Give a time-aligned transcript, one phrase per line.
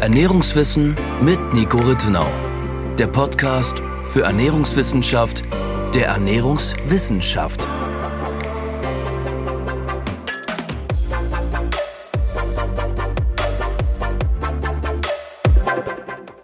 [0.00, 2.26] Ernährungswissen mit Nico Rittenau.
[2.98, 5.42] Der Podcast für Ernährungswissenschaft
[5.94, 7.68] der Ernährungswissenschaft.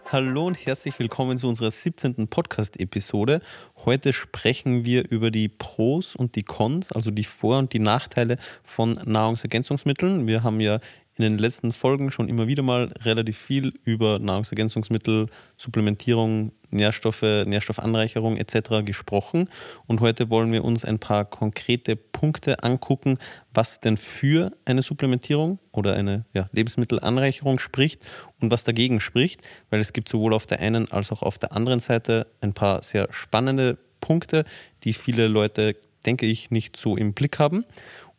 [0.04, 2.28] Hallo und herzlich willkommen zu unserer 17.
[2.28, 3.40] Podcast-Episode.
[3.86, 8.36] Heute sprechen wir über die Pros und die Cons, also die Vor- und die Nachteile
[8.62, 10.26] von Nahrungsergänzungsmitteln.
[10.26, 10.80] Wir haben ja
[11.16, 18.36] in den letzten Folgen schon immer wieder mal relativ viel über Nahrungsergänzungsmittel, Supplementierung, Nährstoffe, Nährstoffanreicherung
[18.36, 18.84] etc.
[18.84, 19.48] gesprochen.
[19.86, 23.18] Und heute wollen wir uns ein paar konkrete Punkte angucken,
[23.54, 28.02] was denn für eine Supplementierung oder eine ja, Lebensmittelanreicherung spricht
[28.40, 29.40] und was dagegen spricht,
[29.70, 32.82] weil es gibt sowohl auf der einen als auch auf der anderen Seite ein paar
[32.82, 34.44] sehr spannende Punkte,
[34.84, 37.64] die viele Leute, denke ich, nicht so im Blick haben.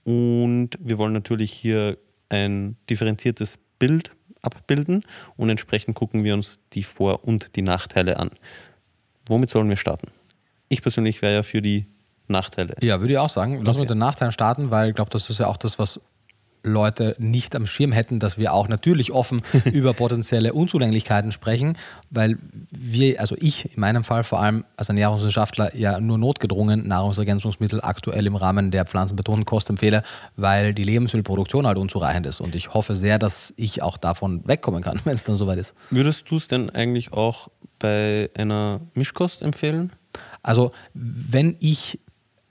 [0.03, 1.97] Und wir wollen natürlich hier
[2.29, 5.03] ein differenziertes Bild abbilden
[5.35, 8.31] und entsprechend gucken wir uns die Vor- und die Nachteile an.
[9.27, 10.07] Womit sollen wir starten?
[10.69, 11.87] Ich persönlich wäre ja für die
[12.27, 12.75] Nachteile.
[12.81, 13.61] Ja, würde ich auch sagen.
[13.63, 13.81] Lass okay.
[13.81, 15.99] mit den Nachteilen starten, weil ich glaube, das ist ja auch das, was
[16.69, 21.77] Leute nicht am Schirm hätten, dass wir auch natürlich offen über potenzielle Unzulänglichkeiten sprechen,
[22.09, 22.37] weil
[22.71, 28.25] wir, also ich in meinem Fall vor allem als Ernährungswissenschaftler ja nur notgedrungen Nahrungsergänzungsmittel aktuell
[28.27, 30.03] im Rahmen der pflanzenbetonten Kost empfehle,
[30.35, 32.41] weil die Lebensmittelproduktion halt unzureichend ist.
[32.41, 35.73] Und ich hoffe sehr, dass ich auch davon wegkommen kann, wenn es dann soweit ist.
[35.89, 39.91] Würdest du es denn eigentlich auch bei einer Mischkost empfehlen?
[40.43, 41.99] Also wenn ich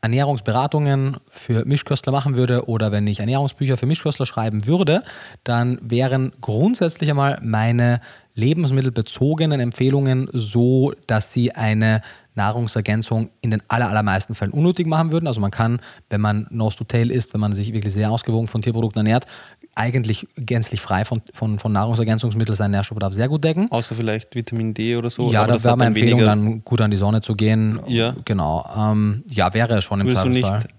[0.07, 5.03] Ernährungsberatungen für Mischköstler machen würde oder wenn ich Ernährungsbücher für Mischköstler schreiben würde,
[5.43, 8.01] dann wären grundsätzlich einmal meine
[8.37, 12.03] lebensmittelbezogenen Empfehlungen so, dass sie eine
[12.37, 15.27] Nahrungsergänzung in den allermeisten Fällen unnötig machen würden.
[15.27, 18.47] Also man kann, wenn man Nose to Tail isst, wenn man sich wirklich sehr ausgewogen
[18.47, 19.27] von Tierprodukten ernährt,
[19.75, 23.70] eigentlich gänzlich frei von, von, von Nahrungsergänzungsmitteln seinen Nährstoffbedarf sehr gut decken.
[23.70, 25.33] Außer vielleicht Vitamin D oder so.
[25.33, 27.81] Ja, da wäre meine Empfehlung, dann gut an die Sonne zu gehen.
[27.87, 28.15] Ja.
[28.27, 28.69] Genau.
[28.77, 30.59] Ähm, ja, wäre schon im Würdest Zweifelsfall.
[30.59, 30.75] Du nicht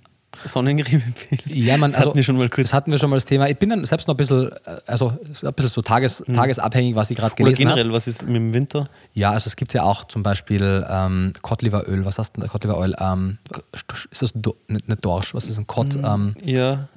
[0.47, 1.41] Sonnencreme empfehlen.
[1.45, 2.69] Ja, man, das also, hatten wir schon mal kurz.
[2.69, 3.47] Das hatten wir schon mal das Thema.
[3.49, 6.35] Ich bin dann selbst noch ein bisschen, äh, also ein bisschen so tages, hm.
[6.35, 7.75] tagesabhängig, was ich gerade gelesen habe.
[7.75, 7.95] generell, hab.
[7.95, 8.87] was ist mit dem Winter?
[9.13, 12.05] Ja, also es gibt ja auch zum Beispiel ähm, Codliveröl.
[12.05, 12.49] Was hast du denn?
[12.49, 12.95] Codliveröl.
[12.99, 13.37] Ähm,
[14.11, 15.33] ist das do, nicht, nicht Dorsch?
[15.33, 15.93] Was ist ein Cod?
[15.93, 16.05] Hm.
[16.05, 16.87] Ähm, ja,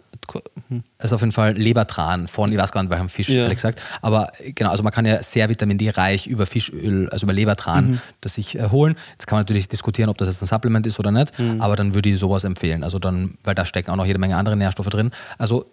[0.68, 0.84] hm.
[0.98, 3.42] ist auf jeden Fall Lebertran von, ich weiß gar nicht, welchem Fisch, ja.
[3.42, 3.82] ehrlich gesagt.
[4.02, 7.92] Aber genau, also man kann ja sehr Vitamin D reich über Fischöl, also über Lebertran,
[7.92, 8.00] mhm.
[8.20, 8.96] das sich äh, holen.
[9.12, 11.60] Jetzt kann man natürlich diskutieren, ob das jetzt ein Supplement ist oder nicht, mhm.
[11.60, 12.84] aber dann würde ich sowas empfehlen.
[12.84, 15.10] Also dann, weil da stecken auch noch jede Menge andere Nährstoffe drin.
[15.38, 15.66] Also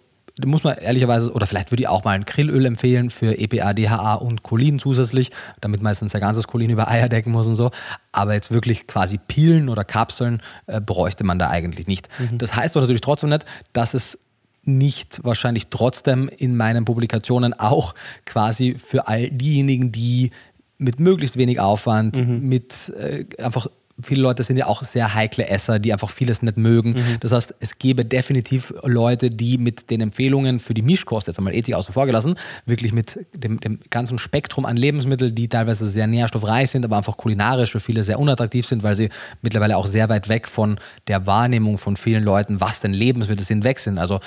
[0.46, 4.14] muss man ehrlicherweise, oder vielleicht würde ich auch mal ein Grillöl empfehlen für EPA, DHA
[4.14, 7.70] und Cholin zusätzlich, damit man jetzt ein ganzes Cholin über Eier decken muss und so.
[8.12, 12.08] Aber jetzt wirklich quasi Pilen oder Kapseln äh, bräuchte man da eigentlich nicht.
[12.18, 12.38] Mhm.
[12.38, 14.18] Das heißt doch natürlich trotzdem nicht, dass es
[14.68, 20.30] nicht wahrscheinlich trotzdem in meinen Publikationen auch quasi für all diejenigen, die
[20.78, 22.48] mit möglichst wenig Aufwand, mhm.
[22.48, 23.68] mit äh, einfach
[24.02, 26.90] viele Leute sind ja auch sehr heikle Esser, die einfach vieles nicht mögen.
[26.90, 27.16] Mhm.
[27.20, 31.54] Das heißt, es gäbe definitiv Leute, die mit den Empfehlungen für die Mischkost, jetzt einmal
[31.54, 32.36] Ethik außen vor gelassen,
[32.66, 37.16] wirklich mit dem, dem ganzen Spektrum an Lebensmitteln, die teilweise sehr nährstoffreich sind, aber einfach
[37.16, 39.08] kulinarisch für viele sehr unattraktiv sind, weil sie
[39.42, 40.78] mittlerweile auch sehr weit weg von
[41.08, 43.98] der Wahrnehmung von vielen Leuten, was denn Lebensmittel sind, weg sind.
[43.98, 44.20] Also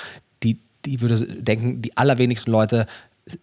[0.84, 2.86] die, würde denken, die allerwenigsten Leute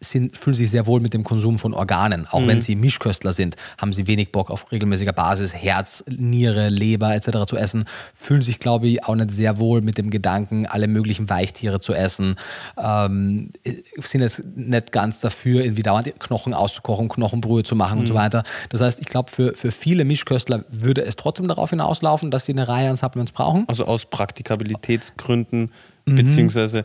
[0.01, 2.27] sind, fühlen sich sehr wohl mit dem Konsum von Organen.
[2.27, 2.47] Auch mhm.
[2.47, 7.45] wenn sie Mischköstler sind, haben sie wenig Bock auf regelmäßiger Basis Herz, Niere, Leber etc.
[7.47, 7.85] zu essen.
[8.13, 11.94] Fühlen sich, glaube ich, auch nicht sehr wohl mit dem Gedanken, alle möglichen Weichtiere zu
[11.94, 12.35] essen.
[12.77, 13.51] Ähm,
[14.00, 18.00] sind jetzt nicht ganz dafür, irgendwie dauernd Knochen auszukochen, Knochenbrühe zu machen mhm.
[18.01, 18.17] und so mhm.
[18.17, 18.44] weiter.
[18.69, 22.51] Das heißt, ich glaube, für, für viele Mischköstler würde es trotzdem darauf hinauslaufen, dass sie
[22.51, 23.63] eine Reihe an Supplements brauchen.
[23.67, 25.71] Also aus Praktikabilitätsgründen,
[26.06, 26.16] mhm.
[26.16, 26.83] beziehungsweise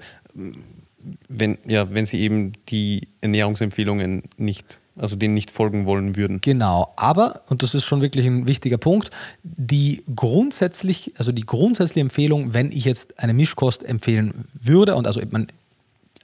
[1.29, 6.41] wenn, ja, wenn sie eben die Ernährungsempfehlungen nicht, also denen nicht folgen wollen würden.
[6.41, 9.11] Genau, aber, und das ist schon wirklich ein wichtiger Punkt,
[9.43, 15.21] die grundsätzlich, also die grundsätzliche Empfehlung, wenn ich jetzt eine Mischkost empfehlen würde, und also
[15.31, 15.49] man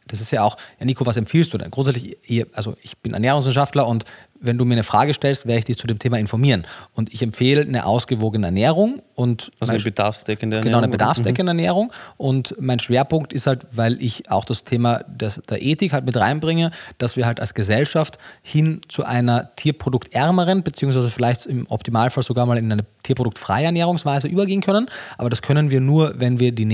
[0.06, 1.70] das ist ja auch, ja Nico, was empfiehlst du denn?
[1.70, 2.16] Grundsätzlich,
[2.52, 4.04] also ich bin Ernährungswissenschaftler und
[4.40, 6.66] wenn du mir eine Frage stellst, werde ich dich zu dem Thema informieren.
[6.94, 10.72] Und ich empfehle eine ausgewogene Ernährung und also eine bedarfsdeckende Ernährung.
[10.72, 11.58] Genau, eine bedarfsdeckende mhm.
[11.58, 11.92] Ernährung.
[12.16, 16.16] Und mein Schwerpunkt ist halt, weil ich auch das Thema des, der Ethik halt mit
[16.16, 22.46] reinbringe, dass wir halt als Gesellschaft hin zu einer tierproduktärmeren, beziehungsweise vielleicht im Optimalfall sogar
[22.46, 24.88] mal in eine tierproduktfreie Ernährungsweise übergehen können.
[25.18, 26.64] Aber das können wir nur, wenn wir die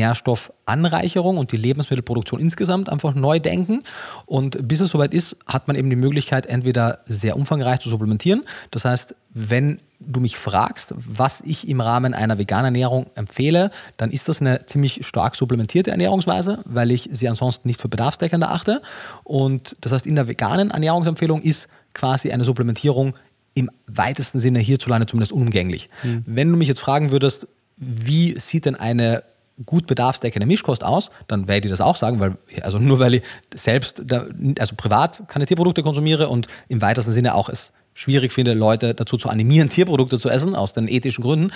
[0.66, 3.82] Nährstoffanreicherung und die Lebensmittelproduktion insgesamt einfach neu denken.
[4.26, 8.44] Und bis es soweit ist, hat man eben die Möglichkeit, entweder sehr umfangreich zu supplementieren.
[8.70, 14.10] Das heißt, wenn du mich fragst, was ich im Rahmen einer veganen Ernährung empfehle, dann
[14.10, 18.82] ist das eine ziemlich stark supplementierte Ernährungsweise, weil ich sie ansonsten nicht für bedarfsdeckend achte.
[19.24, 23.14] Und das heißt, in der veganen Ernährungsempfehlung ist quasi eine Supplementierung
[23.54, 25.88] im weitesten Sinne hierzulande zumindest unumgänglich.
[26.02, 26.24] Mhm.
[26.26, 27.46] Wenn du mich jetzt fragen würdest,
[27.78, 29.22] wie sieht denn eine
[29.64, 33.22] gut bedarfsdeckende Mischkost aus, dann werde ich das auch sagen, weil also nur weil ich
[33.54, 34.26] selbst da,
[34.58, 39.16] also privat keine Tierprodukte konsumiere und im weitesten Sinne auch es schwierig finde, Leute dazu
[39.16, 41.50] zu animieren, Tierprodukte zu essen, aus den ethischen Gründen,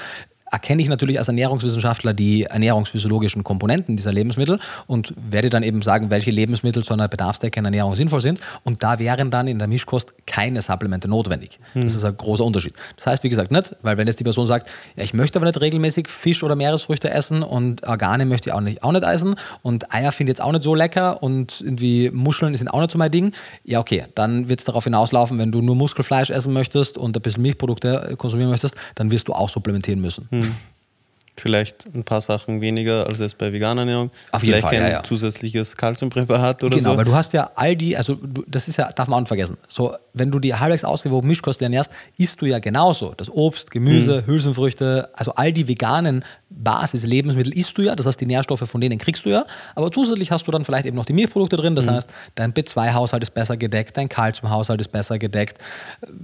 [0.51, 6.11] erkenne ich natürlich als Ernährungswissenschaftler die ernährungsphysiologischen Komponenten dieser Lebensmittel und werde dann eben sagen,
[6.11, 8.41] welche Lebensmittel zu einer bedarfsdeckenden Ernährung sinnvoll sind.
[8.65, 11.59] Und da wären dann in der Mischkost keine Supplemente notwendig.
[11.73, 11.83] Hm.
[11.83, 12.75] Das ist ein großer Unterschied.
[12.97, 15.47] Das heißt, wie gesagt, nicht, weil wenn jetzt die Person sagt, ja, ich möchte aber
[15.47, 19.35] nicht regelmäßig Fisch oder Meeresfrüchte essen und Organe möchte ich auch nicht, auch nicht essen
[19.63, 22.91] und Eier finde ich jetzt auch nicht so lecker und irgendwie Muscheln sind auch nicht
[22.91, 23.33] so mein Ding,
[23.65, 27.23] ja, okay, dann wird es darauf hinauslaufen, wenn du nur Muskelfleisch essen möchtest und ein
[27.23, 30.29] bisschen Milchprodukte konsumieren möchtest, dann wirst du auch supplementieren müssen.
[30.31, 30.40] Hm.
[31.41, 34.11] Vielleicht ein paar Sachen weniger als es bei veganer Ernährung.
[34.31, 35.03] Auf jeden Vielleicht Fall, kein ja, ja.
[35.03, 36.91] zusätzliches Kalziumpräparat oder genau, so.
[36.91, 39.21] Genau, weil du hast ja all die, also du, das ist ja, darf man auch
[39.21, 39.57] nicht vergessen.
[39.67, 43.15] So, wenn du die halbwegs ausgewogen Mischkost ernährst, isst du ja genauso.
[43.17, 44.27] Das Obst, Gemüse, mhm.
[44.33, 47.95] Hülsenfrüchte, also all die veganen Basis-Lebensmittel isst du ja.
[47.95, 49.45] Das heißt, die Nährstoffe von denen kriegst du ja.
[49.75, 51.77] Aber zusätzlich hast du dann vielleicht eben noch die Milchprodukte drin.
[51.77, 51.93] Das mhm.
[51.93, 55.59] heißt, dein B2-Haushalt ist besser gedeckt, dein Kalziumhaushalt ist besser gedeckt.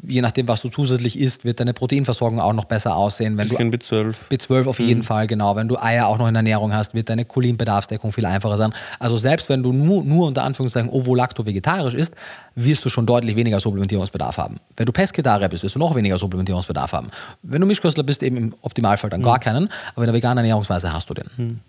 [0.03, 3.39] Je nachdem, was du zusätzlich isst, wird deine Proteinversorgung auch noch besser aussehen.
[3.39, 4.15] Wenn Bisschen du, B12.
[4.31, 4.87] B12 auf mhm.
[4.87, 5.57] jeden Fall, genau.
[5.57, 8.75] Wenn du Eier auch noch in der Ernährung hast, wird deine Cholinbedarfsdeckung viel einfacher sein.
[8.99, 12.15] Also selbst wenn du nur, nur unter Anführungszeichen ovo-lacto-vegetarisch isst,
[12.57, 14.57] wirst du schon deutlich weniger Supplementierungsbedarf haben.
[14.77, 17.11] Wenn du Pesketarier bist, wirst du noch weniger Supplementierungsbedarf haben.
[17.43, 19.27] Wenn du Mischköstler bist, eben im Optimalfall dann mhm.
[19.27, 21.31] gar keinen, aber in der veganen Ernährungsweise hast du den.
[21.37, 21.61] Mhm.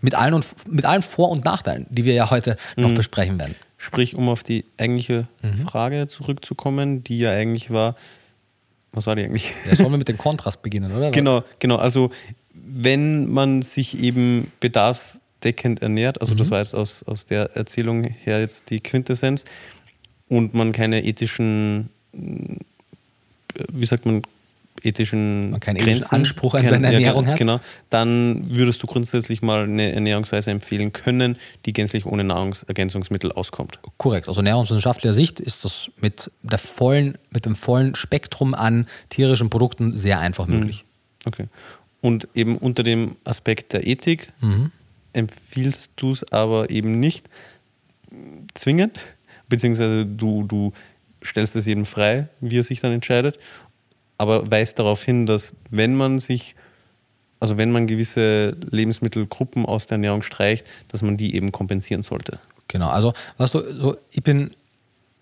[0.00, 2.96] Mit, allen und, mit allen Vor- und Nachteilen, die wir ja heute noch mhm.
[2.96, 3.54] besprechen werden.
[3.78, 5.66] Sprich, um auf die eigentliche mhm.
[5.66, 7.94] Frage zurückzukommen, die ja eigentlich war,
[8.92, 9.52] was war die eigentlich?
[9.66, 11.10] Ja, sollen wir mit dem Kontrast beginnen, oder?
[11.12, 11.76] Genau, genau.
[11.76, 12.10] Also
[12.52, 16.38] wenn man sich eben bedarfsdeckend ernährt, also mhm.
[16.38, 19.44] das war jetzt aus, aus der Erzählung her jetzt die Quintessenz,
[20.32, 24.22] und man keine ethischen, wie sagt man,
[24.82, 27.38] ethischen man keinen Grenzen, Anspruch an seine Ernährung ja, hat.
[27.38, 31.36] Genau, dann würdest du grundsätzlich mal eine Ernährungsweise empfehlen können,
[31.66, 33.78] die gänzlich ohne Nahrungsergänzungsmittel auskommt.
[33.98, 34.26] Korrekt.
[34.26, 39.94] Also ernährungswissenschaftlicher Sicht ist das mit, der vollen, mit dem vollen Spektrum an tierischen Produkten
[39.98, 40.54] sehr einfach mhm.
[40.54, 40.86] möglich.
[41.26, 41.48] Okay.
[42.00, 44.70] Und eben unter dem Aspekt der Ethik mhm.
[45.12, 47.28] empfiehlst du es aber eben nicht
[48.54, 48.98] zwingend,
[49.52, 50.72] beziehungsweise du, du
[51.22, 53.38] stellst es jedem frei, wie er sich dann entscheidet,
[54.16, 56.56] aber weist darauf hin, dass wenn man sich,
[57.38, 62.38] also wenn man gewisse Lebensmittelgruppen aus der Ernährung streicht, dass man die eben kompensieren sollte.
[62.68, 64.56] Genau, also was du, so, ich bin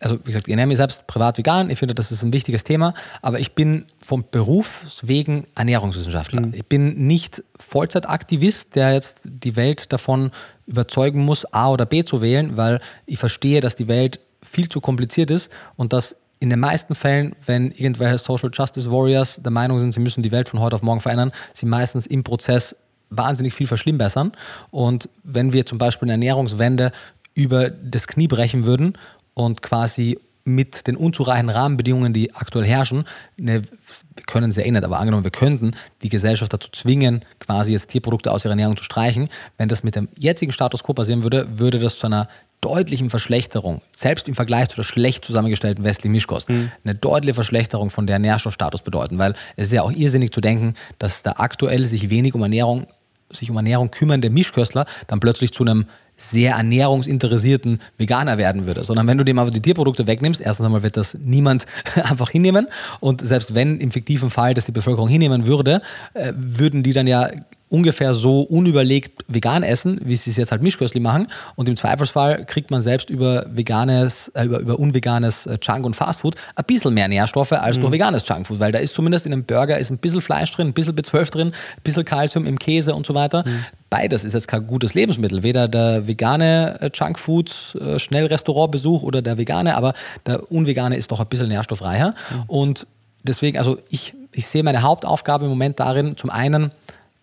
[0.00, 1.70] also wie gesagt, ich ernähre mich selbst privat vegan.
[1.70, 2.94] Ich finde, das ist ein wichtiges Thema.
[3.22, 6.40] Aber ich bin vom Beruf wegen Ernährungswissenschaftler.
[6.40, 6.54] Mhm.
[6.54, 10.30] Ich bin nicht Vollzeitaktivist, der jetzt die Welt davon
[10.66, 14.80] überzeugen muss, A oder B zu wählen, weil ich verstehe, dass die Welt viel zu
[14.80, 19.78] kompliziert ist und dass in den meisten Fällen, wenn irgendwelche Social Justice Warriors der Meinung
[19.78, 22.74] sind, sie müssen die Welt von heute auf morgen verändern, sie meistens im Prozess
[23.10, 24.32] wahnsinnig viel verschlimmbessern.
[24.70, 26.92] Und wenn wir zum Beispiel eine Ernährungswende
[27.34, 28.96] über das Knie brechen würden
[29.34, 33.04] und quasi mit den unzureichenden Rahmenbedingungen, die aktuell herrschen,
[33.38, 35.72] eine, wir können es ja eh nicht, aber angenommen, wir könnten
[36.02, 39.28] die Gesellschaft dazu zwingen, quasi jetzt Tierprodukte aus ihrer Ernährung zu streichen.
[39.58, 42.28] Wenn das mit dem jetzigen Status quo passieren würde, würde das zu einer
[42.60, 46.70] deutlichen Verschlechterung, selbst im Vergleich zu der schlecht zusammengestellten westlichen Mischkost, mhm.
[46.84, 50.74] eine deutliche Verschlechterung von der Nährstoffstatus bedeuten, weil es ist ja auch irrsinnig zu denken,
[50.98, 52.86] dass da aktuell sich wenig um Ernährung,
[53.30, 55.86] sich um Ernährung kümmernde Mischköstler dann plötzlich zu einem
[56.20, 60.82] sehr ernährungsinteressierten Veganer werden würde, sondern wenn du dem aber die Tierprodukte wegnimmst, erstens einmal
[60.82, 62.68] wird das niemand einfach hinnehmen.
[63.00, 65.80] Und selbst wenn im fiktiven Fall das die Bevölkerung hinnehmen würde,
[66.14, 67.30] äh, würden die dann ja
[67.70, 71.28] ungefähr so unüberlegt vegan essen, wie sie es jetzt halt mischköstlich machen.
[71.54, 75.94] Und im Zweifelsfall kriegt man selbst über veganes, äh, über, über unveganes äh, Junk und
[75.94, 77.82] Fastfood ein bisschen mehr Nährstoffe als mhm.
[77.82, 80.68] durch veganes Junkfood, weil da ist zumindest in einem Burger ist ein bisschen Fleisch drin,
[80.68, 83.44] ein bisschen B12 drin, ein bisschen Kalzium im Käse und so weiter.
[83.46, 83.64] Mhm.
[83.88, 85.44] Beides ist jetzt kein gutes Lebensmittel.
[85.44, 89.94] Weder der vegane äh, Junkfood, äh, Schnellrestaurantbesuch oder der vegane, aber
[90.26, 92.14] der unvegane ist doch ein bisschen nährstoffreicher.
[92.30, 92.42] Mhm.
[92.48, 92.86] Und
[93.22, 96.72] deswegen, also ich, ich sehe meine Hauptaufgabe im Moment darin, zum einen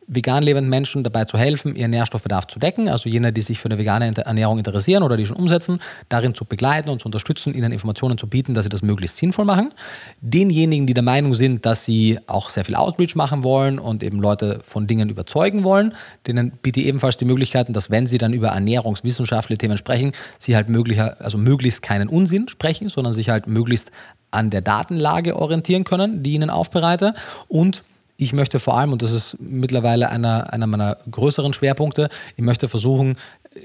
[0.07, 3.67] vegan lebenden Menschen dabei zu helfen, ihren Nährstoffbedarf zu decken, also jene, die sich für
[3.67, 7.73] eine vegane Ernährung interessieren oder die schon umsetzen, darin zu begleiten und zu unterstützen, ihnen
[7.73, 9.73] Informationen zu bieten, dass sie das möglichst sinnvoll machen.
[10.21, 14.21] Denjenigen, die der Meinung sind, dass sie auch sehr viel Outreach machen wollen und eben
[14.21, 15.93] Leute von Dingen überzeugen wollen,
[16.25, 20.55] denen biete ich ebenfalls die Möglichkeiten, dass wenn sie dann über ernährungswissenschaftliche Themen sprechen, sie
[20.55, 23.91] halt möglicher, also möglichst keinen Unsinn sprechen, sondern sich halt möglichst
[24.31, 27.13] an der Datenlage orientieren können, die ich ihnen aufbereite
[27.47, 27.83] und
[28.17, 32.67] ich möchte vor allem, und das ist mittlerweile einer, einer meiner größeren Schwerpunkte, ich möchte
[32.67, 33.15] versuchen,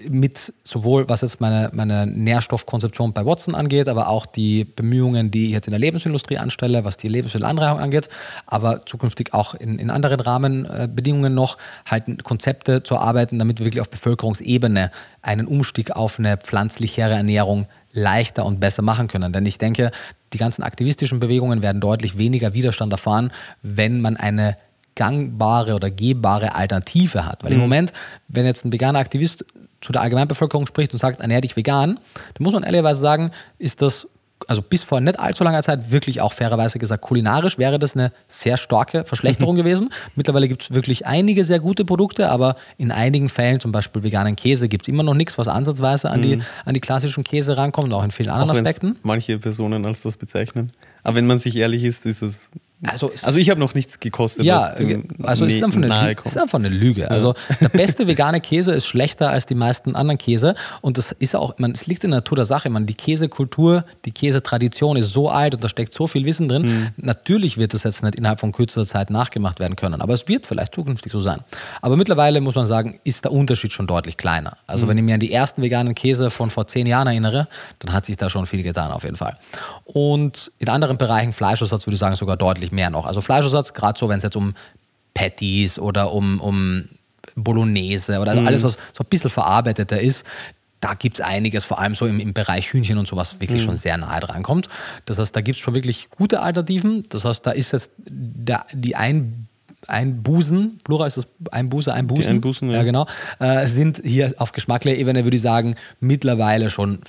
[0.09, 5.47] mit sowohl was jetzt meine, meine Nährstoffkonzeption bei Watson angeht, aber auch die Bemühungen, die
[5.47, 8.09] ich jetzt in der Lebensmittelindustrie anstelle, was die Lebensmittelanreichung angeht,
[8.47, 11.57] aber zukünftig auch in, in anderen Rahmenbedingungen noch,
[11.87, 14.91] halt Konzepte zu arbeiten, damit wir wirklich auf Bevölkerungsebene
[15.23, 19.33] einen Umstieg auf eine pflanzlichere Ernährung leichter und besser machen können.
[19.33, 19.91] Denn ich denke,
[20.33, 24.57] die ganzen aktivistischen Bewegungen werden deutlich weniger Widerstand erfahren, wenn man eine
[24.95, 27.43] gangbare oder gehbare Alternative hat.
[27.43, 27.57] Weil mhm.
[27.57, 27.93] im Moment,
[28.29, 29.45] wenn jetzt ein veganer Aktivist
[29.81, 31.99] zu der Allgemeinbevölkerung spricht und sagt, ernähr dich vegan,
[32.35, 34.07] dann muss man ehrlicherweise sagen, ist das
[34.49, 38.13] also bis vor nicht allzu langer Zeit wirklich auch fairerweise gesagt, kulinarisch wäre das eine
[38.29, 39.91] sehr starke Verschlechterung gewesen.
[40.15, 44.37] Mittlerweile gibt es wirklich einige sehr gute Produkte, aber in einigen Fällen, zum Beispiel veganen
[44.37, 46.23] Käse, gibt es immer noch nichts, was ansatzweise an, mhm.
[46.23, 48.99] die, an die klassischen Käse rankommt, auch in vielen anderen auch Aspekten.
[49.03, 50.73] Manche Personen als das bezeichnen.
[51.03, 52.51] Aber wenn man sich ehrlich ist, ist es
[52.85, 54.45] also, also ich habe noch nichts gekostet.
[54.45, 54.75] Ja,
[55.23, 57.09] also es ist einfach, eine, ist einfach eine Lüge.
[57.11, 61.37] Also der beste vegane Käse ist schlechter als die meisten anderen Käse und das ist
[61.37, 62.71] auch, man, es liegt in der Natur der Sache.
[62.71, 66.63] Man, die Käsekultur, die Käsetradition ist so alt und da steckt so viel Wissen drin.
[66.63, 66.89] Mhm.
[66.97, 70.47] Natürlich wird das jetzt nicht innerhalb von kürzester Zeit nachgemacht werden können, aber es wird
[70.47, 71.39] vielleicht zukünftig so sein.
[71.83, 74.57] Aber mittlerweile muss man sagen, ist der Unterschied schon deutlich kleiner.
[74.67, 74.91] Also mhm.
[74.91, 77.47] wenn ich mir an die ersten veganen Käse von vor zehn Jahren erinnere,
[77.79, 79.39] dann hat sich da schon viel getan auf jeden Fall.
[79.85, 83.07] Und in anderen Bereichen Fleischersatz würde ich sagen sogar deutlich mehr noch.
[83.07, 84.55] Also Fleischersatz, gerade so, wenn es jetzt um
[85.15, 86.89] Patties oder um, um
[87.35, 88.49] Bolognese oder also mhm.
[88.49, 90.25] alles, was so ein bisschen verarbeiteter ist,
[90.81, 93.67] da gibt es einiges, vor allem so im, im Bereich Hühnchen und sowas, wirklich mhm.
[93.67, 94.69] schon sehr nahe dran kommt.
[95.05, 97.05] Das heißt, da gibt es schon wirklich gute Alternativen.
[97.09, 99.47] Das heißt, da ist jetzt der, die ein
[99.89, 102.79] Einbußen, Plural ist das Einbuße, Einbußen, die Einbußen ja.
[102.79, 103.07] ja genau,
[103.39, 107.01] äh, sind hier auf geschmacklicher Ebene, würde ich sagen, mittlerweile schon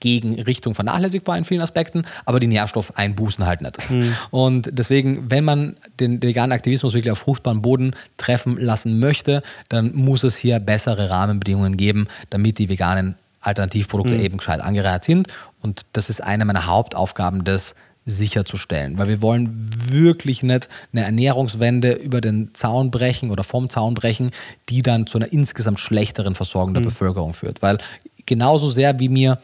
[0.00, 3.90] gegen Richtung vernachlässigbar in vielen Aspekten, aber die Nährstoffeinbußen halt nicht.
[3.90, 4.14] Mhm.
[4.30, 9.42] Und deswegen, wenn man den, den veganen Aktivismus wirklich auf fruchtbaren Boden treffen lassen möchte,
[9.68, 14.20] dann muss es hier bessere Rahmenbedingungen geben, damit die veganen Alternativprodukte mhm.
[14.20, 15.28] eben gescheit angereiht sind.
[15.62, 17.74] Und das ist eine meiner Hauptaufgaben des
[18.06, 18.98] sicherzustellen.
[18.98, 19.50] Weil wir wollen
[19.90, 24.30] wirklich nicht eine Ernährungswende über den Zaun brechen oder vom Zaun brechen,
[24.68, 26.86] die dann zu einer insgesamt schlechteren Versorgung der mhm.
[26.86, 27.62] Bevölkerung führt.
[27.62, 27.78] Weil
[28.26, 29.38] genauso sehr wie mir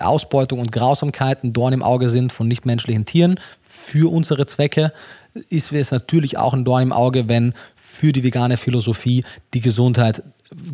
[0.00, 4.92] Ausbeutung und Grausamkeit ein Dorn im Auge sind von nichtmenschlichen Tieren für unsere Zwecke,
[5.48, 10.22] ist es natürlich auch ein Dorn im Auge, wenn für die vegane Philosophie die Gesundheit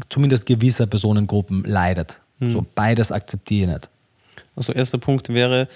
[0.09, 2.21] zumindest gewisser Personengruppen leidet.
[2.39, 2.53] Mhm.
[2.53, 3.91] So beides akzeptiere ich nicht.
[4.57, 5.69] Also erster Punkt wäre,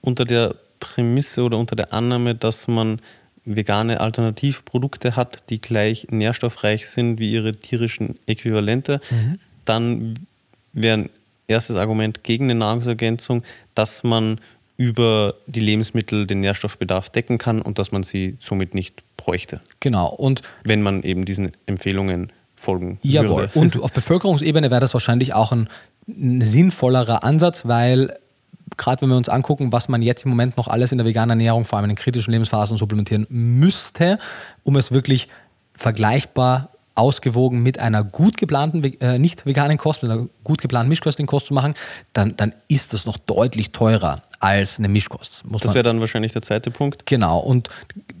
[0.00, 3.00] unter der Prämisse oder unter der Annahme, dass man
[3.44, 9.38] vegane Alternativprodukte hat, die gleich nährstoffreich sind wie ihre tierischen Äquivalente, mhm.
[9.64, 10.18] dann
[10.72, 11.10] wäre ein
[11.46, 14.40] erstes Argument gegen eine Nahrungsergänzung, dass man
[14.76, 19.60] über die Lebensmittel den Nährstoffbedarf decken kann und dass man sie somit nicht bräuchte.
[19.80, 20.08] Genau.
[20.08, 23.42] Und wenn man eben diesen Empfehlungen folgen Jawohl.
[23.42, 23.58] würde.
[23.58, 25.68] Und auf Bevölkerungsebene wäre das wahrscheinlich auch ein,
[26.08, 28.18] ein sinnvollerer Ansatz, weil
[28.76, 31.30] gerade wenn wir uns angucken, was man jetzt im Moment noch alles in der veganen
[31.30, 34.18] Ernährung, vor allem in den kritischen Lebensphasen, supplementieren müsste,
[34.62, 35.28] um es wirklich
[35.74, 41.26] vergleichbar ausgewogen mit einer gut geplanten, äh, nicht veganen Kost, mit einer gut geplanten mischköstlichen
[41.26, 41.74] Kost zu machen,
[42.14, 45.44] dann, dann ist das noch deutlich teurer als eine Mischkost.
[45.44, 47.06] Muss das wäre dann wahrscheinlich der zweite Punkt.
[47.06, 47.68] Genau, und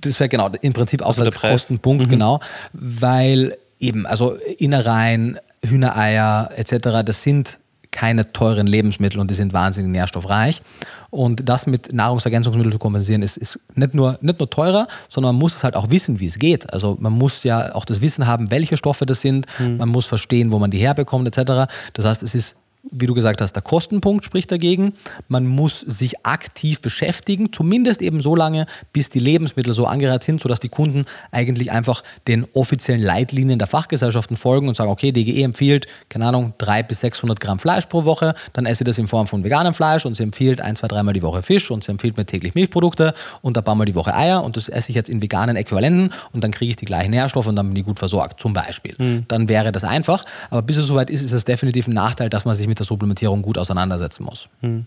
[0.00, 2.10] das wäre genau im Prinzip auch also der, der Kostenpunkt, mhm.
[2.10, 2.40] genau,
[2.72, 7.58] weil eben, also Innereien, Hühnereier etc., das sind
[7.96, 10.60] keine teuren Lebensmittel und die sind wahnsinnig nährstoffreich.
[11.08, 15.40] Und das mit Nahrungsergänzungsmitteln zu kompensieren, ist, ist nicht, nur, nicht nur teurer, sondern man
[15.40, 16.70] muss es halt auch wissen, wie es geht.
[16.74, 19.78] Also man muss ja auch das Wissen haben, welche Stoffe das sind, mhm.
[19.78, 21.72] man muss verstehen, wo man die herbekommt, etc.
[21.94, 22.56] Das heißt, es ist
[22.90, 24.94] wie du gesagt hast, der Kostenpunkt spricht dagegen.
[25.28, 30.40] Man muss sich aktiv beschäftigen, zumindest eben so lange, bis die Lebensmittel so angereiht sind,
[30.40, 35.42] sodass die Kunden eigentlich einfach den offiziellen Leitlinien der Fachgesellschaften folgen und sagen, okay, DGE
[35.42, 39.08] empfiehlt, keine Ahnung, 300 bis 600 Gramm Fleisch pro Woche, dann esse ich das in
[39.08, 41.90] Form von veganem Fleisch und sie empfiehlt ein, zwei, dreimal die Woche Fisch und sie
[41.90, 44.96] empfiehlt mir täglich Milchprodukte und ein paar Mal die Woche Eier und das esse ich
[44.96, 47.84] jetzt in veganen Äquivalenten und dann kriege ich die gleichen Nährstoffe und dann bin ich
[47.84, 48.94] gut versorgt, zum Beispiel.
[48.98, 49.24] Mhm.
[49.28, 52.44] Dann wäre das einfach, aber bis es soweit ist, ist es definitiv ein Nachteil, dass
[52.44, 54.48] man sich mit mit der Supplementierung gut auseinandersetzen muss.
[54.60, 54.84] Hm.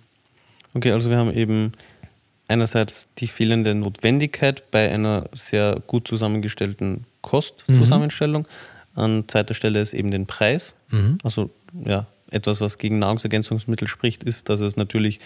[0.75, 1.71] Okay, also wir haben eben
[2.47, 8.43] einerseits die fehlende Notwendigkeit bei einer sehr gut zusammengestellten Kostzusammenstellung.
[8.95, 9.01] Mhm.
[9.01, 10.75] An zweiter Stelle ist eben den Preis.
[10.89, 11.17] Mhm.
[11.23, 11.49] Also
[11.85, 15.19] ja, etwas, was gegen Nahrungsergänzungsmittel spricht, ist, dass es natürlich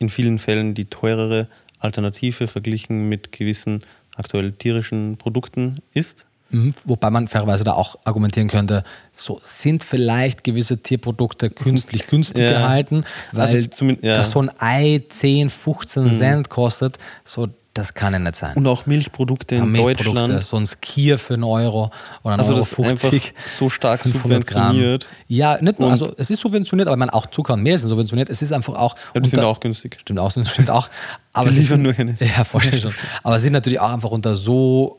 [0.00, 1.46] in vielen Fällen die teurere
[1.78, 3.82] Alternative verglichen mit gewissen
[4.16, 6.24] aktuell tierischen Produkten ist.
[6.50, 12.42] Mhm, wobei man fairerweise da auch argumentieren könnte, so sind vielleicht gewisse Tierprodukte künstlich günstig
[12.42, 12.52] ja.
[12.52, 14.14] gehalten, weil also ja.
[14.14, 16.12] das so ein Ei 10, 15 mhm.
[16.12, 18.56] Cent kostet, so das kann ja nicht sein.
[18.56, 20.42] Und auch Milchprodukte in Milchprodukte, Deutschland.
[20.42, 21.90] So ein Skier für einen Euro
[22.24, 25.04] oder einen also Euro das 50, einfach so stark subventioniert.
[25.04, 25.16] Gramm.
[25.28, 28.30] Ja, nicht nur, also es ist subventioniert, aber man auch Zucker und Mehl sind subventioniert.
[28.30, 28.96] Es ist einfach auch.
[29.14, 29.96] Ja, die sind auch günstig.
[30.00, 30.88] Stimmt auch, stimmt auch.
[31.32, 32.16] Aber die liefern nur hin.
[32.36, 32.94] Ja, vorstellen schon.
[33.22, 34.98] Aber es sind natürlich auch einfach unter so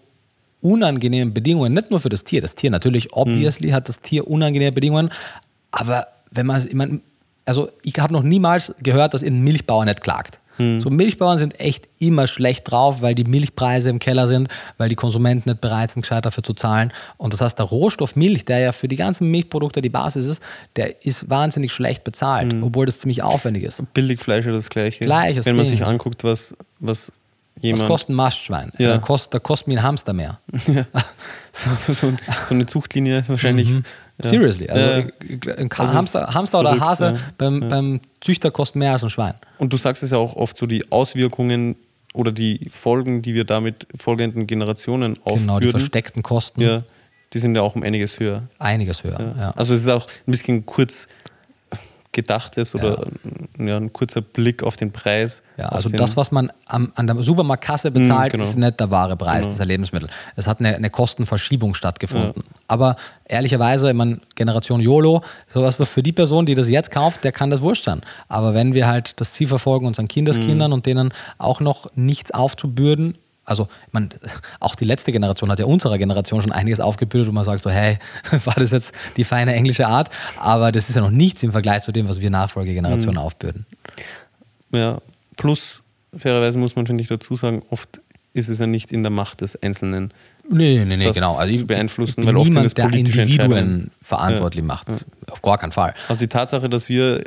[0.61, 2.41] unangenehmen Bedingungen, nicht nur für das Tier.
[2.41, 3.75] Das Tier natürlich, obviously hm.
[3.75, 5.09] hat das Tier unangenehme Bedingungen,
[5.71, 7.01] aber wenn man, ich meine,
[7.45, 10.39] also ich habe noch niemals gehört, dass ein Milchbauer nicht klagt.
[10.59, 10.81] Hm.
[10.81, 14.95] So Milchbauern sind echt immer schlecht drauf, weil die Milchpreise im Keller sind, weil die
[14.95, 16.91] Konsumenten nicht bereit sind, gescheit dafür zu zahlen.
[17.17, 20.41] Und das heißt, der Rohstoff Milch, der ja für die ganzen Milchprodukte die Basis ist,
[20.75, 22.63] der ist wahnsinnig schlecht bezahlt, hm.
[22.63, 23.81] obwohl das ziemlich aufwendig ist.
[23.93, 25.05] Billigfleisch ist das Gleiche.
[25.05, 25.75] Gleiches Wenn man Ding.
[25.75, 27.09] sich anguckt, was, was
[27.61, 27.83] jemand.
[27.83, 28.71] Was kostet ein Mastschwein?
[28.77, 28.89] Ja.
[28.89, 30.39] Da, kostet, da kostet mir ein Hamster mehr.
[30.67, 30.85] Ja.
[31.51, 32.17] So, so, so,
[32.49, 33.69] eine Zuchtlinie wahrscheinlich.
[33.69, 33.83] Mhm.
[34.23, 34.29] Ja.
[34.29, 34.69] Seriously.
[34.69, 35.09] Also
[35.57, 37.17] ein also Hamster, Hamster oder Hase ja.
[37.37, 39.33] Beim, beim, Züchter kostet mehr als ein Schwein.
[39.57, 41.75] Und du sagst es ja auch oft so, die Auswirkungen
[42.13, 45.41] oder die Folgen, die wir damit folgenden Generationen aufbürden.
[45.41, 46.61] Genau, die versteckten Kosten.
[46.61, 46.83] Ja,
[47.33, 48.43] die sind ja auch um einiges höher.
[48.57, 49.51] Einiges höher, ja.
[49.51, 51.07] Also es ist auch ein bisschen kurz
[52.11, 53.05] gedachtes oder
[53.59, 53.65] ja.
[53.65, 53.77] ja.
[53.77, 55.43] ein kurzer Blick auf den Preis.
[55.57, 58.43] Ja, also das, was man am, an der Supermarktkasse bezahlt, genau.
[58.43, 59.51] ist nicht der wahre Preis genau.
[59.51, 60.09] dieser Lebensmittel.
[60.35, 62.43] Es hat eine, eine Kostenverschiebung stattgefunden.
[62.43, 62.53] Ja.
[62.67, 65.21] Aber ehrlicherweise, ich meine, Generation YOLO,
[65.53, 68.01] sowas für die Person, die das jetzt kauft, der kann das wurscht sein.
[68.27, 70.75] Aber wenn wir halt das Ziel verfolgen, unseren Kindeskindern mhm.
[70.75, 73.17] und denen auch noch nichts aufzubürden,
[73.49, 74.09] also man,
[74.59, 77.69] auch die letzte Generation hat ja unserer Generation schon einiges aufgebildet und man sagt so,
[77.69, 77.97] hey,
[78.45, 80.09] war das jetzt die feine englische Art?
[80.37, 83.21] Aber das ist ja noch nichts im Vergleich zu dem, was wir Nachfolgegenerationen mhm.
[83.21, 83.65] aufbürden.
[84.73, 85.01] Ja,
[85.35, 85.81] plus
[86.15, 88.01] fairerweise muss man, finde ich, dazu sagen, oft
[88.33, 90.13] ist es ja nicht in der Macht des Einzelnen.
[90.51, 91.35] Nee, nee, nee, genau.
[91.35, 94.67] Also beeinflussen, weil oft niemand, der Individuen verantwortlich ja.
[94.67, 94.89] macht.
[94.89, 94.97] Ja.
[95.29, 95.93] Auf gar keinen Fall.
[96.07, 97.23] Also die Tatsache, dass wir,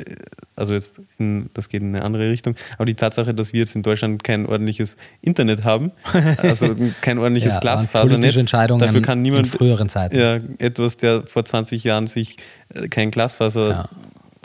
[0.56, 3.76] also jetzt, in, das geht in eine andere Richtung, aber die Tatsache, dass wir jetzt
[3.76, 5.92] in Deutschland kein ordentliches Internet haben,
[6.38, 10.18] also kein ordentliches ja, Glasfasernetz, dafür kann niemand in früheren Zeiten.
[10.18, 12.38] Ja, etwas, der vor 20 Jahren sich
[12.74, 13.88] äh, kein Glasfaser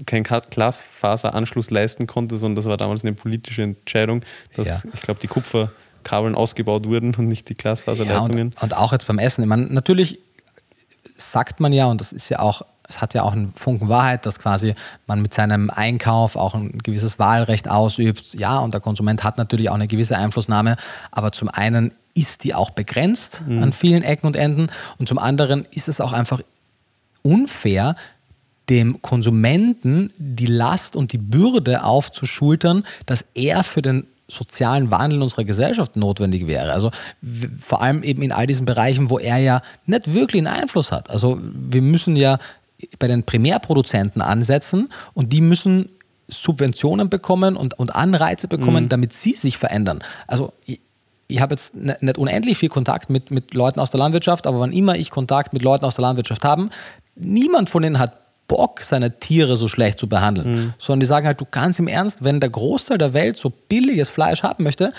[0.05, 4.21] kein Glasfaseranschluss leisten konnte, sondern das war damals eine politische Entscheidung,
[4.55, 4.81] dass ja.
[4.93, 5.27] ich glaube, die
[6.07, 8.37] Kupferkabeln ausgebaut wurden und nicht die Glasfaserleitungen.
[8.37, 9.41] Ja, und, und, auch jetzt beim Essen.
[9.43, 10.19] Ich meine, natürlich
[11.17, 14.25] sagt man ja, und das ist ja auch, es hat ja auch einen Funken Wahrheit,
[14.25, 14.75] dass quasi
[15.07, 18.33] man mit seinem Einkauf auch ein gewisses Wahlrecht ausübt.
[18.33, 20.77] Ja, und der Konsument hat natürlich auch eine gewisse Einflussnahme,
[21.11, 23.63] aber zum einen ist die auch begrenzt mhm.
[23.63, 26.41] an vielen Ecken und Enden und zum anderen ist es auch einfach
[27.21, 27.95] unfair,
[28.69, 35.45] dem Konsumenten die Last und die Bürde aufzuschultern, dass er für den sozialen Wandel unserer
[35.45, 36.73] Gesellschaft notwendig wäre.
[36.73, 36.91] Also
[37.59, 41.09] vor allem eben in all diesen Bereichen, wo er ja nicht wirklich einen Einfluss hat.
[41.09, 42.37] Also wir müssen ja
[42.99, 45.89] bei den Primärproduzenten ansetzen und die müssen
[46.27, 48.89] Subventionen bekommen und, und Anreize bekommen, mhm.
[48.89, 50.03] damit sie sich verändern.
[50.27, 50.81] Also ich,
[51.27, 54.73] ich habe jetzt nicht unendlich viel Kontakt mit, mit Leuten aus der Landwirtschaft, aber wann
[54.73, 56.69] immer ich Kontakt mit Leuten aus der Landwirtschaft habe,
[57.15, 60.73] niemand von denen hat Bock, seine Tiere so schlecht zu behandeln, mhm.
[60.79, 64.09] sondern die sagen halt, du kannst im Ernst, wenn der Großteil der Welt so billiges
[64.09, 64.93] Fleisch haben möchte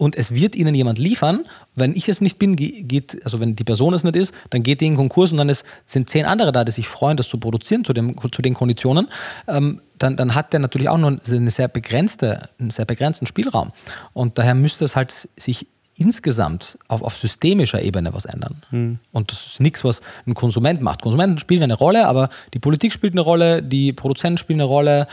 [0.00, 3.64] und es wird ihnen jemand liefern, wenn ich es nicht bin, geht, also wenn die
[3.64, 6.52] Person es nicht ist, dann geht die in Konkurs und dann ist, sind zehn andere
[6.52, 9.08] da, die sich freuen, das zu produzieren zu, dem, zu den Konditionen,
[9.46, 13.72] ähm, dann, dann hat der natürlich auch nur eine sehr begrenzte, einen sehr begrenzten Spielraum.
[14.14, 15.66] Und daher müsste es halt sich
[16.00, 18.62] insgesamt auf, auf systemischer Ebene was ändern.
[18.70, 18.98] Mhm.
[19.12, 21.02] Und das ist nichts, was ein Konsument macht.
[21.02, 25.06] Konsumenten spielen eine Rolle, aber die Politik spielt eine Rolle, die Produzenten spielen eine Rolle.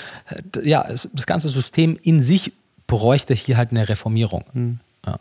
[0.64, 2.54] Ja, das ganze System in sich
[2.88, 4.46] bräuchte hier halt eine Reformierung.
[4.54, 4.80] Mhm.
[5.06, 5.20] Ja.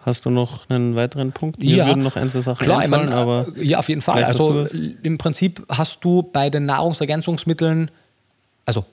[0.00, 1.58] Hast du noch einen weiteren Punkt?
[1.58, 4.24] Mir ja, würden noch ein, zwei Sachen klar, einfallen, meine, aber ja, auf jeden Fall.
[4.24, 4.66] Also
[5.02, 7.90] im Prinzip hast du bei den Nahrungsergänzungsmitteln,
[8.66, 8.84] also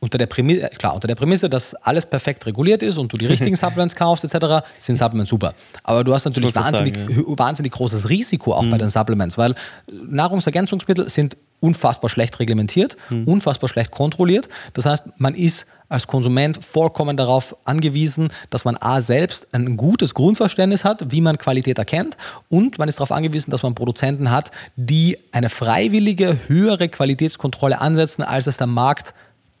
[0.00, 3.26] unter der Prämisse, klar, unter der Prämisse, dass alles perfekt reguliert ist und du die
[3.26, 5.54] richtigen Supplements kaufst, etc., sind Supplements super.
[5.82, 7.38] Aber du hast natürlich wahnsinnig, sagen, ja.
[7.38, 8.70] wahnsinnig großes Risiko auch mhm.
[8.70, 9.54] bei den Supplements, weil
[9.90, 13.24] Nahrungsergänzungsmittel sind unfassbar schlecht reglementiert, mhm.
[13.24, 14.48] unfassbar schlecht kontrolliert.
[14.74, 20.14] Das heißt, man ist als Konsument vollkommen darauf angewiesen, dass man A selbst ein gutes
[20.14, 22.16] Grundverständnis hat, wie man Qualität erkennt
[22.48, 28.22] und man ist darauf angewiesen, dass man Produzenten hat, die eine freiwillige, höhere Qualitätskontrolle ansetzen,
[28.22, 29.14] als es der Markt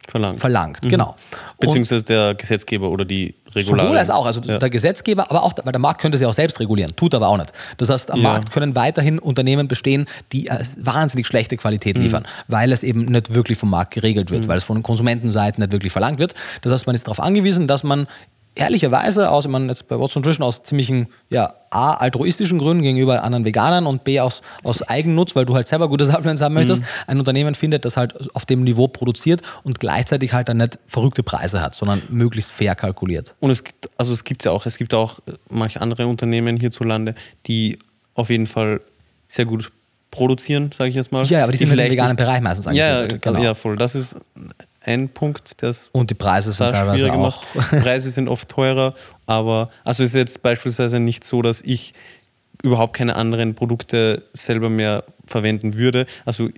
[0.06, 0.40] verlangt.
[0.40, 0.84] verlangt.
[0.84, 0.88] Mhm.
[0.88, 1.16] Genau.
[1.58, 3.86] Beziehungsweise und der Gesetzgeber oder die Regularien.
[3.86, 4.58] Sowohl als auch, also ja.
[4.58, 7.38] der Gesetzgeber, aber auch, weil der Markt könnte sich auch selbst regulieren, tut aber auch
[7.38, 7.52] nicht.
[7.78, 8.30] Das heißt, am ja.
[8.30, 12.02] Markt können weiterhin Unternehmen bestehen, die äh, wahnsinnig schlechte Qualität mhm.
[12.02, 12.52] liefern, mhm.
[12.52, 14.48] weil es eben nicht wirklich vom Markt geregelt wird, mhm.
[14.48, 16.34] weil es von den Konsumentenseiten nicht wirklich verlangt wird.
[16.62, 18.06] Das heißt, man ist darauf angewiesen, dass man
[18.56, 23.22] ehrlicherweise aus, ich meine, jetzt bei What's Nutrition aus ziemlichen, ja, A, altruistischen Gründen gegenüber
[23.22, 26.82] anderen Veganern und B, aus, aus Eigennutz, weil du halt selber gute Supplements haben möchtest,
[26.82, 26.88] mhm.
[27.06, 31.22] ein Unternehmen findet, das halt auf dem Niveau produziert und gleichzeitig halt dann nicht verrückte
[31.22, 33.34] Preise hat, sondern möglichst fair kalkuliert.
[33.40, 37.14] Und es gibt, also es gibt ja auch, es gibt auch manche andere Unternehmen hierzulande,
[37.46, 37.78] die
[38.14, 38.80] auf jeden Fall
[39.28, 39.70] sehr gut
[40.10, 41.26] produzieren, sage ich jetzt mal.
[41.26, 43.42] Ja, aber die, die sind im veganen Bereich meistens Ja, genau.
[43.42, 43.76] ja, voll.
[43.76, 44.16] Das ist
[44.86, 47.44] ein Punkt, das und die Preise sind teilweise auch.
[47.70, 48.94] Preise sind oft teurer,
[49.26, 51.92] aber also ist jetzt beispielsweise nicht so, dass ich
[52.62, 56.06] überhaupt keine anderen Produkte selber mehr verwenden würde.
[56.24, 56.48] Also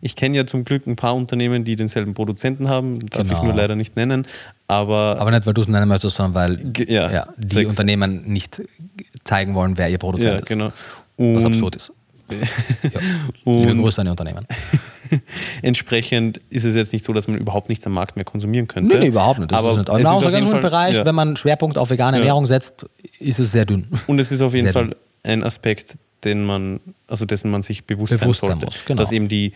[0.00, 3.38] ich kenne ja zum Glück ein paar Unternehmen, die denselben Produzenten haben, darf genau.
[3.38, 4.26] ich nur leider nicht nennen.
[4.66, 7.70] Aber, aber nicht, weil du es nennen möchtest, sondern weil ja, ja, die sechs.
[7.70, 8.62] Unternehmen nicht
[9.24, 10.46] zeigen wollen, wer ihr Produzent ja, ist.
[10.46, 10.72] Genau.
[11.16, 11.92] Und was absurd ist.
[12.30, 13.00] ja.
[13.44, 14.44] Liebe Grüße an die Unternehmen.
[15.62, 18.94] Entsprechend ist es jetzt nicht so, dass man überhaupt nichts am Markt mehr konsumieren könnte.
[18.94, 19.52] Nee, nee überhaupt nicht.
[19.52, 19.88] Das aber ist nicht.
[19.88, 21.06] Im Nahrungsergänzungsbereich, ja.
[21.06, 22.86] wenn man Schwerpunkt auf vegane Ernährung setzt,
[23.18, 23.86] ist es sehr dünn.
[24.06, 24.96] Und es ist auf jeden sehr Fall dünn.
[25.24, 28.66] ein Aspekt, den man, also dessen man sich bewusst, bewusst sein sollte.
[28.66, 29.02] Muss, genau.
[29.02, 29.52] Dass eben die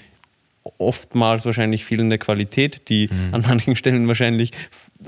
[0.78, 3.34] oftmals wahrscheinlich fehlende Qualität, die mhm.
[3.34, 4.52] an manchen Stellen wahrscheinlich,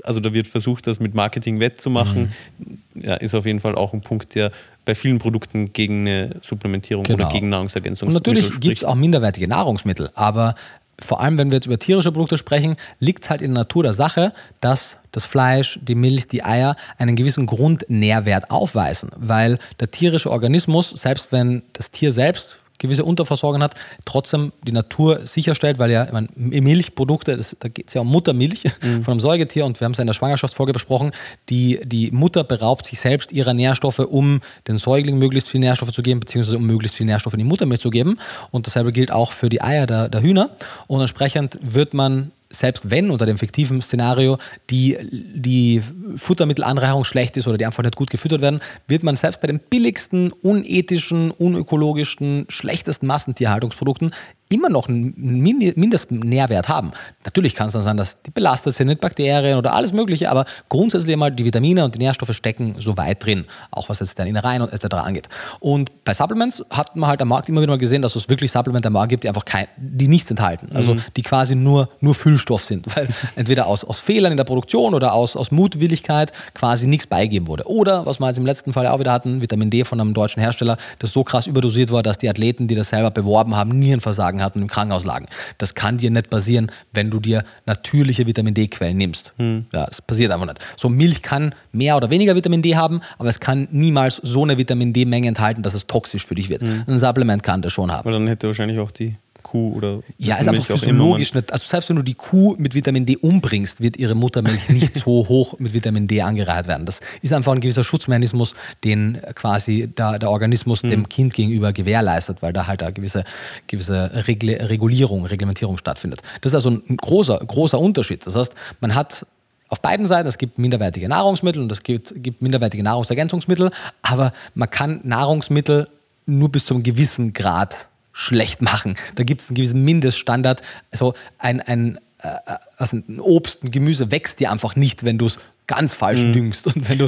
[0.03, 2.77] also da wird versucht, das mit Marketing wettzumachen, mhm.
[3.01, 4.51] ja, ist auf jeden Fall auch ein Punkt, der
[4.85, 7.23] bei vielen Produkten gegen eine Supplementierung genau.
[7.23, 8.07] oder gegen Nahrungsergänzung.
[8.07, 10.55] Und natürlich gibt es auch minderwertige Nahrungsmittel, aber
[10.99, 13.83] vor allem, wenn wir jetzt über tierische Produkte sprechen, liegt es halt in der Natur
[13.83, 19.91] der Sache, dass das Fleisch, die Milch, die Eier einen gewissen Grundnährwert aufweisen, weil der
[19.91, 25.91] tierische Organismus, selbst wenn das Tier selbst gewisse Unterversorgung hat, trotzdem die Natur sicherstellt, weil
[25.91, 29.03] ja ich meine, Milchprodukte, das, da geht es ja um Muttermilch mhm.
[29.03, 31.11] von einem Säugetier und wir haben es ja in der Schwangerschaftsfolge besprochen,
[31.49, 36.01] die, die Mutter beraubt sich selbst ihrer Nährstoffe, um den Säugling möglichst viel Nährstoffe zu
[36.01, 38.17] geben, beziehungsweise um möglichst viel Nährstoffe in die Muttermilch zu geben.
[38.51, 40.49] Und dasselbe gilt auch für die Eier der, der Hühner.
[40.87, 44.37] Und entsprechend wird man selbst wenn unter dem fiktiven Szenario
[44.69, 45.81] die, die
[46.15, 49.59] Futtermittelanreicherung schlecht ist oder die einfach nicht gut gefüttert werden, wird man selbst bei den
[49.59, 54.11] billigsten, unethischen, unökologischen, schlechtesten Massentierhaltungsprodukten
[54.55, 56.91] immer noch einen Mindestnährwert haben.
[57.25, 60.45] Natürlich kann es dann sein, dass die belastet sind mit Bakterien oder alles Mögliche, aber
[60.69, 64.25] grundsätzlich einmal die Vitamine und die Nährstoffe stecken so weit drin, auch was jetzt der
[64.25, 64.95] Innereien und etc.
[64.95, 65.27] angeht.
[65.59, 68.51] Und bei Supplements hat man halt am Markt immer wieder mal gesehen, dass es wirklich
[68.51, 71.01] Supplements am Markt gibt, die einfach kein, die nichts enthalten, also mhm.
[71.17, 75.13] die quasi nur, nur Füllstoff sind, weil entweder aus, aus Fehlern in der Produktion oder
[75.13, 77.67] aus, aus Mutwilligkeit quasi nichts beigeben wurde.
[77.67, 80.41] Oder, was wir jetzt im letzten Fall auch wieder hatten, Vitamin D von einem deutschen
[80.41, 84.05] Hersteller, das so krass überdosiert war, dass die Athleten, die das selber beworben haben, Nierenversagen
[84.05, 85.25] Nierenversagen hatten, im Krankenhaus lagen.
[85.57, 89.33] Das kann dir nicht passieren, wenn du dir natürliche Vitamin D-Quellen nimmst.
[89.37, 89.65] Hm.
[89.73, 90.59] Ja, das passiert einfach nicht.
[90.77, 94.57] So Milch kann mehr oder weniger Vitamin D haben, aber es kann niemals so eine
[94.57, 96.61] Vitamin D-Menge enthalten, dass es toxisch für dich wird.
[96.61, 96.83] Hm.
[96.87, 98.05] Ein Supplement kann das schon haben.
[98.05, 101.53] Weil dann hätte wahrscheinlich auch die Kuh oder ja, ist einfach physiologisch nicht.
[101.53, 105.27] Also selbst wenn du die Kuh mit Vitamin D umbringst, wird ihre Muttermilch nicht so
[105.27, 106.87] hoch mit Vitamin D angereiht werden.
[106.87, 110.89] Das ist einfach ein gewisser Schutzmechanismus, den quasi der, der Organismus hm.
[110.89, 113.23] dem Kind gegenüber gewährleistet, weil da halt eine gewisse,
[113.67, 116.21] gewisse Regle, Regulierung, Reglementierung stattfindet.
[116.41, 118.25] Das ist also ein großer, großer Unterschied.
[118.25, 119.27] Das heißt, man hat
[119.69, 123.69] auf beiden Seiten, es gibt minderwertige Nahrungsmittel und es gibt, gibt minderwertige Nahrungsergänzungsmittel,
[124.01, 125.87] aber man kann Nahrungsmittel
[126.25, 128.95] nur bis zu einem gewissen Grad schlecht machen.
[129.15, 130.61] Da gibt es einen gewissen Mindeststandard.
[130.89, 132.29] Also ein, ein, äh,
[132.77, 136.33] also ein Obst, ein Gemüse wächst dir einfach nicht, wenn du es ganz falsch mhm.
[136.33, 136.99] düngst und wenn,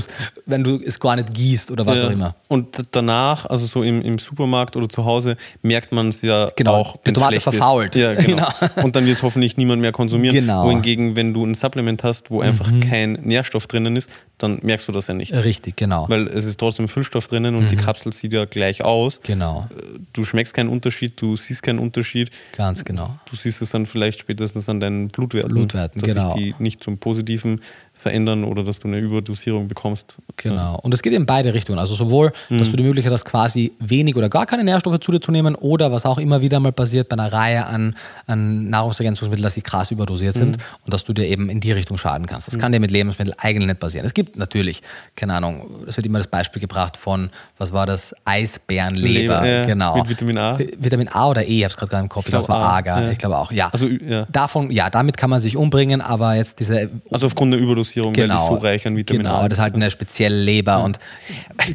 [0.45, 2.07] wenn du es gar nicht gießt oder was ja.
[2.07, 2.35] auch immer.
[2.47, 6.73] Und danach, also so im, im Supermarkt oder zu Hause, merkt man es ja genau.
[6.73, 6.97] auch.
[7.05, 7.95] Die Tomate verfault.
[7.95, 8.47] Ja, genau.
[8.59, 8.83] genau.
[8.83, 10.35] Und dann wird es hoffentlich niemand mehr konsumieren.
[10.35, 10.65] Genau.
[10.65, 12.79] Wohingegen, wenn du ein Supplement hast, wo einfach mhm.
[12.81, 15.33] kein Nährstoff drinnen ist, dann merkst du das ja nicht.
[15.33, 16.07] Richtig, genau.
[16.09, 17.69] Weil es ist trotzdem Füllstoff drinnen und mhm.
[17.69, 19.19] die Kapsel sieht ja gleich aus.
[19.23, 19.67] Genau.
[20.13, 22.29] Du schmeckst keinen Unterschied, du siehst keinen Unterschied.
[22.55, 23.17] Ganz genau.
[23.29, 25.53] Du siehst es dann vielleicht spätestens an deinen Blutwerten.
[25.53, 26.35] Blutwerten, dass genau.
[26.35, 27.61] sich die nicht zum Positiven
[27.97, 30.15] verändern oder dass du eine Überdosierung bekommst.
[30.37, 30.79] Genau.
[30.83, 31.79] Und es geht in beide Richtungen.
[31.79, 32.59] Also sowohl, mhm.
[32.59, 35.55] dass du die Möglichkeit hast, quasi wenig oder gar keine Nährstoffe zu dir zu nehmen
[35.55, 37.95] oder was auch immer wieder mal passiert bei einer Reihe an,
[38.27, 40.39] an Nahrungsergänzungsmitteln, dass die krass überdosiert mhm.
[40.39, 42.47] sind und dass du dir eben in die Richtung schaden kannst.
[42.47, 42.59] Das mhm.
[42.59, 44.05] kann dir mit Lebensmitteln eigentlich nicht passieren.
[44.05, 44.83] Es gibt natürlich,
[45.15, 48.15] keine Ahnung, es wird immer das Beispiel gebracht von, was war das?
[48.25, 49.45] Eisbärenleber.
[49.45, 49.97] ja, genau.
[49.97, 50.59] Mit Vitamin A.
[50.59, 52.25] Vitamin A oder E, ich habe es gerade gar im Kopf.
[52.25, 53.11] Ich glaube, war A, ja.
[53.11, 53.51] ich glaube auch.
[53.51, 53.69] Ja.
[53.69, 54.27] Also, ja.
[54.31, 56.89] Davon, ja, damit kann man sich umbringen, aber jetzt diese.
[57.11, 59.59] Also aufgrund der Überdosierung Dosierung, genau, weil die so reich an Vitamin genau, das ist
[59.59, 60.99] halt eine spezielle Leber und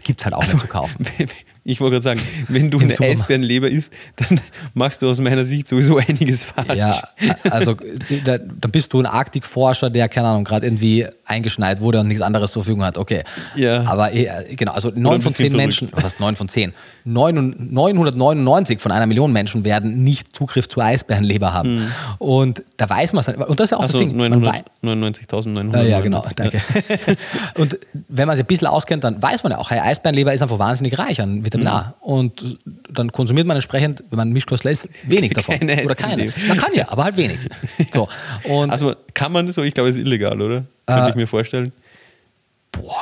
[0.04, 1.06] gibt es halt auch also, nicht zu kaufen.
[1.64, 4.40] Ich wollte gerade sagen, wenn du eine Eisbärenleber isst, dann
[4.74, 6.74] machst du aus meiner Sicht sowieso einiges falsch.
[6.76, 7.02] Ja,
[7.50, 7.76] also
[8.24, 12.22] da, dann bist du ein Arktikforscher, der, keine Ahnung, gerade irgendwie eingeschneit wurde und nichts
[12.22, 13.22] anderes zur Verfügung hat, okay.
[13.54, 13.84] Ja.
[13.84, 16.72] Aber äh, genau, also neun von zehn Menschen, was heißt neun von zehn?
[17.04, 21.92] Neun- 999 von einer Million Menschen werden nicht Zugriff zur Eisbärenleber haben.
[22.18, 23.28] Und da weiß man es.
[23.28, 24.16] Und das ist ja auch Also das Ding.
[24.16, 25.76] Man wei- 999.900.
[25.76, 26.60] äh, ja, genau, danke.
[27.56, 30.42] und wenn man sich ein bisschen auskennt, dann weiß man ja auch, hey, Eisbärenleber ist
[30.42, 31.72] einfach wahnsinnig reich an Vitamin Mhm.
[31.72, 31.94] A.
[32.00, 32.58] Und
[32.90, 35.58] dann konsumiert man entsprechend, wenn man Mischkostler ist, wenig davon.
[35.58, 36.32] Keine Oder keine.
[36.48, 37.38] Man kann ja, aber halt wenig.
[37.94, 38.08] So.
[38.44, 39.62] Und Also kann man das so?
[39.62, 40.64] Ich glaube, es ist illegal, oder?
[40.86, 41.72] Könnte Äh, ich mir vorstellen.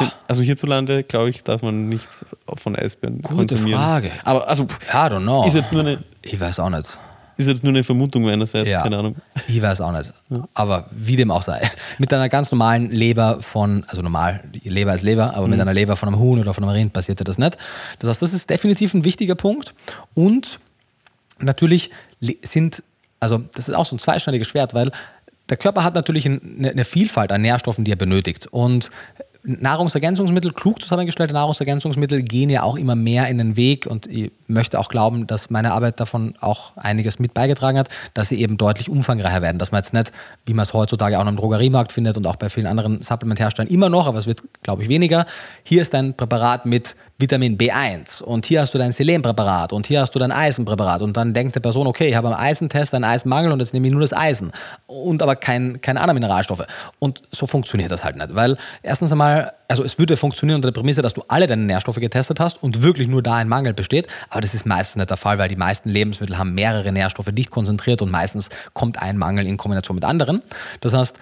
[0.00, 2.24] Sind, also hierzulande, glaube ich, darf man nichts
[2.56, 3.80] von Eisbären Gute konsumieren.
[3.80, 4.10] Frage.
[4.24, 5.46] Aber also ja, I don't know.
[5.46, 6.98] ist jetzt nur eine, ich weiß auch nicht.
[7.40, 8.83] Ist jetzt nur eine Vermutung meinerseits, Ja.
[8.83, 9.16] keine Ahnung.
[9.48, 10.12] Ich weiß auch nicht.
[10.55, 11.68] Aber wie dem auch sei.
[11.98, 15.96] Mit einer ganz normalen Leber von, also normal, Leber ist Leber, aber mit einer Leber
[15.96, 17.57] von einem Huhn oder von einem Rind passierte das nicht.
[17.98, 19.74] Das heißt, das ist definitiv ein wichtiger Punkt.
[20.14, 20.59] Und
[21.38, 21.90] natürlich
[22.42, 22.83] sind,
[23.18, 24.92] also das ist auch so ein zweischneidiges Schwert, weil
[25.48, 28.46] der Körper hat natürlich ein- eine, eine Vielfalt an Nährstoffen, die er benötigt.
[28.50, 28.90] Und
[29.42, 34.79] Nahrungsergänzungsmittel, klug zusammengestellte Nahrungsergänzungsmittel gehen ja auch immer mehr in den Weg und ich möchte
[34.79, 38.88] auch glauben, dass meine Arbeit davon auch einiges mit beigetragen hat, dass sie eben deutlich
[38.88, 40.12] umfangreicher werden, dass man jetzt nicht,
[40.44, 43.88] wie man es heutzutage auch im Drogeriemarkt findet und auch bei vielen anderen Supplementherstellern immer
[43.88, 45.26] noch, aber es wird, glaube ich, weniger.
[45.62, 50.00] Hier ist ein Präparat mit Vitamin B1 und hier hast du dein Selenpräparat und hier
[50.00, 53.04] hast du dein Eisenpräparat und dann denkt die Person, okay, ich habe am Eisentest einen
[53.04, 54.52] Eisenmangel und jetzt nehme ich nur das Eisen
[54.87, 56.64] und aber kein, keine anderen Mineralstoffe.
[56.98, 60.80] Und so funktioniert das halt nicht, weil erstens einmal, also es würde funktionieren unter der
[60.80, 64.06] Prämisse, dass du alle deine Nährstoffe getestet hast und wirklich nur da ein Mangel besteht,
[64.30, 67.50] aber das ist meistens nicht der Fall, weil die meisten Lebensmittel haben mehrere Nährstoffe dicht
[67.50, 70.42] konzentriert und meistens kommt ein Mangel in Kombination mit anderen.
[70.80, 71.16] Das heißt,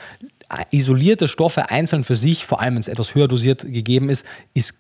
[0.71, 4.75] isolierte Stoffe einzeln für sich, vor allem wenn es etwas höher dosiert gegeben ist, ist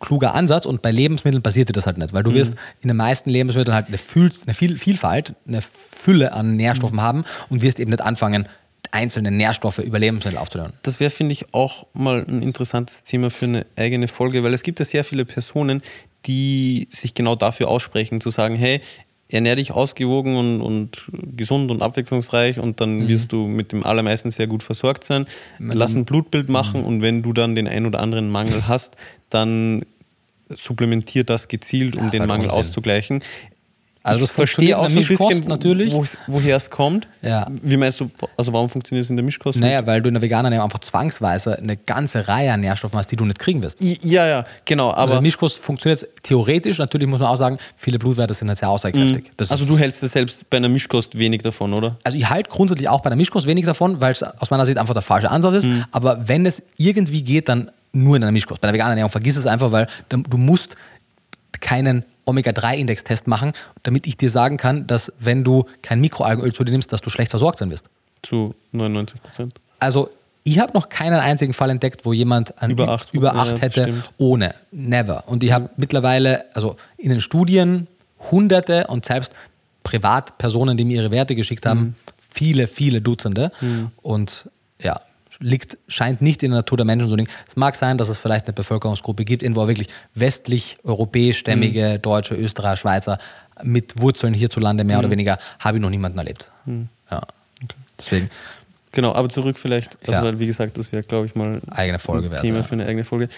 [0.00, 2.96] kluger Ansatz und bei Lebensmitteln passiert dir das halt nicht, weil du wirst in den
[2.96, 7.80] meisten Lebensmitteln halt eine, Fühl eine Viel Vielfalt, eine Fülle an Nährstoffen haben und wirst
[7.80, 8.48] eben nicht anfangen,
[8.92, 10.72] einzelne Nährstoffe über Lebensmittel aufzunehmen.
[10.82, 14.62] Das wäre, finde ich, auch mal ein interessantes Thema für eine eigene Folge, weil es
[14.62, 15.82] gibt ja sehr viele Personen,
[16.26, 18.80] die sich genau dafür aussprechen, zu sagen, hey,
[19.28, 24.30] ernähr dich ausgewogen und, und gesund und abwechslungsreich und dann wirst du mit dem allermeisten
[24.30, 25.26] sehr gut versorgt sein.
[25.58, 28.96] Lass ein Blutbild machen und wenn du dann den ein oder anderen Mangel hast,
[29.30, 29.84] dann
[30.50, 33.22] supplementier das gezielt, um Ja, den Mangel auszugleichen.
[34.06, 35.92] Also das verstehe auch bisschen, Mischkost natürlich.
[35.92, 37.08] wo, woher es kommt.
[37.22, 37.46] Ja.
[37.62, 39.58] Wie meinst du, also warum funktioniert es in der Mischkost?
[39.58, 43.10] Naja, weil du in der veganen Ernährung einfach zwangsweise eine ganze Reihe an Nährstoffen hast,
[43.10, 43.82] die du nicht kriegen wirst.
[43.82, 44.90] Ja, ja, genau.
[44.90, 48.58] Aber Aber also Mischkost funktioniert theoretisch, natürlich muss man auch sagen, viele Blutwerte sind halt
[48.58, 49.32] sehr aussagekräftig.
[49.36, 51.96] Das also du hältst ja selbst bei einer Mischkost wenig davon, oder?
[52.04, 54.78] Also ich halte grundsätzlich auch bei der Mischkost wenig davon, weil es aus meiner Sicht
[54.78, 55.64] einfach der falsche Ansatz ist.
[55.64, 55.84] Mhm.
[55.90, 58.60] Aber wenn es irgendwie geht, dann nur in einer Mischkost.
[58.60, 60.76] Bei der veganen Ernährung vergiss es einfach, weil du musst
[61.60, 66.72] keinen Omega-3-Index-Test machen, damit ich dir sagen kann, dass wenn du kein Mikroalgenöl zu dir
[66.72, 67.86] nimmst, dass du schlecht versorgt sein wirst.
[68.22, 69.54] Zu 99 Prozent.
[69.78, 70.10] Also
[70.44, 73.40] ich habe noch keinen einzigen Fall entdeckt, wo jemand an Über Ü- acht- über ja,
[73.40, 74.10] acht das hätte stimmt.
[74.18, 74.54] ohne.
[74.72, 75.24] Never.
[75.26, 77.86] Und ich habe mittlerweile, also in den Studien,
[78.30, 79.32] hunderte und selbst
[79.82, 81.94] Privatpersonen, die mir ihre Werte geschickt haben, Mhm.
[82.30, 83.50] viele, viele Dutzende.
[84.02, 84.48] Und
[84.82, 85.00] ja,
[85.38, 87.30] liegt, scheint nicht in der Natur der Menschen zu liegen.
[87.46, 92.02] Es mag sein, dass es vielleicht eine Bevölkerungsgruppe gibt, in wo wirklich westlich, europäischstämmige, Mhm.
[92.02, 93.18] Deutsche, Österreicher, Schweizer
[93.62, 95.00] mit Wurzeln hierzulande mehr Mhm.
[95.04, 96.50] oder weniger, habe ich noch niemanden erlebt.
[97.10, 97.22] Ja.
[97.98, 98.30] Deswegen.
[98.92, 100.22] Genau, aber zurück vielleicht, also Ja.
[100.22, 102.62] weil, wie gesagt, das wäre, glaube ich, mal Eigene Folge ein wert, Thema ja.
[102.62, 103.28] für eine eigene Folge.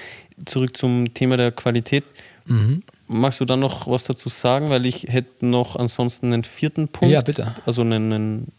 [0.45, 2.05] Zurück zum Thema der Qualität.
[2.47, 2.83] Mhm.
[3.09, 4.71] Magst du dann noch was dazu sagen?
[4.71, 7.13] Weil ich hätte noch ansonsten einen vierten Punkt.
[7.13, 7.55] Ja, bitte.
[7.67, 8.53] Also einen, einen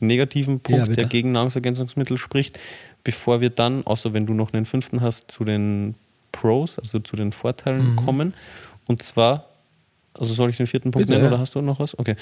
[0.00, 2.58] negativen Punkt, Ja, der gegen Nahrungsergänzungsmittel spricht,
[3.04, 5.94] bevor wir dann, außer wenn du noch einen fünften hast, zu den
[6.32, 8.34] Pros, also zu den Vorteilen kommen.
[8.86, 9.46] Und zwar,
[10.14, 11.12] also soll ich den vierten Punkt Mhm.
[11.12, 11.30] Bitte, nennen ja.
[11.36, 11.98] oder hast du noch was?
[11.98, 12.16] Okay.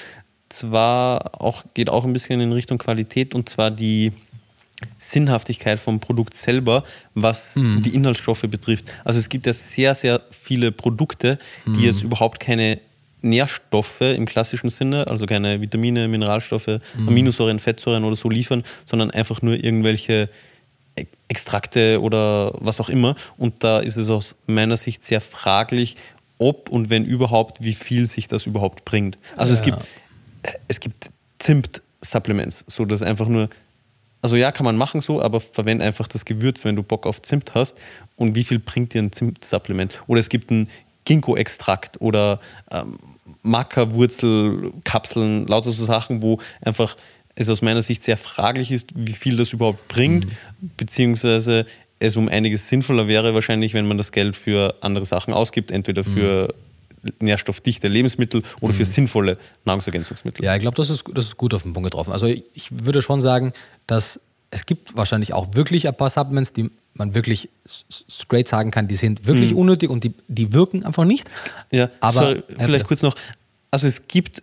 [0.49, 4.13] Zwar auch, geht auch ein bisschen in Richtung Qualität und zwar die
[4.99, 7.83] Sinnhaftigkeit vom Produkt selber, was Mhm.
[7.83, 8.93] die Inhaltsstoffe betrifft.
[9.05, 12.81] Also es gibt ja sehr, sehr viele Produkte, die jetzt überhaupt keine
[13.23, 19.43] Nährstoffe im klassischen Sinne, also keine Vitamine, Mineralstoffe, Aminosäuren, Fettsäuren oder so liefern, sondern einfach
[19.43, 20.29] nur irgendwelche
[20.99, 23.15] E- Extrakte oder was auch immer.
[23.37, 25.97] Und da ist es aus meiner Sicht sehr fraglich,
[26.39, 29.19] ob und wenn überhaupt, wie viel sich das überhaupt bringt.
[29.37, 29.65] Also es Ja.
[29.67, 29.89] gibt
[30.69, 33.49] es gibt Zimt-Supplements, so dass einfach nur,
[34.23, 37.23] also ja, kann man machen so, aber verwende einfach das Gewürz, wenn du Bock auf
[37.23, 37.77] Zimt hast.
[38.17, 40.01] Und wie viel bringt dir ein Zimt-Supplement?
[40.07, 40.69] Oder es gibt ein
[41.05, 42.99] Ginkgo-Extrakt oder ähm,
[43.43, 46.97] Maca-Wurzelkapseln, lauter so Sachen, wo einfach
[47.35, 50.27] es aus meiner Sicht sehr fraglich ist, wie viel das überhaupt bringt,
[50.77, 51.67] beziehungsweise
[52.01, 56.05] es um einiges sinnvoller wäre wahrscheinlich, wenn man das Geld für andere Sachen ausgibt, entweder
[56.05, 56.55] für
[57.21, 60.45] nährstoffdichte Lebensmittel oder für sinnvolle Nahrungsergänzungsmittel.
[60.45, 62.13] Ja, ich glaube, das ist, das ist gut auf den Punkt getroffen.
[62.13, 63.53] Also ich würde schon sagen,
[63.87, 68.89] dass es gibt wahrscheinlich auch wirklich ein paar Supplements, die man wirklich straight sagen kann,
[68.89, 69.59] die sind wirklich mhm.
[69.59, 71.29] unnötig und die, die wirken einfach nicht.
[71.71, 73.15] Ja, aber für, vielleicht kurz noch.
[73.71, 74.43] Also es gibt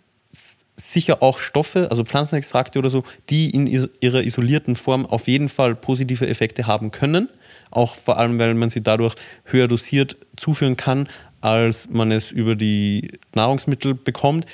[0.77, 5.75] sicher auch Stoffe, also Pflanzenextrakte oder so, die in ihrer isolierten Form auf jeden Fall
[5.75, 7.29] positive Effekte haben können.
[7.71, 9.15] Auch vor allem, weil man sie dadurch
[9.45, 11.09] höher dosiert zuführen kann,
[11.41, 14.45] als man es über die Nahrungsmittel bekommt.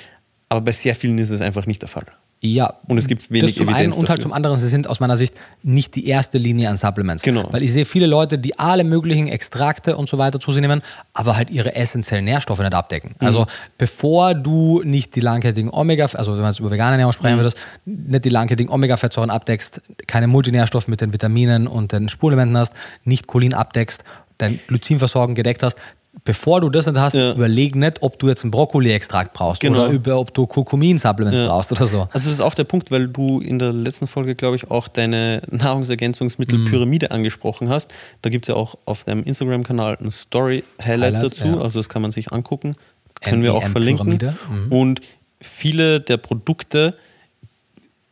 [0.48, 2.06] Aber bei sehr vielen ist es einfach nicht der Fall.
[2.44, 2.74] Ja.
[2.88, 4.98] Und es gibt wenig das zum Evidenz einen und halt zum anderen, sie sind aus
[4.98, 7.22] meiner Sicht nicht die erste Linie an Supplements.
[7.22, 7.48] Genau.
[7.52, 10.82] Weil ich sehe viele Leute, die alle möglichen Extrakte und so weiter zu sich nehmen,
[11.12, 13.14] aber halt ihre essentiellen Nährstoffe nicht abdecken.
[13.20, 13.26] Mhm.
[13.26, 13.46] Also
[13.78, 17.40] bevor du nicht die langkettigen Omega, also wenn man jetzt über vegane Ernährung sprechen mhm.
[17.40, 22.72] würdest, nicht die langkettigen Omega-Fettsäuren abdeckst, keine Multinährstoffe mit den Vitaminen und den Spurelementen hast,
[23.04, 24.02] nicht Cholin abdeckst,
[24.38, 25.78] dein Glycinversorgen gedeckt hast,
[26.24, 27.32] bevor du das nicht hast, ja.
[27.32, 29.84] überleg nicht, ob du jetzt einen Brokkoli-Extrakt brauchst genau.
[29.84, 31.46] oder über, ob du Kurkumin-Supplements ja.
[31.46, 32.08] brauchst oder so.
[32.12, 34.88] Also das ist auch der Punkt, weil du in der letzten Folge, glaube ich, auch
[34.88, 37.12] deine Nahrungsergänzungsmittelpyramide mhm.
[37.12, 37.92] angesprochen hast.
[38.20, 41.60] Da gibt es ja auch auf deinem Instagram-Kanal ein Story-Highlight dazu, ja.
[41.60, 42.74] also das kann man sich angucken.
[43.22, 44.18] Können wir auch verlinken.
[44.50, 44.72] Mhm.
[44.72, 45.00] Und
[45.40, 46.96] viele der Produkte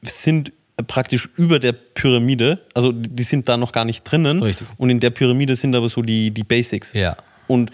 [0.03, 0.53] sind
[0.87, 4.43] praktisch über der Pyramide, also die sind da noch gar nicht drinnen.
[4.43, 4.67] Richtig.
[4.79, 6.93] Und in der Pyramide sind aber so die, die Basics.
[6.95, 7.17] Ja.
[7.47, 7.71] Und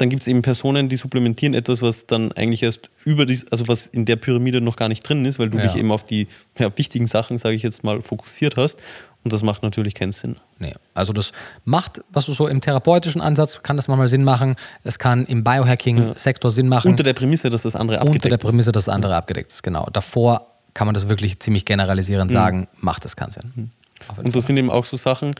[0.00, 3.68] dann gibt es eben Personen, die supplementieren etwas, was dann eigentlich erst über die, also
[3.68, 5.64] was in der Pyramide noch gar nicht drin ist, weil du ja.
[5.64, 8.78] dich eben auf die ja, wichtigen Sachen, sage ich jetzt mal, fokussiert hast.
[9.22, 10.36] Und das macht natürlich keinen Sinn.
[10.58, 11.32] Nee, also das
[11.64, 14.56] macht, was du so im therapeutischen Ansatz kann das manchmal Sinn machen.
[14.82, 16.54] Es kann im Biohacking-Sektor ja.
[16.54, 16.90] Sinn machen.
[16.90, 18.24] Unter der Prämisse, dass das andere abgedeckt ist.
[18.24, 19.86] Unter der Prämisse, dass das andere abgedeckt ist, genau.
[19.92, 22.34] Davor kann man das wirklich ziemlich generalisierend mhm.
[22.34, 23.52] sagen, macht das keinen Sinn.
[23.54, 23.70] Mhm.
[24.16, 25.34] Und das sind eben auch so Sachen,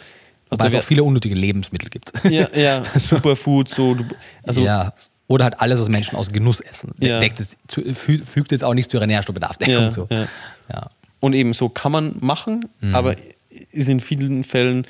[0.50, 2.12] also Wobei es auch viele unnötige Lebensmittel gibt.
[2.28, 2.82] Ja, ja.
[2.92, 3.96] Also Superfood, so.
[4.42, 4.92] Also ja.
[5.26, 6.92] Oder halt alles, was Menschen aus Genuss essen.
[6.98, 7.20] Ja.
[7.20, 7.56] Das,
[7.94, 9.84] fügt jetzt auch nichts zu ihrer Nährstoffbedarfdeckung.
[9.84, 10.08] Ja, so.
[10.10, 10.26] ja.
[10.72, 10.82] ja.
[11.20, 12.94] Und eben so kann man machen, mhm.
[12.94, 13.14] aber
[13.70, 14.86] ist in vielen Fällen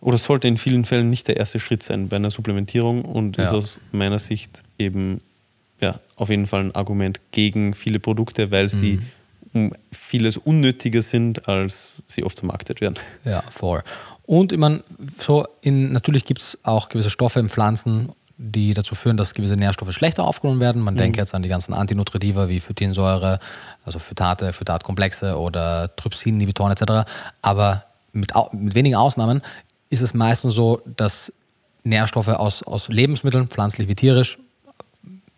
[0.00, 3.44] oder sollte in vielen Fällen nicht der erste Schritt sein bei einer Supplementierung und ja.
[3.44, 5.20] ist aus meiner Sicht eben
[5.80, 9.00] ja, auf jeden Fall ein Argument gegen viele Produkte, weil sie
[9.52, 9.70] mhm.
[9.70, 12.94] um vieles unnötiger sind, als sie oft vermarktet werden.
[13.24, 13.82] Ja, voll.
[14.26, 14.82] Und ich meine,
[15.18, 19.54] so in, natürlich gibt es auch gewisse Stoffe in Pflanzen, die dazu führen, dass gewisse
[19.54, 20.82] Nährstoffe schlechter aufgenommen werden.
[20.82, 20.98] Man mhm.
[20.98, 23.38] denkt jetzt an die ganzen Antinutritiva wie Phytinsäure,
[23.84, 27.08] also Phytate, Phytatkomplexe oder Trypsin-Inhibitoren etc.
[27.40, 29.42] Aber mit, mit wenigen Ausnahmen
[29.88, 31.32] ist es meistens so, dass
[31.84, 34.38] Nährstoffe aus, aus Lebensmitteln, pflanzlich wie tierisch,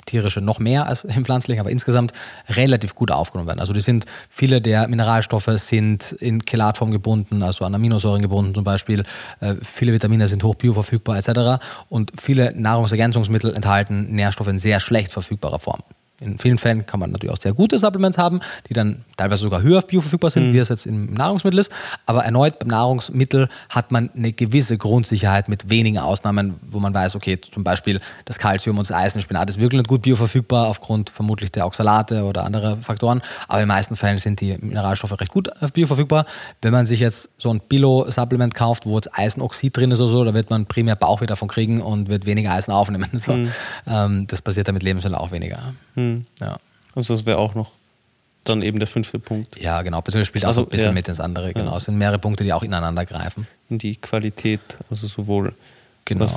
[0.08, 2.12] tierische noch mehr als im pflanzlichen, aber insgesamt
[2.48, 3.60] relativ gut aufgenommen werden.
[3.60, 8.64] Also die sind, viele der Mineralstoffe sind in Chelatform gebunden, also an Aminosäuren gebunden zum
[8.64, 9.04] Beispiel.
[9.40, 11.62] Äh, viele Vitamine sind hoch bioverfügbar etc.
[11.88, 15.82] Und viele Nahrungsergänzungsmittel enthalten Nährstoffe in sehr schlecht verfügbarer Form.
[16.20, 19.62] In vielen Fällen kann man natürlich auch sehr gute Supplements haben, die dann teilweise sogar
[19.62, 20.52] höher bioverfügbar sind, mhm.
[20.52, 21.70] wie es jetzt im Nahrungsmittel ist.
[22.06, 27.14] Aber erneut beim Nahrungsmittel hat man eine gewisse Grundsicherheit mit wenigen Ausnahmen, wo man weiß,
[27.14, 31.08] okay, zum Beispiel das Kalzium und das Eisen, Spinat ist wirklich nicht gut bioverfügbar aufgrund
[31.10, 33.22] vermutlich der Oxalate oder anderer Faktoren.
[33.46, 36.24] Aber in den meisten Fällen sind die Mineralstoffe recht gut bioverfügbar.
[36.62, 40.24] Wenn man sich jetzt so ein Bilo-Supplement kauft, wo jetzt Eisenoxid drin ist oder so,
[40.24, 43.08] da wird man primär Bauchweh davon kriegen und wird weniger Eisen aufnehmen.
[43.18, 43.32] So.
[43.32, 44.26] Mhm.
[44.28, 45.74] Das passiert dann mit Lebensmitteln auch weniger.
[45.96, 46.07] Mhm.
[46.08, 46.26] Mhm.
[46.40, 46.58] Ja.
[46.94, 47.70] Also das wäre auch noch
[48.44, 49.60] dann eben der fünfte Punkt.
[49.60, 50.00] Ja, genau.
[50.00, 50.92] Beziehungsweise spielt also, auch so ein bisschen ja.
[50.92, 51.52] mit ins andere.
[51.52, 51.72] Genau.
[51.72, 51.76] Ja.
[51.76, 53.46] Es sind mehrere Punkte, die auch ineinander greifen.
[53.68, 55.54] In die Qualität, also sowohl
[56.04, 56.24] genau.
[56.24, 56.34] was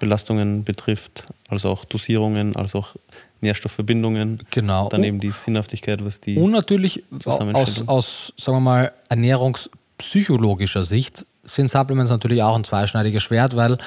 [0.00, 2.94] Belastungen betrifft, als auch Dosierungen, als auch
[3.40, 4.40] Nährstoffverbindungen.
[4.50, 4.88] Genau.
[4.88, 6.36] Dann eben die Sinnhaftigkeit, was die.
[6.36, 13.22] Und natürlich aus, aus, sagen wir mal, ernährungspsychologischer Sicht sind Supplements natürlich auch ein zweischneidiges
[13.22, 13.78] Schwert, weil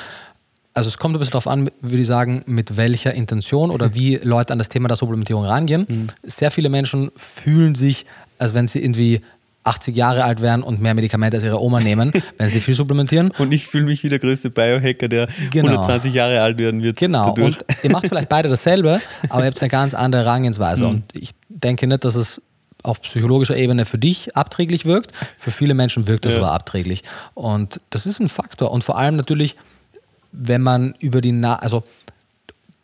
[0.76, 4.18] also es kommt ein bisschen darauf an, würde ich sagen, mit welcher Intention oder wie
[4.18, 5.88] Leute an das Thema der Supplementierung rangehen.
[5.88, 6.08] Mhm.
[6.24, 8.06] Sehr viele Menschen fühlen sich,
[8.38, 9.22] als wenn sie irgendwie
[9.64, 13.32] 80 Jahre alt wären und mehr Medikamente als ihre Oma nehmen, wenn sie viel supplementieren.
[13.38, 15.70] Und ich fühle mich wie der größte Biohacker, der genau.
[15.70, 16.98] 120 Jahre alt werden wird.
[16.98, 17.34] Genau.
[17.34, 17.58] Dadurch.
[17.58, 20.84] Und ihr macht vielleicht beide dasselbe, aber ihr habt eine ganz andere Herangehensweise.
[20.84, 20.90] Mhm.
[20.90, 22.42] Und ich denke nicht, dass es
[22.84, 25.12] auf psychologischer Ebene für dich abträglich wirkt.
[25.38, 26.40] Für viele Menschen wirkt es ja.
[26.40, 27.02] aber abträglich.
[27.34, 28.72] Und das ist ein Faktor.
[28.72, 29.56] Und vor allem natürlich,
[30.38, 31.84] wenn man über die, Na also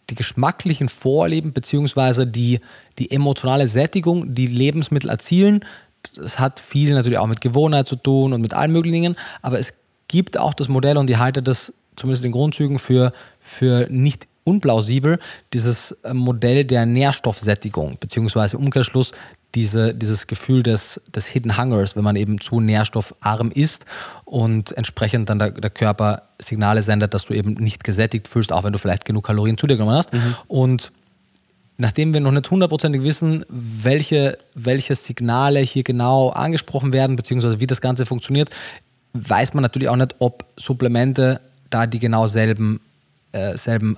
[0.10, 2.60] die geschmacklichen Vorlieben beziehungsweise die,
[3.00, 5.66] die emotionale Sättigung, die Lebensmittel erzielen,
[6.16, 9.60] das hat viel natürlich auch mit Gewohnheit zu tun und mit allen möglichen Dingen, aber
[9.60, 9.74] es
[10.08, 15.20] gibt auch das Modell und die halte das zumindest in Grundzügen für, für nicht unplausibel,
[15.54, 19.12] dieses äh, Modell der Nährstoffsättigung, beziehungsweise Umkehrschluss
[19.56, 23.86] diese, dieses Gefühl des, des Hidden Hungers, wenn man eben zu nährstoffarm ist
[24.32, 28.63] und entsprechend dann der, der Körper Signale sendet, dass du eben nicht gesättigt fühlst, auch
[28.63, 30.13] wenn du vielleicht genug Kalorien zu dir genommen hast.
[30.13, 30.36] Mhm.
[30.48, 30.91] Und
[31.78, 37.68] nachdem wir noch nicht hundertprozentig wissen, welche, welche Signale hier genau angesprochen werden, beziehungsweise wie
[37.68, 38.51] das Ganze funktioniert,
[39.12, 42.80] weiß man natürlich auch nicht, ob Supplemente da die genau selben,
[43.34, 43.97] äh, selben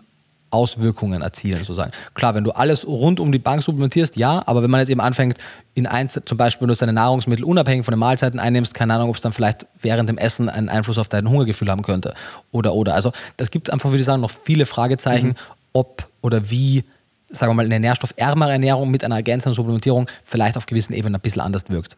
[0.54, 1.92] Auswirkungen erzielen, sozusagen.
[2.14, 5.02] Klar, wenn du alles rund um die Bank supplementierst, ja, aber wenn man jetzt eben
[5.02, 5.38] anfängt,
[5.74, 9.10] in eins, zum Beispiel, wenn du deine Nahrungsmittel unabhängig von den Mahlzeiten einnimmst, keine Ahnung,
[9.10, 12.14] ob es dann vielleicht während dem Essen einen Einfluss auf dein Hungergefühl haben könnte.
[12.52, 12.94] Oder, oder.
[12.94, 15.36] Also, das gibt einfach, würde ich sagen, noch viele Fragezeichen, mhm.
[15.74, 16.84] ob oder wie,
[17.32, 21.22] sagen wir mal, eine nährstoffärmere Ernährung mit einer ergänzenden Supplementierung vielleicht auf gewissen Ebenen ein
[21.22, 21.98] bisschen anders wirkt.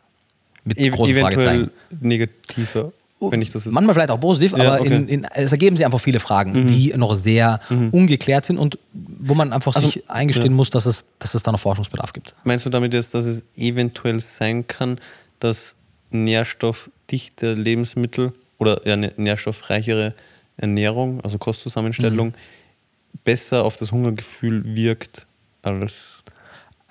[0.64, 1.72] Mit e großen Fragezeichen.
[2.00, 4.96] negativer wenn ich das Manchmal vielleicht auch positiv, ja, aber okay.
[4.96, 6.68] in, in, es ergeben sich einfach viele Fragen, mhm.
[6.68, 7.90] die noch sehr mhm.
[7.92, 10.56] ungeklärt sind und wo man einfach also, sich eingestehen ja.
[10.56, 12.36] muss, dass es, dass es da noch Forschungsbedarf gibt.
[12.44, 15.00] Meinst du damit jetzt, dass es eventuell sein kann,
[15.40, 15.76] dass
[16.12, 20.14] nährstoffdichte Lebensmittel oder ja, nährstoffreichere
[20.58, 22.34] Ernährung, also Kostzusammenstellung, mhm.
[23.24, 25.26] besser auf das Hungergefühl wirkt
[25.62, 26.15] als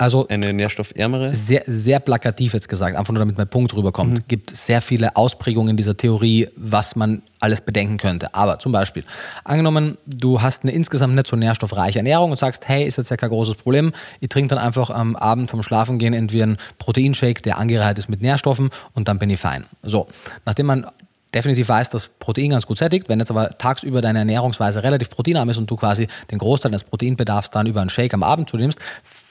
[0.05, 1.35] also eine nährstoffärmere?
[1.35, 4.13] Sehr, sehr plakativ jetzt gesagt, einfach nur damit mein Punkt rüberkommt.
[4.13, 4.25] Mhm.
[4.29, 8.35] gibt sehr viele Ausprägungen dieser Theorie, was man alles bedenken könnte.
[8.35, 9.05] Aber zum Beispiel,
[9.45, 13.17] angenommen, du hast eine insgesamt nicht so nährstoffreiche Ernährung und sagst, hey, ist jetzt ja
[13.17, 13.93] kein großes Problem.
[14.21, 18.21] Ich trinke dann einfach am Abend vom Schlafengehen entweder einen Proteinshake, der angereiht ist mit
[18.21, 19.65] Nährstoffen und dann bin ich fein.
[19.83, 20.09] So,
[20.45, 20.87] nachdem man
[21.35, 23.09] definitiv weiß, dass Protein ganz gut sättigt.
[23.09, 26.85] Wenn jetzt aber tagsüber deine Ernährungsweise relativ proteinarm ist und du quasi den Großteil des
[26.85, 28.79] Proteinbedarfs dann über einen Shake am Abend zu nimmst,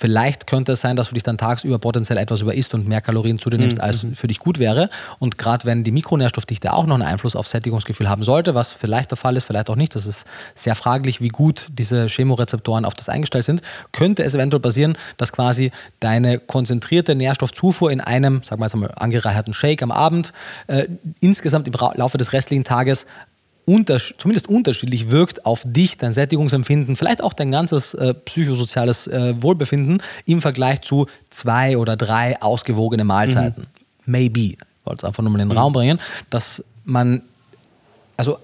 [0.03, 2.99] Vielleicht könnte es sein, dass du dich dann tagsüber potenziell etwas über isst und mehr
[2.99, 3.83] Kalorien zu dir nimmst, mhm.
[3.83, 4.89] als für dich gut wäre.
[5.19, 9.11] Und gerade wenn die Mikronährstoffdichte auch noch einen Einfluss auf Sättigungsgefühl haben sollte, was vielleicht
[9.11, 10.25] der Fall ist, vielleicht auch nicht, das ist
[10.55, 13.61] sehr fraglich, wie gut diese Chemorezeptoren auf das eingestellt sind,
[13.93, 18.91] könnte es eventuell passieren, dass quasi deine konzentrierte Nährstoffzufuhr in einem, sagen wir jetzt mal,
[18.97, 20.33] angereicherten Shake am Abend
[20.67, 20.85] äh,
[21.21, 23.05] insgesamt im Laufe des restlichen Tages
[23.65, 29.41] unter, zumindest unterschiedlich wirkt auf dich, dein Sättigungsempfinden, vielleicht auch dein ganzes äh, psychosoziales äh,
[29.41, 33.63] Wohlbefinden im Vergleich zu zwei oder drei ausgewogene Mahlzeiten.
[33.63, 34.11] Mhm.
[34.11, 34.39] Maybe.
[34.39, 35.59] Ich wollte es einfach nur mal in den mhm.
[35.59, 35.99] Raum bringen,
[36.29, 37.21] dass man,
[38.17, 38.37] also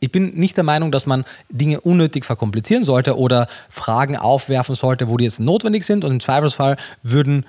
[0.00, 5.08] ich bin nicht der Meinung, dass man Dinge unnötig verkomplizieren sollte oder Fragen aufwerfen sollte,
[5.08, 7.46] wo die jetzt notwendig sind und im Zweifelsfall würden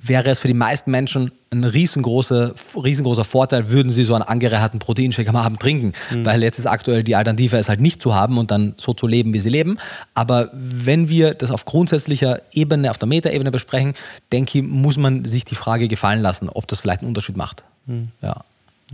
[0.00, 4.78] wäre es für die meisten Menschen ein riesengroßer, riesengroßer Vorteil, würden sie so einen angereicherten
[4.78, 5.92] Proteinshake am Abend trinken.
[6.10, 6.24] Mhm.
[6.24, 9.06] Weil jetzt ist aktuell die Alternative, es halt nicht zu haben und dann so zu
[9.06, 9.78] leben, wie sie leben.
[10.14, 13.94] Aber wenn wir das auf grundsätzlicher Ebene, auf der Metaebene besprechen,
[14.30, 17.64] denke ich, muss man sich die Frage gefallen lassen, ob das vielleicht einen Unterschied macht.
[17.86, 18.08] Mhm.
[18.22, 18.44] Ja.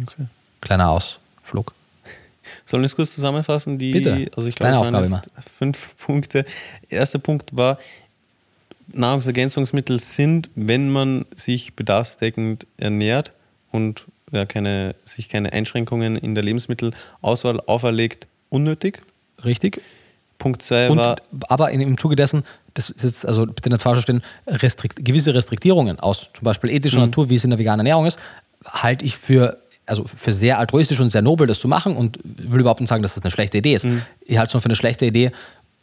[0.01, 0.27] Okay.
[0.61, 1.73] Kleiner Ausflug.
[2.67, 3.79] Sollen wir es kurz zusammenfassen?
[3.79, 4.31] Die, Bitte.
[4.37, 5.23] Also ich glaube, es waren
[5.59, 6.47] fünf Punkte.
[6.89, 7.79] Erster Punkt war,
[8.95, 13.33] Nahrungsergänzungsmittel sind, wenn man sich bedarfsdeckend ernährt
[13.71, 19.03] und ja, keine, sich keine Einschränkungen in der Lebensmittelauswahl auferlegt, unnötig.
[19.45, 19.81] Richtig.
[20.39, 21.17] Punkt 2 war.
[21.49, 25.35] Aber in, im Zuge dessen, das ist jetzt, also bitte nicht falsch verstehen, restrikt, gewisse
[25.35, 27.05] Restriktierungen aus zum Beispiel ethischer mhm.
[27.05, 28.19] Natur, wie es in der veganen Ernährung ist,
[28.67, 32.61] halte ich für also für sehr altruistisch und sehr nobel, das zu machen und will
[32.61, 33.85] überhaupt nicht sagen, dass das eine schlechte Idee ist.
[33.85, 34.03] Mhm.
[34.23, 35.31] Ich halte es nur für eine schlechte Idee,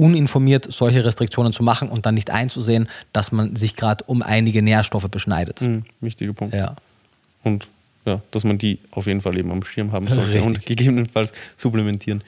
[0.01, 4.63] uninformiert solche Restriktionen zu machen und dann nicht einzusehen, dass man sich gerade um einige
[4.63, 5.61] Nährstoffe beschneidet.
[5.61, 6.55] Mhm, wichtiger Punkt.
[6.55, 6.75] Ja.
[7.43, 7.67] Und
[8.05, 10.43] ja, dass man die auf jeden Fall eben am Schirm haben sollte Richtig.
[10.43, 12.23] und gegebenenfalls supplementieren.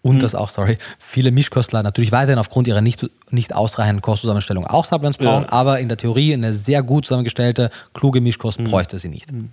[0.00, 0.20] Und mhm.
[0.20, 5.18] dass auch, sorry, viele Mischkostler natürlich weiterhin aufgrund ihrer nicht, nicht ausreichenden Kostzusammenstellung auch Supplements
[5.18, 5.52] brauchen, ja.
[5.52, 8.64] aber in der Theorie eine sehr gut zusammengestellte, kluge Mischkost mhm.
[8.64, 9.30] bräuchte sie nicht.
[9.30, 9.50] Mhm.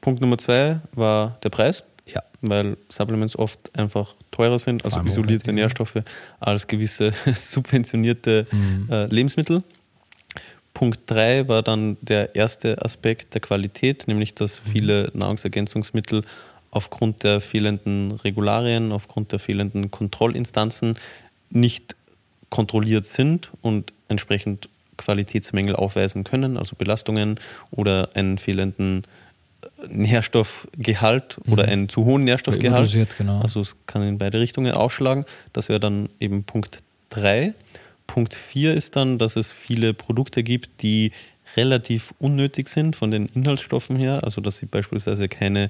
[0.00, 1.82] Punkt Nummer zwei war der Preis.
[2.12, 2.22] Ja.
[2.40, 6.02] Weil Supplements oft einfach teurer sind, also isolierte Nährstoffe,
[6.40, 8.88] als gewisse subventionierte mhm.
[8.90, 9.62] äh, Lebensmittel.
[10.74, 14.70] Punkt 3 war dann der erste Aspekt der Qualität, nämlich dass mhm.
[14.70, 16.22] viele Nahrungsergänzungsmittel
[16.70, 20.96] aufgrund der fehlenden Regularien, aufgrund der fehlenden Kontrollinstanzen
[21.50, 21.96] nicht
[22.50, 27.40] kontrolliert sind und entsprechend Qualitätsmängel aufweisen können, also Belastungen
[27.70, 29.04] oder einen fehlenden
[29.88, 31.52] Nährstoffgehalt mhm.
[31.52, 33.16] oder einen zu hohen Nährstoffgehalt.
[33.16, 33.40] Genau.
[33.40, 35.24] Also es kann in beide Richtungen ausschlagen.
[35.52, 37.54] Das wäre dann eben Punkt 3.
[38.06, 41.12] Punkt 4 ist dann, dass es viele Produkte gibt, die
[41.56, 44.20] relativ unnötig sind von den Inhaltsstoffen her.
[44.24, 45.68] Also dass sie beispielsweise keine äh,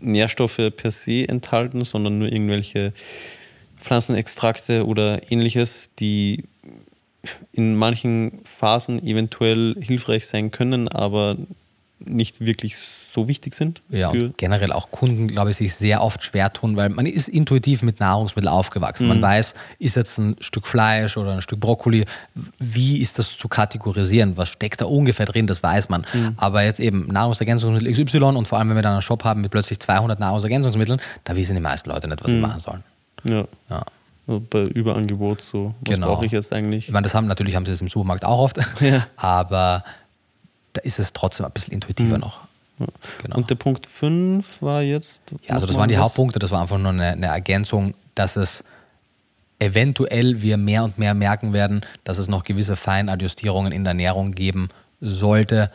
[0.00, 2.92] Nährstoffe per se enthalten, sondern nur irgendwelche
[3.78, 6.44] Pflanzenextrakte oder ähnliches, die
[7.52, 11.36] in manchen Phasen eventuell hilfreich sein können, aber
[11.98, 12.76] nicht wirklich
[13.12, 13.82] so wichtig sind.
[13.88, 17.82] Ja, generell auch Kunden, glaube ich, sich sehr oft schwer tun, weil man ist intuitiv
[17.82, 19.04] mit Nahrungsmitteln aufgewachsen.
[19.04, 19.08] Mhm.
[19.08, 22.04] Man weiß, ist jetzt ein Stück Fleisch oder ein Stück Brokkoli,
[22.58, 24.36] wie ist das zu kategorisieren?
[24.36, 25.46] Was steckt da ungefähr drin?
[25.46, 26.06] Das weiß man.
[26.12, 26.34] Mhm.
[26.36, 29.50] Aber jetzt eben Nahrungsergänzungsmittel XY und vor allem, wenn wir dann einen Shop haben mit
[29.50, 32.36] plötzlich 200 Nahrungsergänzungsmitteln, da wissen die meisten Leute nicht, was mhm.
[32.36, 32.84] sie machen sollen.
[33.28, 33.44] Ja.
[33.68, 33.84] ja.
[34.26, 36.06] Also bei Überangebot so, was Genau.
[36.14, 36.86] brauche ich jetzt eigentlich?
[36.86, 39.06] Ich meine, das haben natürlich haben sie das im Supermarkt auch oft, Ja.
[39.16, 39.82] aber
[40.72, 42.40] da ist es trotzdem ein bisschen intuitiver noch.
[43.22, 43.36] Genau.
[43.36, 45.20] Und der Punkt 5 war jetzt.
[45.46, 46.04] Ja, also das waren die was?
[46.04, 48.64] Hauptpunkte, das war einfach nur eine, eine Ergänzung, dass es
[49.58, 54.32] eventuell wir mehr und mehr merken werden, dass es noch gewisse Feinadjustierungen in der Ernährung
[54.32, 54.68] geben
[55.00, 55.70] sollte,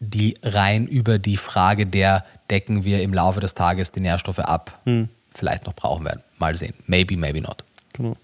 [0.00, 4.80] die rein über die Frage der, decken wir im Laufe des Tages die Nährstoffe ab,
[4.84, 5.08] Hm.
[5.34, 6.22] vielleicht noch brauchen werden.
[6.38, 6.74] Mal sehen.
[6.86, 7.64] Maybe, maybe not.
[7.92, 8.16] Genau.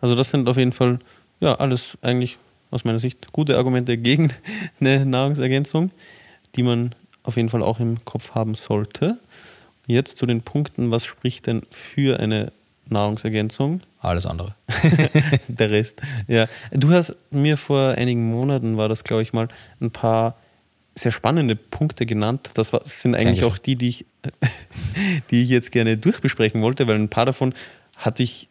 [0.00, 0.98] Also das sind auf jeden Fall,
[1.40, 2.38] ja, alles eigentlich
[2.70, 4.32] aus meiner Sicht gute Argumente gegen
[4.80, 5.90] eine Nahrungsergänzung,
[6.56, 6.94] die man
[7.26, 9.18] auf jeden Fall auch im Kopf haben sollte.
[9.86, 12.52] Jetzt zu den Punkten, was spricht denn für eine
[12.88, 13.82] Nahrungsergänzung?
[14.00, 14.54] Alles andere.
[15.48, 16.00] Der Rest.
[16.28, 19.48] Ja, du hast mir vor einigen Monaten, war das glaube ich mal,
[19.80, 20.36] ein paar
[20.94, 22.50] sehr spannende Punkte genannt.
[22.54, 23.52] Das sind eigentlich Dankeschön.
[23.52, 24.06] auch die, die ich,
[25.30, 27.54] die ich jetzt gerne durchbesprechen wollte, weil ein paar davon
[27.96, 28.48] hatte ich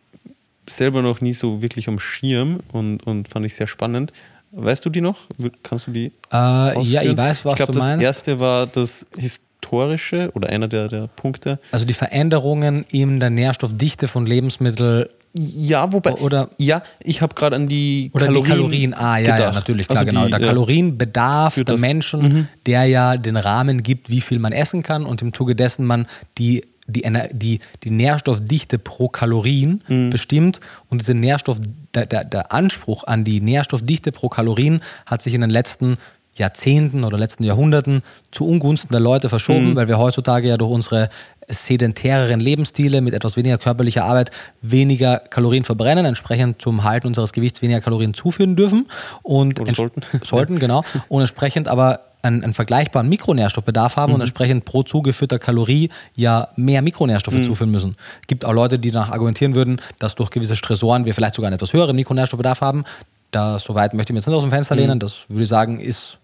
[0.68, 4.14] selber noch nie so wirklich am Schirm und, und fand ich sehr spannend.
[4.58, 5.18] Weißt du die noch?
[5.64, 6.06] Kannst du die?
[6.32, 8.06] Äh, ja, ich weiß, was ich glaube, du das meinst.
[8.06, 11.60] erste war das historische oder einer der, der Punkte.
[11.72, 15.06] Also die Veränderungen in der Nährstoffdichte von Lebensmitteln
[15.38, 16.14] Ja, wobei.
[16.14, 18.46] Oder- ja, ich habe gerade an die Oder Kalorien.
[18.46, 20.26] die Kalorien, ah ja, ja, natürlich, klar, Also genau.
[20.26, 21.82] die, Der äh, Kalorienbedarf der das- Mhm.
[21.82, 25.86] Menschen, der ja den Rahmen gibt, wie viel man essen kann und im Zuge dessen
[25.86, 30.10] man die, die, die, die Nährstoffdichte pro Kalorien Mhm.
[30.12, 30.60] bestimmt.
[30.90, 31.60] Und diese Nährstoff,
[31.94, 35.98] der, der, der Anspruch an die Nährstoffdichte pro Kalorien hat sich in den letzten
[36.38, 39.76] Jahrzehnten oder letzten Jahrhunderten zu Ungunsten der Leute verschoben, Mhm.
[39.78, 41.10] weil wir heutzutage ja durch unsere
[41.48, 44.32] sedentäreren Lebensstile mit etwas weniger körperlicher Arbeit
[44.62, 48.88] weniger Kalorien verbrennen, entsprechend zum Halten unseres Gewichts weniger Kalorien zuführen dürfen
[49.24, 50.02] und sollten.
[50.24, 55.90] sollten genau und entsprechend aber einen, einen vergleichbaren Mikronährstoffbedarf haben und entsprechend pro zugeführter Kalorie
[56.16, 57.96] ja mehr Mikronährstoffe zuführen müssen.
[58.28, 61.56] Gibt auch Leute, die danach argumentieren würden, dass durch gewisse Stressoren wir vielleicht sogar einen
[61.56, 62.84] etwas höheren Mikronährstoffbedarf haben.
[63.32, 65.00] Da soweit möchte ich mir jetzt nicht aus dem Fenster lehnen.
[65.00, 66.18] Das würde ich sagen, ist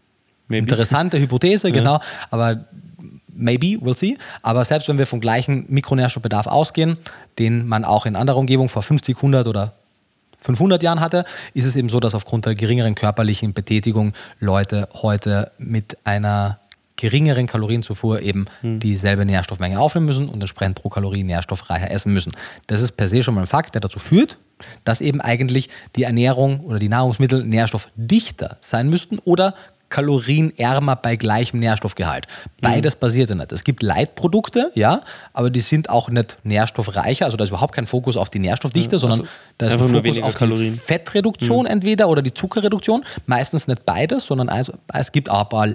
[0.48, 0.64] Maybe.
[0.64, 2.00] interessante Hypothese, genau.
[2.30, 2.66] Aber
[3.34, 4.18] maybe, we'll see.
[4.42, 6.98] Aber selbst wenn wir vom gleichen Mikronährstoffbedarf ausgehen,
[7.40, 9.74] den man auch in anderer Umgebung vor 50, 100 oder
[10.42, 11.24] 500 Jahren hatte,
[11.54, 16.60] ist es eben so, dass aufgrund der geringeren körperlichen Betätigung Leute heute mit einer
[17.02, 22.32] geringeren Kalorienzufuhr eben dieselbe Nährstoffmenge aufnehmen müssen und entsprechend pro Kalorie nährstoffreicher essen müssen.
[22.68, 24.38] Das ist per se schon mal ein Fakt, der dazu führt,
[24.84, 29.56] dass eben eigentlich die Ernährung oder die Nahrungsmittel nährstoffdichter sein müssten oder
[29.92, 32.26] kalorienärmer bei gleichem Nährstoffgehalt.
[32.62, 33.52] Beides basiert ja nicht.
[33.52, 35.02] Es gibt Leitprodukte, ja,
[35.34, 37.26] aber die sind auch nicht nährstoffreicher.
[37.26, 40.24] Also da ist überhaupt kein Fokus auf die Nährstoffdichte, sondern also da ist ein Fokus
[40.24, 40.74] auf Kalorien.
[40.74, 43.06] die Fettreduktion entweder oder die Zuckerreduktion.
[43.28, 45.68] Meistens nicht beides, sondern also, es gibt auch ein paar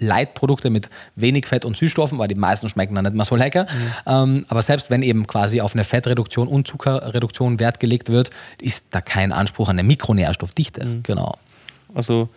[0.00, 3.66] Leitprodukte mit wenig Fett und Süßstoffen, weil die meisten schmecken dann nicht mehr so lecker.
[4.06, 8.84] Ähm, aber selbst wenn eben quasi auf eine Fettreduktion und Zuckerreduktion Wert gelegt wird, ist
[8.90, 11.00] da kein Anspruch an eine Mikronährstoffdichte.
[11.02, 11.36] Genau.
[11.94, 12.28] Also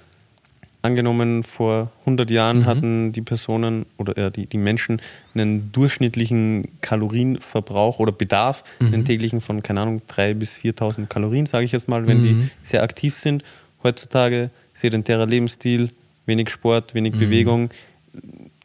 [0.84, 5.02] angenommen, vor 100 Jahren hatten die Personen oder äh, die, die Menschen
[5.34, 11.66] einen durchschnittlichen Kalorienverbrauch oder Bedarf, einen täglichen von, keine Ahnung, 3.000 bis 4.000 Kalorien, sage
[11.66, 13.44] ich jetzt mal, wenn die sehr aktiv sind.
[13.84, 15.90] Heutzutage sedentärer Lebensstil,
[16.26, 17.70] wenig Sport, wenig Bewegung.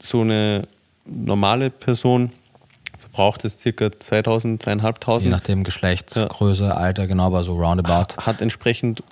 [0.03, 0.67] So eine
[1.05, 2.31] normale Person
[2.99, 5.21] verbraucht es circa 2.000, 2.500.
[5.21, 6.27] Je nachdem Geschlecht, Ja.
[6.27, 8.17] Größe, Alter, genau, aber so roundabout.
[8.19, 9.03] hat entsprechend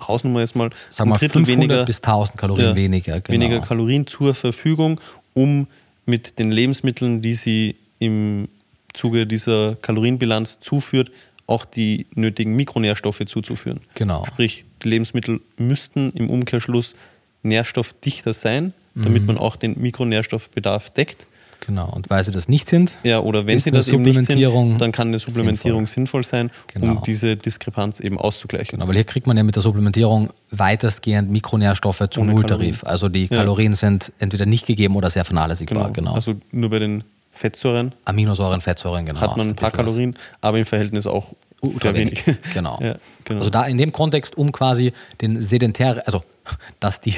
[0.00, 3.20] Hausnummer jetzt mal Sag mal ein Drittel 500 weniger, bis 1000 Kalorien ja, weniger.
[3.20, 3.40] Genau.
[3.40, 5.00] weniger Kalorien zur Verfügung,
[5.34, 5.66] um
[6.06, 8.48] mit den Lebensmitteln, die sie im
[8.92, 11.10] Zuge dieser Kalorienbilanz zuführt,
[11.46, 13.80] auch die nötigen Mikronährstoffe zuzuführen.
[13.94, 14.24] Genau.
[14.26, 16.94] Sprich, die Lebensmittel müssten im Umkehrschluss
[17.42, 19.26] nährstoffdichter sein, damit Mhm.
[19.26, 21.26] man auch den Mikronährstoffbedarf deckt.
[21.66, 21.90] Genau.
[21.90, 24.92] Und weil sie das nicht sind, Ja, oder wenn sie das eben nicht sind, dann
[24.92, 26.92] kann eine Supplementierung sinnvoll, sein, Genau.
[26.96, 28.78] um diese Diskrepanz eben auszugleichen.
[28.78, 32.84] Genau, weil hier kriegt man ja mit der Supplementierung weitestgehend Mikronährstoffe zu Ohne Nulltarif.
[32.84, 33.38] Also die Ja.
[33.38, 35.90] Kalorien sind entweder nicht gegeben oder sehr vernachlässigbar.
[35.92, 36.14] Genau.
[36.14, 39.20] Also nur bei den Fettsäuren Aminosäuren, Fettsäuren, genau.
[39.20, 39.70] hat man ein paar.
[39.72, 42.26] Kalorien, aber im Verhältnis auch Ultra sehr wenig.
[42.26, 42.38] wenig.
[42.54, 42.78] Genau.
[42.80, 42.94] Ja,
[43.24, 43.40] genau.
[43.40, 46.22] Also da in dem Kontext, um quasi den sedentär, also
[46.80, 47.14] dass die,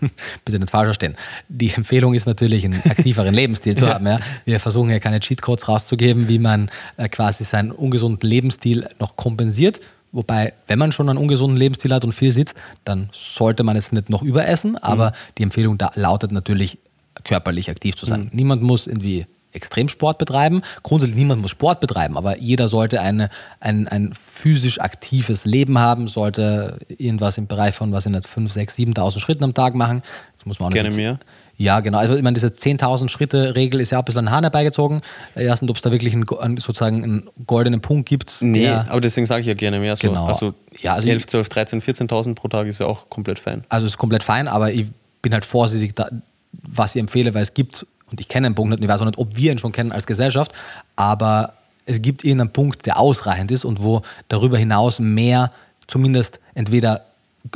[0.44, 1.16] bitte nicht falsch verstehen,
[1.48, 4.06] die Empfehlung ist natürlich, einen aktiveren Lebensstil zu haben.
[4.06, 4.20] Ja.
[4.44, 9.80] Wir versuchen ja keine Cheatcodes rauszugeben, wie man äh, quasi seinen ungesunden Lebensstil noch kompensiert.
[10.12, 13.92] Wobei, wenn man schon einen ungesunden Lebensstil hat und viel sitzt, dann sollte man es
[13.92, 14.78] nicht noch überessen.
[14.78, 16.78] Aber die Empfehlung da lautet natürlich,
[17.24, 18.30] körperlich aktiv zu sein.
[18.32, 19.26] Niemand muss irgendwie
[19.56, 20.62] Extremsport betreiben.
[20.82, 23.30] Grundsätzlich niemand muss Sport betreiben, aber jeder sollte eine,
[23.60, 28.52] ein, ein physisch aktives Leben haben, sollte irgendwas im Bereich von, was sind das, 5,
[28.52, 30.02] 6, 7.000 Schritten am Tag machen.
[30.36, 31.18] Das muss man auch Gerne nicht mehr.
[31.58, 31.98] Ja, genau.
[31.98, 35.00] Also ich meine, diese 10.000 Schritte-Regel ist ja auch ein bisschen an Hahn herbeigezogen.
[35.34, 36.26] Erstens, ob es da wirklich einen,
[36.58, 38.36] sozusagen einen goldenen Punkt gibt.
[38.40, 39.96] Nee, aber deswegen sage ich ja gerne mehr.
[39.96, 40.08] So.
[40.08, 40.26] Genau.
[40.26, 43.64] Also, ja, also 11, 12, 13, 14.000 pro Tag ist ja auch komplett fein.
[43.70, 44.86] Also ist komplett fein, aber ich
[45.22, 46.10] bin halt vorsichtig, da,
[46.52, 49.06] was ich empfehle, weil es gibt, und ich kenne den Punkt nicht, ich weiß auch
[49.06, 50.52] nicht, ob wir ihn schon kennen als Gesellschaft,
[50.94, 51.54] aber
[51.86, 55.50] es gibt irgendeinen Punkt, der ausreichend ist und wo darüber hinaus mehr
[55.86, 57.06] zumindest entweder,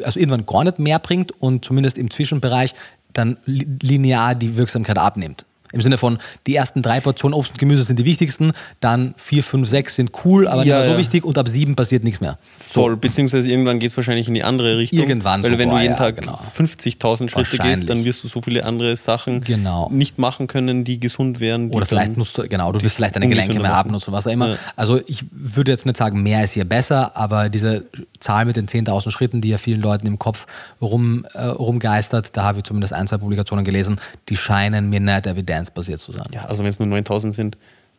[0.04, 2.74] also irgendwann gar nicht mehr bringt und zumindest im Zwischenbereich
[3.12, 5.44] dann linear die Wirksamkeit abnimmt.
[5.72, 9.44] Im Sinne von, die ersten drei Portionen Obst und Gemüse sind die wichtigsten, dann vier,
[9.44, 12.20] fünf, sechs sind cool, aber ja, nicht mehr so wichtig und ab sieben passiert nichts
[12.20, 12.38] mehr.
[12.72, 12.82] So.
[12.82, 14.98] Voll, beziehungsweise irgendwann geht es wahrscheinlich in die andere Richtung.
[14.98, 15.42] Irgendwann.
[15.42, 16.38] Weil so wenn du jeden Tag genau.
[16.56, 19.88] 50.000 Schritte gehst, dann wirst du so viele andere Sachen genau.
[19.90, 21.70] nicht machen können, die gesund wären.
[21.70, 24.12] Die Oder vielleicht musst du, genau, du wirst vielleicht deine Gelenke mehr haben und so
[24.12, 24.50] was auch immer.
[24.50, 24.56] Ja.
[24.76, 27.86] Also ich würde jetzt nicht sagen, mehr ist hier besser, aber diese
[28.18, 30.46] Zahl mit den 10.000 Schritten, die ja vielen Leuten im Kopf
[30.80, 35.26] rum, äh, rumgeistert, da habe ich zumindest ein, zwei Publikationen gelesen, die scheinen mir nicht
[35.60, 36.26] evidenzbasiert zu sein.
[36.32, 37.56] Ja, also wenn es nur 9.000 sind,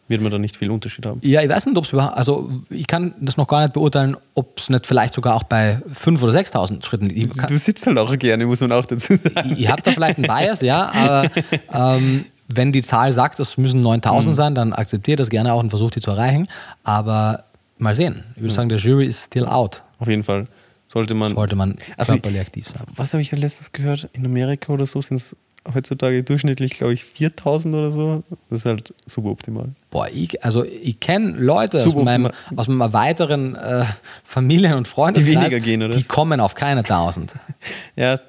[0.07, 1.19] wird man da nicht viel Unterschied haben.
[1.23, 4.17] Ja, ich weiß nicht, ob es überhaupt, also ich kann das noch gar nicht beurteilen,
[4.33, 7.09] ob es nicht vielleicht sogar auch bei 5.000 oder 6.000 Schritten.
[7.09, 9.53] Ich du sitzt halt auch gerne, muss man auch dazu sagen.
[9.53, 11.31] Ich, ich habe da vielleicht einen Bias, ja, aber
[11.73, 14.33] ähm, wenn die Zahl sagt, es müssen 9.000 mhm.
[14.33, 16.49] sein, dann akzeptiere das gerne auch und versuche die zu erreichen.
[16.83, 17.45] Aber
[17.77, 18.23] mal sehen.
[18.35, 18.55] Ich würde mhm.
[18.55, 19.81] sagen, der Jury ist still out.
[19.99, 20.47] Auf jeden Fall
[20.91, 22.83] sollte man, sollte man also körperlich aktiv sein.
[22.95, 24.09] Was habe ich letztes gehört?
[24.13, 25.35] In Amerika oder so sind es
[25.73, 28.23] heutzutage durchschnittlich, glaube ich, 4000 oder so.
[28.49, 29.69] Das ist halt super optimal.
[29.91, 33.85] Boah, ich, also ich kenne Leute aus meinem, aus meinem weiteren äh,
[34.23, 35.97] Familien- und Freundeskreis, die weniger gehen, oder?
[35.97, 37.33] Die kommen auf keine 1000.
[37.95, 38.19] ja,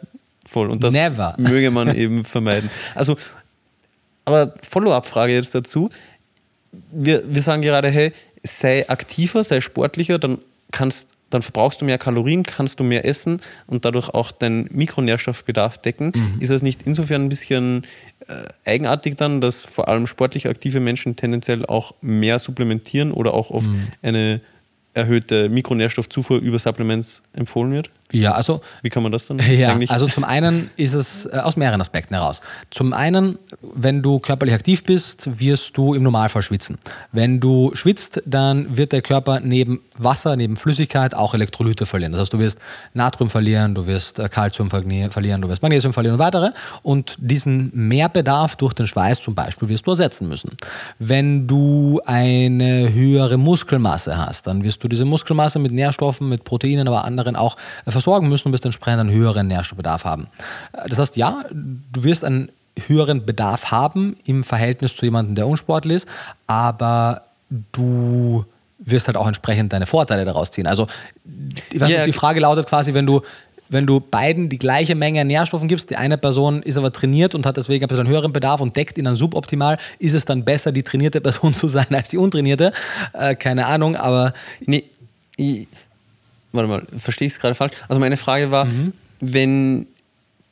[0.47, 0.71] voll.
[0.71, 1.35] Und das Never.
[1.39, 2.71] möge man eben vermeiden.
[2.95, 3.17] Also,
[4.25, 5.91] aber Follow-up-Frage jetzt dazu.
[6.91, 8.13] Wir, wir sagen gerade, hey,
[8.43, 10.39] sei aktiver, sei sportlicher, dann
[10.71, 15.79] kannst dann verbrauchst du mehr Kalorien, kannst du mehr essen und dadurch auch deinen Mikronährstoffbedarf
[15.79, 16.13] decken.
[16.15, 16.41] Mhm.
[16.41, 17.85] Ist das nicht insofern ein bisschen
[18.29, 23.51] äh, eigenartig dann, dass vor allem sportlich aktive Menschen tendenziell auch mehr supplementieren oder auch
[23.51, 23.89] oft mhm.
[24.03, 24.41] eine
[24.95, 27.91] erhöhte Mikronährstoffzufuhr über Supplements empfohlen wird?
[28.13, 28.61] Ja, also.
[28.83, 29.91] Wie kann man das dann ja, eigentlich?
[29.91, 32.41] Also zum einen ist es äh, aus mehreren Aspekten heraus.
[32.71, 36.79] Zum einen, wenn du körperlich aktiv bist, wirst du im Normalfall schwitzen.
[37.11, 42.13] Wenn du schwitzt, dann wird der Körper neben Wasser, neben Flüssigkeit auch Elektrolyte verlieren.
[42.13, 42.59] Das heißt, du wirst
[42.93, 46.51] Natrium verlieren, du wirst äh, Kalzium verlieren, du wirst Magnesium verlieren und weitere.
[46.83, 50.51] Und diesen Mehrbedarf durch den Schweiß zum Beispiel wirst du ersetzen müssen.
[50.99, 56.87] Wenn du eine höhere Muskelmasse hast, dann wirst du diese Muskelmasse mit Nährstoffen, mit Proteinen,
[56.87, 57.57] aber anderen auch
[57.87, 60.27] versorgen versorgen müssen und wirst entsprechend einen höheren Nährstoffbedarf haben.
[60.89, 62.51] Das heißt, ja, du wirst einen
[62.87, 66.09] höheren Bedarf haben im Verhältnis zu jemandem, der unsportlich ist,
[66.47, 67.23] aber
[67.73, 68.45] du
[68.79, 70.67] wirst halt auch entsprechend deine Vorteile daraus ziehen.
[70.67, 70.87] Also
[71.73, 72.05] yeah.
[72.05, 73.21] die Frage lautet quasi, wenn du
[73.69, 77.35] wenn du beiden die gleiche Menge an Nährstoffen gibst, die eine Person ist aber trainiert
[77.35, 80.73] und hat deswegen einen höheren Bedarf und deckt ihn dann suboptimal, ist es dann besser,
[80.73, 82.73] die trainierte Person zu sein als die untrainierte?
[83.15, 84.35] Äh, keine Ahnung, aber
[84.67, 84.85] nee,
[86.53, 87.73] warte mal, verstehe ich es gerade falsch?
[87.89, 88.93] Also meine Frage war, mhm.
[89.21, 89.87] wenn,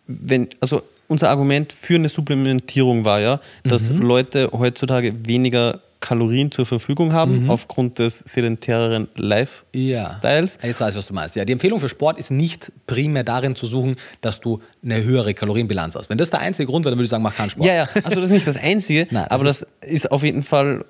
[0.07, 4.03] wenn, also unser Argument für eine Supplementierung war ja, dass mhm.
[4.03, 7.51] Leute heutzutage weniger Kalorien zur Verfügung haben mhm.
[7.51, 9.65] aufgrund des sedentäreren Lifestyles.
[9.75, 10.69] Ja.
[10.69, 11.37] Jetzt weiß ich, was du meinst.
[11.37, 15.35] Ja, die Empfehlung für Sport ist nicht primär darin zu suchen, dass du eine höhere
[15.35, 16.09] Kalorienbilanz hast.
[16.09, 17.67] Wenn das der einzige Grund wäre, dann würde ich sagen, mach keinen Sport.
[17.67, 20.25] Ja, ja, also das ist nicht das Einzige, Nein, das aber ist das ist auf
[20.25, 20.85] jeden Fall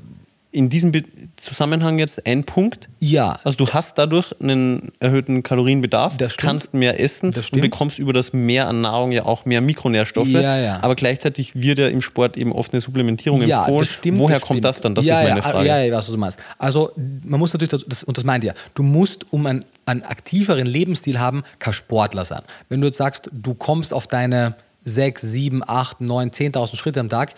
[0.52, 0.92] in diesem
[1.36, 2.88] Zusammenhang jetzt ein Punkt.
[2.98, 3.38] Ja.
[3.44, 8.32] Also du hast dadurch einen erhöhten Kalorienbedarf, das kannst mehr essen und bekommst über das
[8.32, 10.28] Mehr an Nahrung ja auch mehr Mikronährstoffe.
[10.28, 10.82] Ja, ja.
[10.82, 13.78] Aber gleichzeitig wird ja im Sport eben oft eine Supplementierung ja, empfohlen.
[13.78, 14.64] Das stimmt, Woher das kommt stimmt.
[14.64, 14.94] das dann?
[14.94, 15.68] Das ja, ist meine Frage.
[15.68, 16.38] Ja, ja, was du meinst.
[16.58, 20.66] Also man muss natürlich, das, und das meint ihr, du musst, um einen, einen aktiveren
[20.66, 22.42] Lebensstil haben, kein Sportler sein.
[22.68, 27.08] Wenn du jetzt sagst, du kommst auf deine 6, 7, 8, 9, 10.000 Schritte am
[27.08, 27.34] Tag,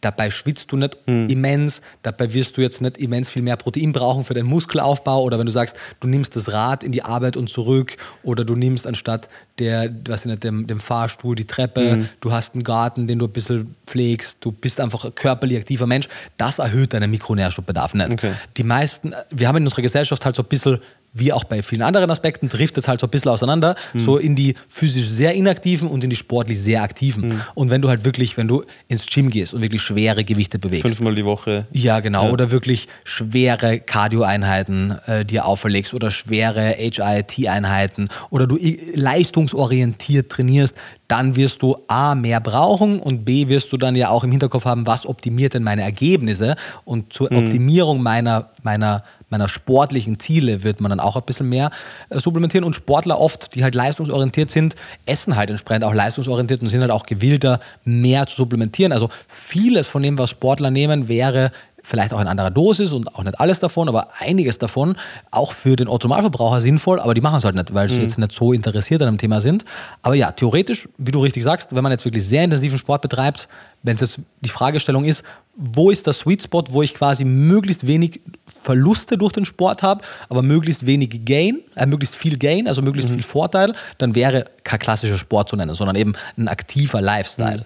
[0.00, 1.28] Dabei schwitzt du nicht mhm.
[1.28, 5.38] immens, dabei wirst du jetzt nicht immens viel mehr Protein brauchen für deinen Muskelaufbau oder
[5.38, 8.86] wenn du sagst, du nimmst das Rad in die Arbeit und zurück oder du nimmst
[8.86, 9.28] anstatt
[9.58, 12.08] der, was nicht, dem, dem Fahrstuhl die Treppe, mhm.
[12.20, 15.88] du hast einen Garten, den du ein bisschen pflegst, du bist einfach ein körperlich aktiver
[15.88, 18.12] Mensch, das erhöht deinen Mikronährstoffbedarf nicht.
[18.12, 18.34] Okay.
[18.56, 20.78] Die meisten, wir haben in unserer Gesellschaft halt so ein bisschen
[21.18, 24.04] wie auch bei vielen anderen Aspekten, trifft es halt so ein bisschen auseinander, mhm.
[24.04, 27.26] so in die physisch sehr inaktiven und in die sportlich sehr aktiven.
[27.26, 27.40] Mhm.
[27.54, 30.82] Und wenn du halt wirklich, wenn du ins Gym gehst und wirklich schwere Gewichte bewegst.
[30.82, 31.66] Fünfmal die Woche.
[31.72, 32.24] Ja, genau.
[32.24, 32.30] Ja.
[32.30, 38.58] Oder wirklich schwere Cardio-Einheiten äh, dir auferlegst oder schwere HIIT-Einheiten oder du
[38.94, 40.74] leistungsorientiert trainierst,
[41.08, 44.66] dann wirst du A mehr brauchen und B wirst du dann ja auch im Hinterkopf
[44.66, 46.54] haben, was optimiert denn meine Ergebnisse
[46.84, 47.38] und zur mhm.
[47.38, 51.70] Optimierung meiner, meiner meiner sportlichen Ziele wird man dann auch ein bisschen mehr
[52.10, 52.64] äh, supplementieren.
[52.64, 54.74] Und Sportler oft, die halt leistungsorientiert sind,
[55.06, 58.92] essen halt entsprechend auch leistungsorientiert und sind halt auch gewillter, mehr zu supplementieren.
[58.92, 61.50] Also vieles von dem, was Sportler nehmen, wäre
[61.88, 64.96] vielleicht auch in anderer Dosis und auch nicht alles davon, aber einiges davon
[65.30, 68.02] auch für den Ottomalverbraucher sinnvoll, aber die machen es halt nicht, weil sie mhm.
[68.02, 69.64] jetzt nicht so interessiert an dem Thema sind.
[70.02, 73.48] Aber ja, theoretisch, wie du richtig sagst, wenn man jetzt wirklich sehr intensiven Sport betreibt,
[73.82, 75.24] wenn es jetzt die Fragestellung ist,
[75.56, 78.20] wo ist der Sweet Spot, wo ich quasi möglichst wenig
[78.68, 83.08] Verluste durch den Sport habe, aber möglichst wenig Gain, äh, möglichst viel Gain, also möglichst
[83.10, 83.14] mhm.
[83.14, 87.64] viel Vorteil, dann wäre kein klassischer Sport zu nennen, sondern eben ein aktiver Lifestyle.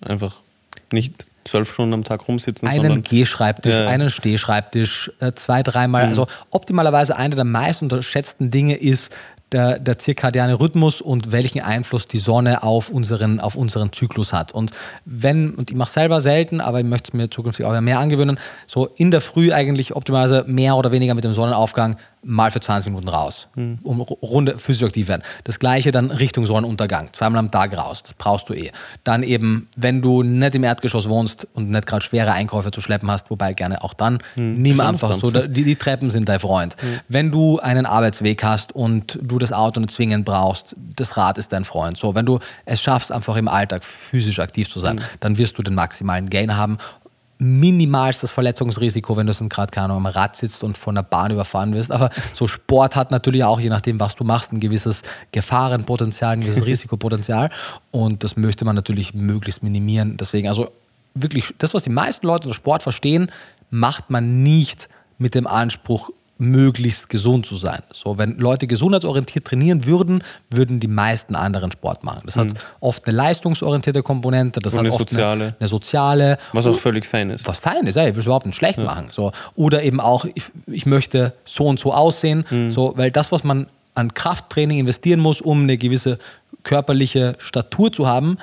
[0.00, 0.10] Mhm.
[0.10, 0.40] Einfach
[0.90, 2.66] nicht zwölf Stunden am Tag rumsitzen.
[2.66, 3.86] Einen Gehschreibtisch, ja.
[3.86, 6.02] einen Stehschreibtisch, äh, zwei, dreimal.
[6.02, 6.08] Mhm.
[6.08, 9.12] Also optimalerweise eine der meist unterschätzten Dinge ist
[9.52, 14.52] der, der zirkadiane Rhythmus und welchen Einfluss die Sonne auf unseren, auf unseren Zyklus hat.
[14.52, 14.72] Und
[15.04, 18.38] wenn, und ich mache selber selten, aber ich möchte es mir zukünftig auch mehr angewöhnen,
[18.66, 22.90] so in der Früh eigentlich optimalerweise mehr oder weniger mit dem Sonnenaufgang mal für 20
[22.90, 23.78] Minuten raus, mhm.
[23.82, 25.22] um runde physisch aktiv werden.
[25.44, 28.72] Das gleiche dann Richtung Sonnenuntergang, zweimal am Tag raus, das brauchst du eh.
[29.04, 33.10] Dann eben, wenn du nicht im Erdgeschoss wohnst und nicht gerade schwere Einkäufe zu schleppen
[33.10, 34.54] hast, wobei gerne auch dann, mhm.
[34.54, 36.76] nimm einfach so, die, die, Treppen sind dein Freund.
[36.80, 37.00] Mhm.
[37.08, 41.52] Wenn du einen Arbeitsweg hast und du das Auto nicht zwingend brauchst, das Rad ist
[41.52, 41.96] dein Freund.
[41.96, 45.02] So, wenn du es schaffst, einfach im Alltag physisch aktiv zu sein, mhm.
[45.20, 46.78] dann wirst du den maximalen Gain haben
[47.38, 51.30] minimalstes Verletzungsrisiko, wenn du so gerade keine Ahnung am Rad sitzt und von der Bahn
[51.30, 51.90] überfahren wirst.
[51.90, 56.40] Aber so Sport hat natürlich auch, je nachdem, was du machst, ein gewisses Gefahrenpotenzial, ein
[56.40, 57.50] gewisses Risikopotenzial.
[57.90, 60.16] Und das möchte man natürlich möglichst minimieren.
[60.16, 60.70] Deswegen, also
[61.14, 63.30] wirklich, das, was die meisten Leute unter Sport verstehen,
[63.70, 67.80] macht man nicht mit dem Anspruch, möglichst gesund zu sein.
[67.92, 72.22] So, wenn Leute gesundheitsorientiert trainieren würden, würden die meisten anderen Sport machen.
[72.26, 72.58] Das hat mhm.
[72.80, 75.44] oft eine leistungsorientierte Komponente, das Und hat eine oft soziale.
[75.44, 76.38] Eine, eine, soziale.
[76.52, 77.46] Was auch völlig fein ist.
[77.46, 78.84] Was fein ist, ja, ich will es überhaupt nicht schlecht ja.
[78.84, 79.08] machen.
[79.12, 79.32] So.
[79.54, 82.72] Oder eben auch, ich, ich, möchte so und so aussehen, mhm.
[82.72, 86.18] so, weil das, was man an Krafttraining investieren muss, um eine gewisse
[86.64, 88.38] körperliche Statur zu haben,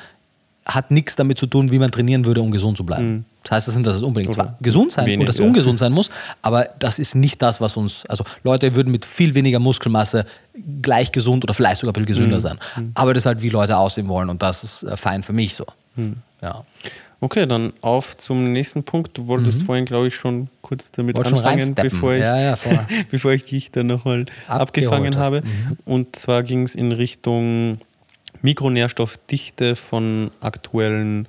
[0.66, 3.07] hat nichts damit zu tun, wie man trainieren würde, um gesund zu bleiben.
[3.07, 3.26] Mhm.
[3.43, 5.91] Das heißt das nicht, dass es unbedingt oder gesund sein oder dass es ungesund sein
[5.91, 6.12] muss,
[6.43, 10.26] aber das ist nicht das, was uns, also Leute würden mit viel weniger Muskelmasse
[10.82, 12.41] gleich gesund oder vielleicht sogar ein bisschen gesünder mhm.
[12.41, 12.59] sein.
[12.76, 12.91] Mhm.
[12.93, 15.55] Aber das ist halt, wie Leute aussehen wollen und das ist äh, fein für mich
[15.55, 15.66] so.
[15.95, 16.18] Mhm.
[16.41, 16.64] Ja.
[17.24, 19.16] Okay, dann auf zum nächsten Punkt.
[19.16, 19.66] Du wolltest mhm.
[19.66, 22.57] vorhin, glaube ich, schon kurz damit Wollt anfangen, bevor ich, ja, ja,
[23.12, 25.41] bevor ich dich dann nochmal abgefangen habe.
[25.41, 25.78] Mhm.
[25.86, 27.78] Und zwar ging es in Richtung
[28.42, 31.28] Mikronährstoffdichte von aktuellen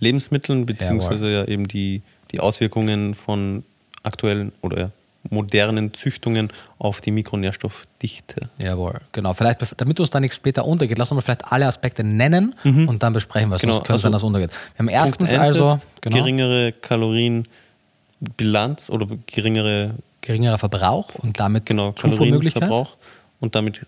[0.00, 2.02] Lebensmitteln, beziehungsweise ja eben die,
[2.32, 3.64] die Auswirkungen von
[4.02, 4.90] aktuellen oder
[5.30, 8.50] modernen Züchtungen auf die Mikronährstoffdichte.
[8.58, 9.34] Jawohl, genau.
[9.34, 12.88] Vielleicht, damit uns da nichts später untergeht, lass uns mal vielleicht alle Aspekte nennen mhm.
[12.88, 13.60] und dann besprechen wir es.
[13.60, 14.52] Genau, könnte also, das untergeht.
[14.76, 16.16] Wir haben erstens also genau.
[16.16, 22.96] geringere Kalorienbilanz oder geringere geringerer Verbrauch und damit genau, Kalorienverbrauch
[23.40, 23.86] und damit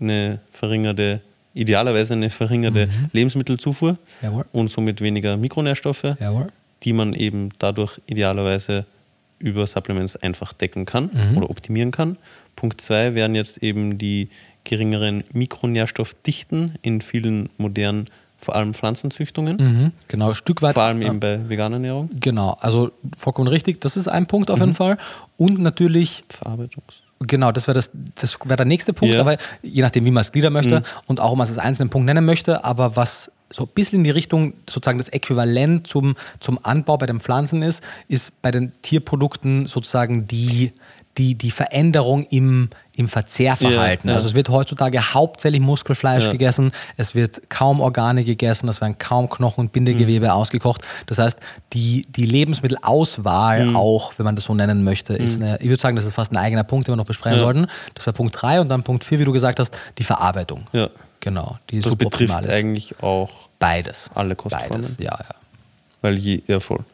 [0.00, 1.20] eine verringerte
[1.54, 3.10] idealerweise eine verringerte mhm.
[3.12, 4.44] Lebensmittelzufuhr Jawohl.
[4.52, 6.48] und somit weniger Mikronährstoffe, Jawohl.
[6.84, 8.86] die man eben dadurch idealerweise
[9.38, 11.38] über Supplements einfach decken kann mhm.
[11.38, 12.16] oder optimieren kann.
[12.56, 14.30] Punkt 2 wären jetzt eben die
[14.64, 18.06] geringeren Mikronährstoffdichten in vielen modernen,
[18.40, 19.56] vor allem Pflanzenzüchtungen.
[19.56, 19.92] Mhm.
[20.08, 20.74] Genau, ein Stück weit.
[20.74, 22.10] Vor allem eben bei veganer Ernährung.
[22.20, 24.76] Genau, also vollkommen richtig, das ist ein Punkt auf jeden mhm.
[24.76, 24.98] Fall.
[25.36, 26.24] Und natürlich.
[26.28, 27.02] Verarbeitungs.
[27.20, 29.20] Genau, das wäre das, das wär der nächste Punkt, ja.
[29.20, 30.84] aber je nachdem, wie man es gliedern möchte mhm.
[31.06, 33.98] und auch, ob man es als einzelnen Punkt nennen möchte, aber was so ein bisschen
[33.98, 38.50] in die Richtung sozusagen das Äquivalent zum, zum Anbau bei den Pflanzen ist, ist bei
[38.50, 40.72] den Tierprodukten sozusagen die,
[41.16, 44.08] die, die Veränderung im, im Verzehrverhalten.
[44.08, 44.16] Ja, ja.
[44.16, 46.32] Also es wird heutzutage hauptsächlich Muskelfleisch ja.
[46.32, 50.32] gegessen, es wird kaum Organe gegessen, es werden kaum Knochen und Bindegewebe mhm.
[50.32, 50.82] ausgekocht.
[51.06, 51.38] Das heißt,
[51.74, 53.76] die, die Lebensmittelauswahl mhm.
[53.76, 55.44] auch, wenn man das so nennen möchte, ist mhm.
[55.44, 57.68] eine, ich würde sagen, das ist fast ein eigener Punkt, den wir noch besprechen sollten.
[57.94, 60.66] Das wäre Punkt 3 und dann Punkt 4, wie du gesagt hast, die Verarbeitung.
[60.72, 60.90] Ja.
[61.20, 62.50] Genau, die das betrifft ist.
[62.50, 64.10] eigentlich auch beides.
[64.14, 64.82] Alle Kostformen.
[64.82, 65.34] Beides, ja, ja.
[66.00, 66.84] Weil je, ja voll.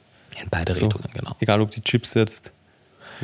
[0.40, 1.32] In beide so, Richtungen, genau.
[1.40, 2.50] Egal ob die Chips jetzt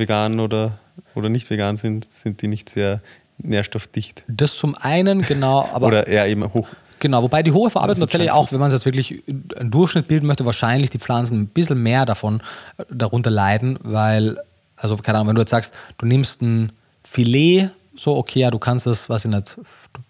[0.01, 0.81] vegan oder
[1.15, 3.01] oder nicht vegan sind, sind die nicht sehr
[3.39, 4.25] nährstoffdicht.
[4.29, 5.69] Das zum einen, genau.
[5.73, 6.69] Aber oder eher eben hoch.
[6.99, 9.23] Genau, wobei die hohe Verarbeitung tatsächlich auch, wenn man jetzt wirklich
[9.57, 12.43] einen Durchschnitt bilden möchte, wahrscheinlich die Pflanzen ein bisschen mehr davon
[12.77, 14.37] äh, darunter leiden, weil,
[14.77, 16.73] also keine Ahnung, wenn du jetzt sagst, du nimmst ein
[17.03, 19.57] Filet, so okay, ja, du kannst das, was ich nicht,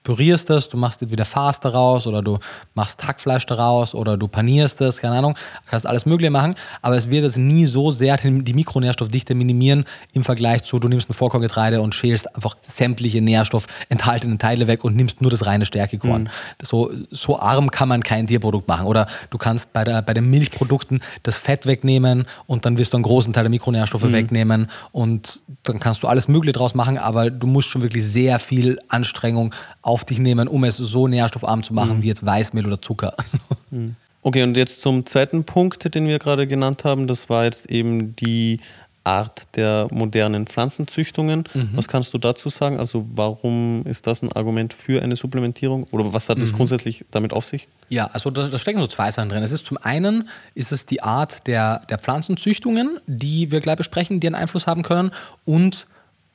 [0.03, 2.39] pürierst das, du machst wieder Fast daraus oder du
[2.75, 7.11] machst Hackfleisch daraus oder du panierst das, keine Ahnung, kannst alles Mögliche machen, aber es
[7.11, 11.81] wird es nie so sehr die Mikronährstoffdichte minimieren im Vergleich zu, du nimmst ein Vollkorngetreide
[11.81, 16.25] und schälst einfach sämtliche nährstoffenthaltenen Teile weg und nimmst nur das reine Stärkekorn.
[16.25, 16.29] Mhm.
[16.63, 18.87] So, so arm kann man kein Tierprodukt machen.
[18.87, 22.97] Oder du kannst bei, der, bei den Milchprodukten das Fett wegnehmen und dann wirst du
[22.97, 24.13] einen großen Teil der Mikronährstoffe mhm.
[24.13, 28.39] wegnehmen und dann kannst du alles Mögliche draus machen, aber du musst schon wirklich sehr
[28.39, 32.03] viel Anstrengung auf dich nehmen, um es so nährstoffarm zu machen mhm.
[32.03, 33.15] wie jetzt Weißmehl oder Zucker.
[33.73, 33.95] Mhm.
[34.23, 37.07] Okay, und jetzt zum zweiten Punkt, den wir gerade genannt haben.
[37.07, 38.59] Das war jetzt eben die
[39.05, 41.45] Art der modernen Pflanzenzüchtungen.
[41.55, 41.71] Mhm.
[41.73, 42.79] Was kannst du dazu sagen?
[42.79, 46.57] Also warum ist das ein Argument für eine Supplementierung oder was hat es mhm.
[46.57, 47.69] grundsätzlich damit auf sich?
[47.89, 49.43] Ja, also da, da, stecken so zwei Sachen drin.
[49.43, 54.21] Es ist zum einen ist es die Art der, der Pflanzenzüchtungen, die wir gleich besprechen,
[54.21, 55.13] die einen Einfluss haben können
[55.47, 55.87] und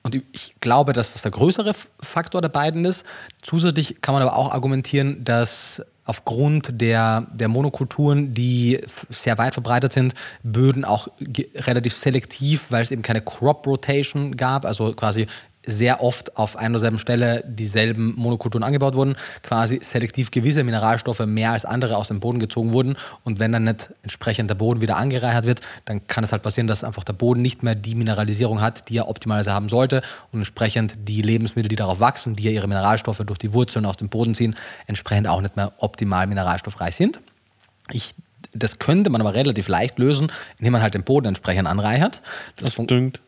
[0.06, 3.06] und ich glaube, dass das der größere Faktor der beiden ist.
[3.42, 9.94] Zusätzlich kann man aber auch argumentieren, dass aufgrund der, der Monokulturen, die sehr weit verbreitet
[9.94, 11.08] sind, Böden auch
[11.56, 15.26] relativ selektiv, weil es eben keine Crop Rotation gab, also quasi
[15.66, 21.52] sehr oft auf einer derselben Stelle dieselben Monokulturen angebaut wurden, quasi selektiv gewisse Mineralstoffe mehr
[21.52, 22.96] als andere aus dem Boden gezogen wurden.
[23.24, 26.68] Und wenn dann nicht entsprechend der Boden wieder angereichert wird, dann kann es halt passieren,
[26.68, 30.02] dass einfach der Boden nicht mehr die Mineralisierung hat, die er optimalerweise haben sollte.
[30.32, 33.98] Und entsprechend die Lebensmittel, die darauf wachsen, die ja ihre Mineralstoffe durch die Wurzeln aus
[33.98, 34.56] dem Boden ziehen,
[34.88, 37.20] entsprechend auch nicht mehr optimal mineralstoffreich sind.
[37.92, 38.16] Ich
[38.56, 42.22] das könnte man aber relativ leicht lösen, indem man halt den Boden entsprechend anreichert.
[42.56, 42.74] Das, das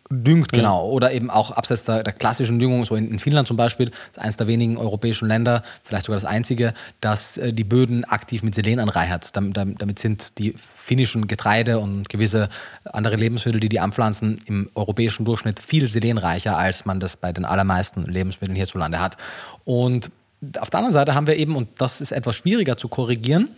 [0.09, 0.27] düngt.
[0.37, 0.59] Düngt, ja.
[0.59, 0.87] genau.
[0.89, 4.19] Oder eben auch abseits der, der klassischen Düngung, so in, in, Finnland zum Beispiel, ist
[4.19, 8.55] eines der wenigen europäischen Länder, vielleicht sogar das einzige, das äh, die Böden aktiv mit
[8.55, 9.35] Selen anreichert.
[9.35, 12.49] Damit, damit, sind die finnischen Getreide und gewisse
[12.85, 17.45] andere Lebensmittel, die die anpflanzen, im europäischen Durchschnitt viel selenreicher, als man das bei den
[17.45, 19.17] allermeisten Lebensmitteln hierzulande hat.
[19.65, 20.11] Und
[20.59, 23.49] auf der anderen Seite haben wir eben, und das ist etwas schwieriger zu korrigieren,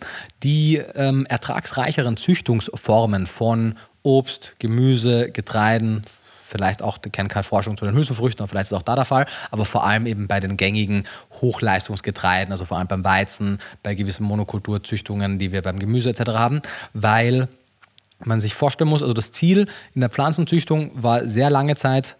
[0.43, 6.03] die ähm, ertragsreicheren Züchtungsformen von Obst, Gemüse, Getreiden,
[6.49, 9.25] vielleicht auch, ich kenne keine Forschung zu den Hülsenfrüchten, vielleicht ist auch da der Fall,
[9.51, 11.03] aber vor allem eben bei den gängigen
[11.41, 16.31] Hochleistungsgetreiden, also vor allem beim Weizen, bei gewissen Monokulturzüchtungen, die wir beim Gemüse etc.
[16.31, 16.61] haben,
[16.93, 17.47] weil
[18.19, 22.17] man sich vorstellen muss, also das Ziel in der Pflanzenzüchtung war sehr lange Zeit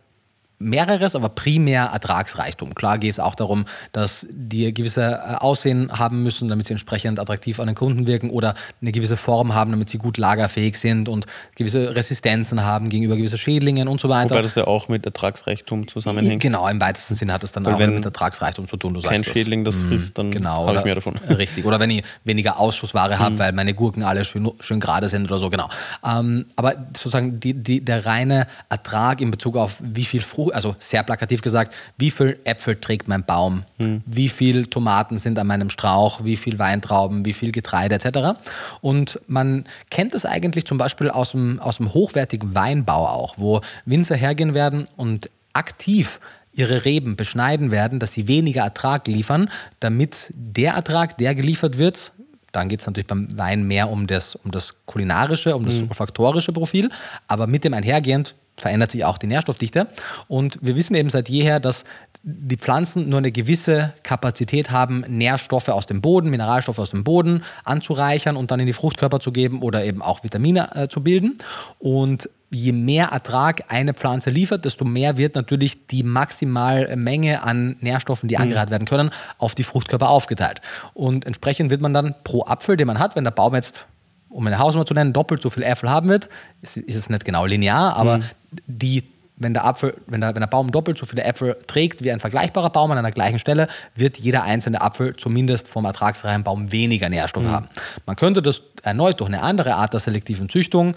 [0.60, 2.76] mehreres, aber primär Ertragsreichtum.
[2.76, 7.18] Klar geht es auch darum, dass die gewisse äh, Aussehen haben müssen, damit sie entsprechend
[7.18, 11.08] attraktiv an den Kunden wirken oder eine gewisse Form haben, damit sie gut lagerfähig sind
[11.08, 14.32] und gewisse Resistenzen haben gegenüber gewissen Schädlingen und so weiter.
[14.32, 16.42] Wobei das ja auch mit Ertragsreichtum zusammenhängt.
[16.42, 18.94] Genau, im weitesten Sinne hat es dann Weil auch mit Ertragsreichtum zu tun.
[18.94, 21.18] Du kein Schädling das mhm, frisst, dann genau, habe ich mehr davon.
[21.30, 21.64] Richtig.
[21.66, 23.40] Oder wenn ich weniger Ausschussware habe, mhm.
[23.40, 25.70] weil meine Gurken alle schön, schön gerade sind oder so, genau.
[26.06, 30.76] Ähm, aber sozusagen die, die, der reine Ertrag in Bezug auf wie viel Frucht also
[30.80, 34.02] sehr plakativ gesagt, wie viel Äpfel trägt mein Baum, hm.
[34.06, 38.40] wie viel Tomaten sind an meinem Strauch, wie viel Weintrauben, wie viel Getreide etc.
[38.82, 43.62] Und man kennt das eigentlich zum Beispiel aus dem, aus dem hochwertigen Weinbau auch, wo
[43.86, 46.20] Winzer hergehen werden und aktiv
[46.54, 52.12] ihre Reben beschneiden werden, dass sie weniger Ertrag liefern, damit der Ertrag, der geliefert wird,
[52.52, 55.90] dann geht es natürlich beim Wein mehr um das, um das kulinarische, um das mhm.
[55.90, 56.90] olfaktorische Profil,
[57.28, 59.88] aber mit dem einhergehend verändert sich auch die Nährstoffdichte.
[60.28, 61.86] Und wir wissen eben seit jeher, dass
[62.22, 67.44] die Pflanzen nur eine gewisse Kapazität haben, Nährstoffe aus dem Boden, Mineralstoffe aus dem Boden
[67.64, 71.38] anzureichern und dann in die Fruchtkörper zu geben oder eben auch Vitamine äh, zu bilden.
[71.80, 77.78] Und je mehr Ertrag eine Pflanze liefert, desto mehr wird natürlich die maximale Menge an
[77.80, 78.44] Nährstoffen, die mhm.
[78.44, 80.60] angereichert werden können, auf die Fruchtkörper aufgeteilt.
[80.94, 83.86] Und entsprechend wird man dann pro Apfel, den man hat, wenn der Baum jetzt
[84.30, 86.30] um eine Hausnummer zu nennen, doppelt so viel Äpfel haben wird,
[86.62, 88.24] ist, ist es nicht genau linear, aber mhm.
[88.68, 89.04] die,
[89.40, 92.20] wenn der, Apfel, wenn, der, wenn der Baum doppelt so viele Äpfel trägt wie ein
[92.20, 97.10] vergleichbarer Baum an einer gleichen Stelle, wird jeder einzelne Apfel zumindest vom ertragsreichen Baum weniger
[97.10, 97.52] Nährstoffe mhm.
[97.52, 97.70] haben.
[98.06, 100.96] Man könnte das erneut durch eine andere Art der selektiven Züchtung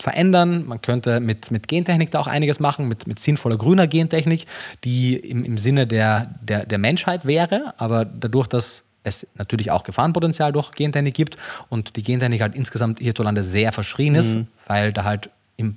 [0.00, 0.66] verändern.
[0.66, 4.46] Man könnte mit, mit Gentechnik da auch einiges machen, mit, mit sinnvoller grüner Gentechnik,
[4.84, 9.84] die im, im Sinne der, der, der Menschheit wäre, aber dadurch, dass es natürlich auch
[9.84, 14.48] Gefahrenpotenzial durch Gentechnik gibt und die Gentechnik halt insgesamt hierzulande sehr verschrien ist, mhm.
[14.66, 15.76] weil da halt im,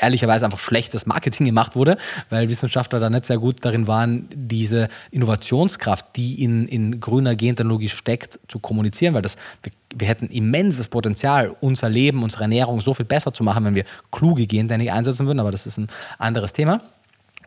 [0.00, 1.98] ehrlicherweise einfach schlechtes Marketing gemacht wurde,
[2.30, 7.88] weil Wissenschaftler da nicht sehr gut darin waren, diese Innovationskraft, die in, in grüner Gentechnologie
[7.88, 12.94] steckt, zu kommunizieren, weil das, wir, wir, hätten immenses Potenzial, unser Leben, unsere Ernährung so
[12.94, 15.88] viel besser zu machen, wenn wir kluge Gentechnik einsetzen würden, aber das ist ein
[16.18, 16.80] anderes Thema.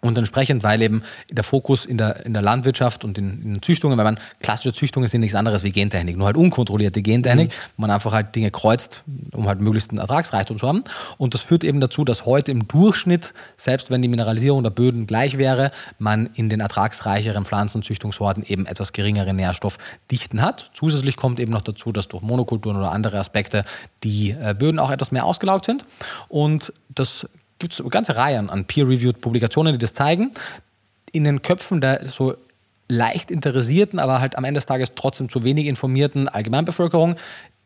[0.01, 3.97] Und entsprechend, weil eben der Fokus in der, in der Landwirtschaft und in, in Züchtungen,
[3.97, 7.53] weil man klassische Züchtungen sind nichts anderes wie Gentechnik, nur halt unkontrollierte Gentechnik, mhm.
[7.77, 10.83] wo man einfach halt Dinge kreuzt, um halt möglichst einen Ertragsreichtum zu haben.
[11.17, 15.07] Und das führt eben dazu, dass heute im Durchschnitt, selbst wenn die Mineralisierung der Böden
[15.07, 20.71] gleich wäre, man in den ertragsreicheren Pflanzenzüchtungssorten eben etwas geringere Nährstoffdichten hat.
[20.73, 23.65] Zusätzlich kommt eben noch dazu, dass durch Monokulturen oder andere Aspekte
[24.03, 25.85] die äh, Böden auch etwas mehr ausgelaugt sind.
[26.27, 27.27] Und das
[27.59, 30.31] gibt es ganze Reihe an peer-reviewed Publikationen, die das zeigen.
[31.11, 32.35] In den Köpfen der so
[32.87, 37.15] leicht interessierten, aber halt am Ende des Tages trotzdem zu wenig informierten Allgemeinbevölkerung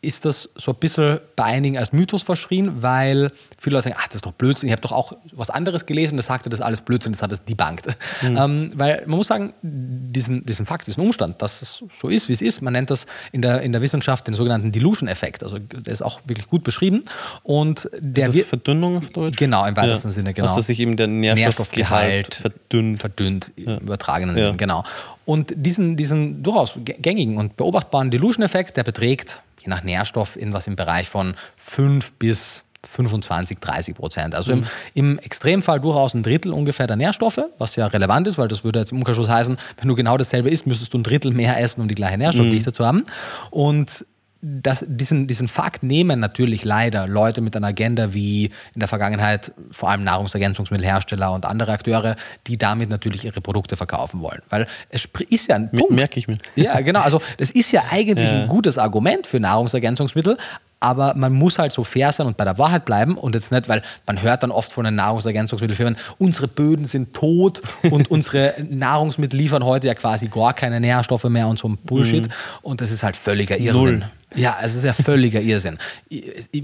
[0.04, 4.08] ist das so ein bisschen bei einigen als Mythos verschrien, weil viele Leute sagen, ach,
[4.08, 6.82] das ist doch Blödsinn, ich habe doch auch was anderes gelesen, das sagte, das alles
[6.82, 7.88] Blödsinn, das hat es debunked.
[8.22, 8.38] Mhm.
[8.38, 12.34] Ähm, weil man muss sagen, diesen, diesen Fakt, diesen Umstand, dass es so ist, wie
[12.34, 15.94] es ist, man nennt das in der, in der Wissenschaft den sogenannten Delusion-Effekt, also der
[15.94, 17.04] ist auch wirklich gut beschrieben.
[17.44, 19.38] Und der ist das Verdünnung auf Deutsch?
[19.38, 20.14] Genau, im weitesten ja.
[20.14, 20.50] Sinne, genau.
[20.50, 23.00] Also, dass sich eben der Nährstoffgehalt, Nährstoffgehalt verdünnt.
[23.00, 23.78] Verdünnt, ja.
[23.78, 24.52] übertragenen, ja.
[24.52, 24.84] genau.
[25.26, 30.76] Und diesen, diesen durchaus gängigen und beobachtbaren Delusion-Effekt, der beträgt je nach Nährstoff irgendwas im
[30.76, 34.36] Bereich von 5 bis 25, 30 Prozent.
[34.36, 34.66] Also mhm.
[34.94, 38.64] im, im, Extremfall durchaus ein Drittel ungefähr der Nährstoffe, was ja relevant ist, weil das
[38.64, 41.60] würde jetzt im Umkehrschluss heißen, wenn du genau dasselbe isst, müsstest du ein Drittel mehr
[41.60, 42.74] essen, um die gleiche Nährstoffdichte mhm.
[42.74, 43.04] zu haben.
[43.52, 44.06] Und
[44.46, 49.54] das, diesen, diesen Fakt nehmen natürlich leider Leute mit einer Agenda wie in der Vergangenheit
[49.72, 52.18] vor allem Nahrungsergänzungsmittelhersteller und andere Akteure,
[52.48, 54.42] die damit natürlich ihre Produkte verkaufen wollen.
[54.50, 55.92] Weil es ist ja ein Punkt.
[55.92, 56.38] Merke ich mir.
[56.56, 57.00] Ja, genau.
[57.00, 58.42] Also das ist ja eigentlich ja.
[58.42, 60.38] ein gutes Argument für Nahrungsergänzungsmittel,
[60.82, 63.70] aber man muss halt so fair sein und bei der Wahrheit bleiben und jetzt nicht,
[63.70, 69.40] weil man hört dann oft von den Nahrungsergänzungsmittelfirmen, unsere Böden sind tot und unsere Nahrungsmittel
[69.40, 72.28] liefern heute ja quasi gar keine Nährstoffe mehr und so ein Bullshit.
[72.28, 72.34] Mhm.
[72.64, 74.00] Und das ist halt völliger Irrsinn.
[74.00, 74.10] Null.
[74.36, 75.78] Ja, es ist ja völliger Irrsinn.
[76.10, 76.64] Ich, ich,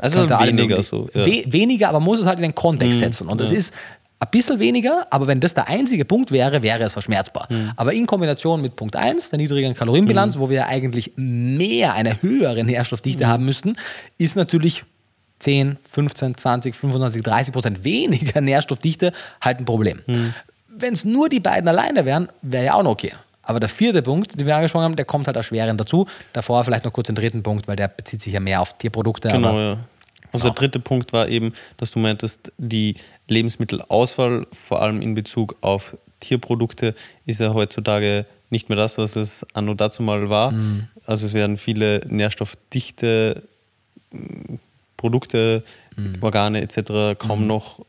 [0.00, 1.08] also weniger so.
[1.14, 1.26] Ja.
[1.26, 3.02] We weniger, aber muss es halt in den Kontext mhm.
[3.02, 3.28] setzen.
[3.28, 3.58] Und das ja.
[3.58, 3.72] ist
[4.20, 7.46] ein bisschen weniger, aber wenn das der einzige Punkt wäre, wäre es verschmerzbar.
[7.50, 7.72] Mhm.
[7.76, 10.40] Aber in Kombination mit Punkt 1, der niedrigen Kalorienbilanz, mhm.
[10.40, 13.28] wo wir eigentlich mehr, eine höhere Nährstoffdichte mhm.
[13.28, 13.76] haben müssten,
[14.16, 14.84] ist natürlich
[15.40, 20.00] 10, 15, 20, 25, 30 Prozent weniger Nährstoffdichte halt ein Problem.
[20.06, 20.34] Mhm.
[20.68, 23.12] Wenn es nur die beiden alleine wären, wäre ja auch noch okay.
[23.44, 26.06] Aber der vierte Punkt, den wir angesprochen haben, der kommt halt erschwerend dazu.
[26.32, 29.28] Davor vielleicht noch kurz den dritten Punkt, weil der bezieht sich ja mehr auf Tierprodukte.
[29.28, 29.78] Genau, ja.
[30.32, 32.96] Also der dritte Punkt war eben, dass du meintest, die
[33.28, 39.46] Lebensmittelauswahl, vor allem in Bezug auf Tierprodukte, ist ja heutzutage nicht mehr das, was es
[39.54, 40.50] anno dazu mal war.
[40.50, 40.88] Mhm.
[41.06, 43.42] Also es werden viele nährstoffdichte
[44.10, 44.54] mm,
[44.96, 45.62] Produkte,
[45.96, 46.16] mhm.
[46.20, 47.18] Organe etc.
[47.18, 47.46] kaum mhm.
[47.46, 47.80] noch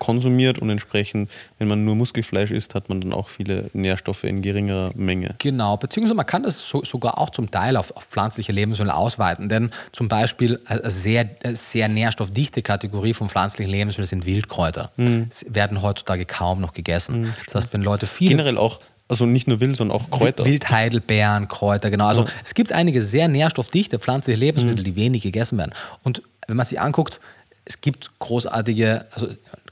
[0.00, 4.42] konsumiert und entsprechend, wenn man nur Muskelfleisch isst, hat man dann auch viele Nährstoffe in
[4.42, 5.36] geringerer Menge.
[5.38, 9.48] Genau, beziehungsweise man kann das so, sogar auch zum Teil auf, auf, pflanzliche Lebensmittel ausweiten,
[9.48, 14.90] denn zum Beispiel eine sehr, sehr nährstoffdichte Kategorie von pflanzlichen Lebensmitteln sind Wildkräuter.
[14.96, 15.28] Mhm.
[15.32, 17.20] Sie werden heutzutage kaum noch gegessen.
[17.20, 17.34] Mhm.
[17.46, 18.30] Das heißt, wenn Leute viel...
[18.30, 20.44] Generell auch also nicht nur Wild, sondern auch Kräuter.
[20.44, 22.06] Wildheidelbeeren, Kräuter, genau.
[22.06, 22.30] Also ja.
[22.44, 24.84] es gibt einige sehr nährstoffdichte pflanzliche Lebensmittel, mhm.
[24.84, 25.72] die wenig gegessen werden.
[26.04, 27.20] Und wenn man sich anguckt,
[27.64, 29.28] es gibt großartige, also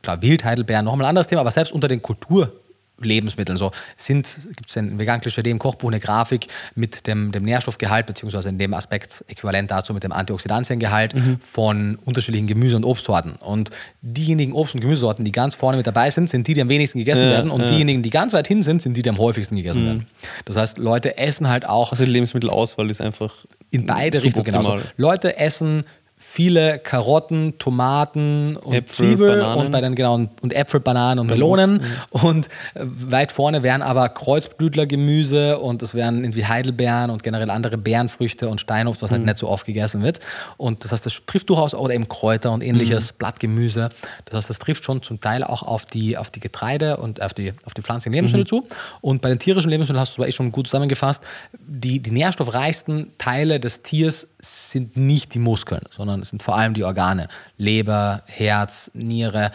[0.08, 4.76] klar, Wildheidelbeeren, nochmal ein anderes Thema, aber selbst unter den Kulturlebensmitteln so sind, gibt es
[4.76, 9.24] ein vegan Klischee im Kochbuch eine Grafik mit dem, dem Nährstoffgehalt, beziehungsweise in dem Aspekt
[9.28, 11.38] äquivalent dazu mit dem Antioxidantiengehalt mhm.
[11.40, 13.34] von unterschiedlichen Gemüse- und Obstsorten.
[13.36, 16.70] Und diejenigen Obst- und Gemüsesorten, die ganz vorne mit dabei sind, sind die, die am
[16.70, 17.50] wenigsten gegessen ja, werden.
[17.50, 17.68] Und ja.
[17.68, 19.86] diejenigen, die ganz weit hin sind, sind die, die am häufigsten gegessen mhm.
[19.86, 20.06] werden.
[20.46, 21.92] Das heißt, Leute essen halt auch.
[21.92, 23.34] Also die Lebensmittelauswahl ist einfach
[23.70, 24.78] in beide Richtungen genauso.
[24.96, 25.84] Leute essen
[26.30, 29.58] viele Karotten, Tomaten und Äpfel, Zwiebel Bananen.
[29.58, 31.72] und bei den genau und Äpfel, Bananen und Melonen.
[31.72, 32.20] Mhm.
[32.20, 37.78] Und äh, weit vorne wären aber Kreuzblütlergemüse und es wären irgendwie Heidelbeeren und generell andere
[37.78, 39.26] Beerenfrüchte und Steinobst, was halt mhm.
[39.26, 40.20] nicht so oft gegessen wird.
[40.58, 43.18] Und das heißt, das trifft durchaus oder eben Kräuter und ähnliches, mhm.
[43.18, 43.88] Blattgemüse.
[44.26, 47.32] Das heißt, das trifft schon zum Teil auch auf die, auf die Getreide und auf
[47.32, 48.68] die, auf die pflanzlichen Lebensmittel mhm.
[48.68, 48.76] zu.
[49.00, 51.22] Und bei den tierischen Lebensmitteln hast du zwar eh schon gut zusammengefasst,
[51.58, 56.74] die, die nährstoffreichsten Teile des Tiers sind nicht die Muskeln, sondern es sind vor allem
[56.74, 57.28] die Organe.
[57.56, 59.52] Leber, Herz, Niere.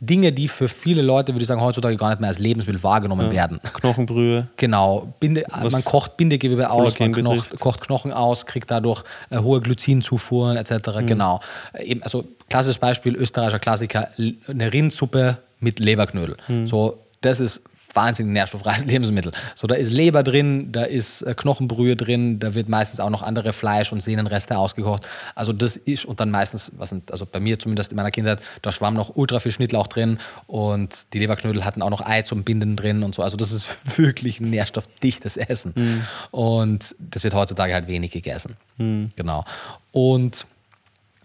[0.00, 3.26] Dinge, die für viele Leute, würde ich sagen, heutzutage gar nicht mehr als Lebensmittel wahrgenommen
[3.26, 3.32] ja.
[3.32, 3.60] werden.
[3.74, 4.48] Knochenbrühe.
[4.56, 5.14] Genau.
[5.20, 10.56] Binde, man kocht Bindegewebe aus, man knocht, kocht Knochen aus, kriegt dadurch äh, hohe Glycinzufuhren
[10.56, 11.00] etc.
[11.00, 11.06] Mhm.
[11.06, 11.40] Genau.
[11.78, 14.08] Eben, also klassisches Beispiel, österreichischer Klassiker,
[14.48, 16.36] eine Rindsuppe mit Leberknödel.
[16.48, 16.66] Mhm.
[16.66, 17.60] So, das ist
[17.94, 19.32] wahnsinnig nährstoffreiches Lebensmittel.
[19.54, 23.22] So, da ist Leber drin, da ist äh, Knochenbrühe drin, da wird meistens auch noch
[23.22, 25.08] andere Fleisch- und Sehnenreste ausgekocht.
[25.34, 28.42] Also das ist, und dann meistens, was sind, also bei mir zumindest in meiner Kindheit,
[28.62, 32.44] da schwamm noch ultra viel Schnittlauch drin und die Leberknödel hatten auch noch Ei zum
[32.44, 33.22] Binden drin und so.
[33.22, 35.72] Also das ist wirklich ein nährstoffdichtes Essen.
[35.74, 36.02] Mhm.
[36.30, 38.56] Und das wird heutzutage halt wenig gegessen.
[38.78, 39.12] Mhm.
[39.16, 39.44] Genau.
[39.92, 40.46] Und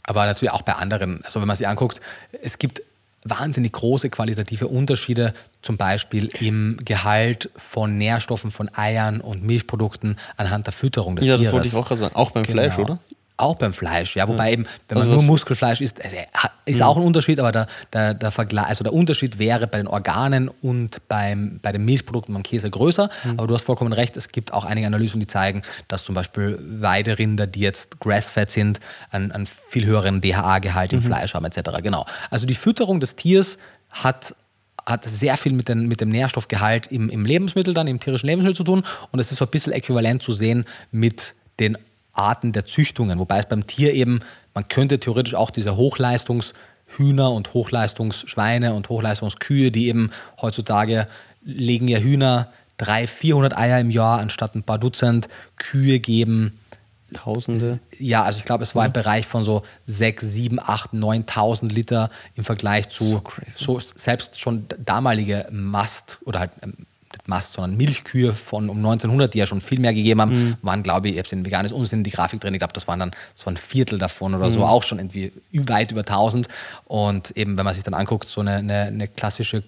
[0.04, 2.02] aber natürlich auch bei anderen, also wenn man sich anguckt,
[2.42, 2.82] es gibt
[3.24, 10.68] wahnsinnig große qualitative Unterschiede, zum Beispiel im Gehalt von Nährstoffen, von Eiern und Milchprodukten anhand
[10.68, 11.46] der Fütterung des ja, Tieres.
[11.46, 12.16] Ja, das wollte ich auch gerade sagen.
[12.16, 12.62] Auch beim Genau.
[12.62, 13.00] Fleisch, oder?
[13.40, 14.28] Auch beim Fleisch, ja.
[14.28, 14.54] Wobei Ja.
[14.54, 16.16] eben, wenn Also man nur was- Muskelfleisch isst, also,
[16.66, 19.88] ist auch ein Unterschied, aber der, der, der Vergleich, also der Unterschied wäre bei den
[19.88, 23.10] Organen und beim, bei den Milchprodukten beim Käse größer.
[23.38, 26.60] Aber du hast vollkommen recht, es gibt auch einige Analysen, die zeigen, dass zum Beispiel
[26.62, 28.80] Weiderinder, die jetzt Grass-Fed sind,
[29.12, 31.82] einen, einen viel höheren DHA-Gehalt im Fleisch haben, etc.
[31.82, 32.06] Genau.
[32.30, 33.58] Also die Fütterung des Tiers
[33.90, 34.36] hat
[34.86, 38.56] hat sehr viel mit, den, mit dem Nährstoffgehalt im, im Lebensmittel, dann im tierischen Lebensmittel
[38.56, 38.84] zu tun.
[39.12, 41.78] Und es ist so ein bisschen äquivalent zu sehen mit den
[42.20, 43.18] Arten der Züchtungen.
[43.18, 44.20] Wobei es beim Tier eben,
[44.54, 50.12] man könnte theoretisch auch diese Hochleistungshühner und Hochleistungsschweine und Hochleistungskühe, die eben
[50.42, 51.08] heutzutage
[51.44, 55.30] legen ja Hühner 300, 400 Eier im Jahr anstatt ein paar Dutzend.
[55.58, 56.60] Kühe geben
[57.14, 57.80] Tausende.
[57.98, 62.10] ja, also ich glaube, es war im Bereich von so 6, 7, 8, 9.000 Liter
[62.36, 63.52] im Vergleich zu crazy.
[63.58, 66.86] so selbst schon damalige Mast oder halt ähm,
[67.30, 71.08] Mast, sondern Milchkühe von um 1900, die ja schon viel mehr gegeben haben, waren, glaube
[71.08, 73.50] ich, ich habe in veganes Unsinn die Grafik drin, ich glaube, das waren dann so
[73.50, 76.48] ein Viertel davon oder so, auch schon irgendwie weit über 1000.
[76.86, 79.64] Und eben, wenn man sich dann anguckt, so eine, eine, eine klassische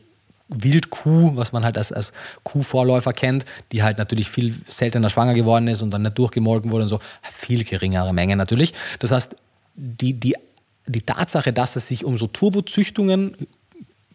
[0.49, 2.12] Wildkuh, was man halt als, als
[2.43, 6.84] Kuhvorläufer kennt, die halt natürlich viel seltener schwanger geworden ist und dann nicht durchgemolken wurde
[6.84, 6.99] und so,
[7.34, 8.74] viel geringere Mengen natürlich.
[8.99, 9.36] Das heißt,
[9.76, 10.36] die, die,
[10.88, 13.36] die Tatsache, dass es sich um so Turbozüchtungen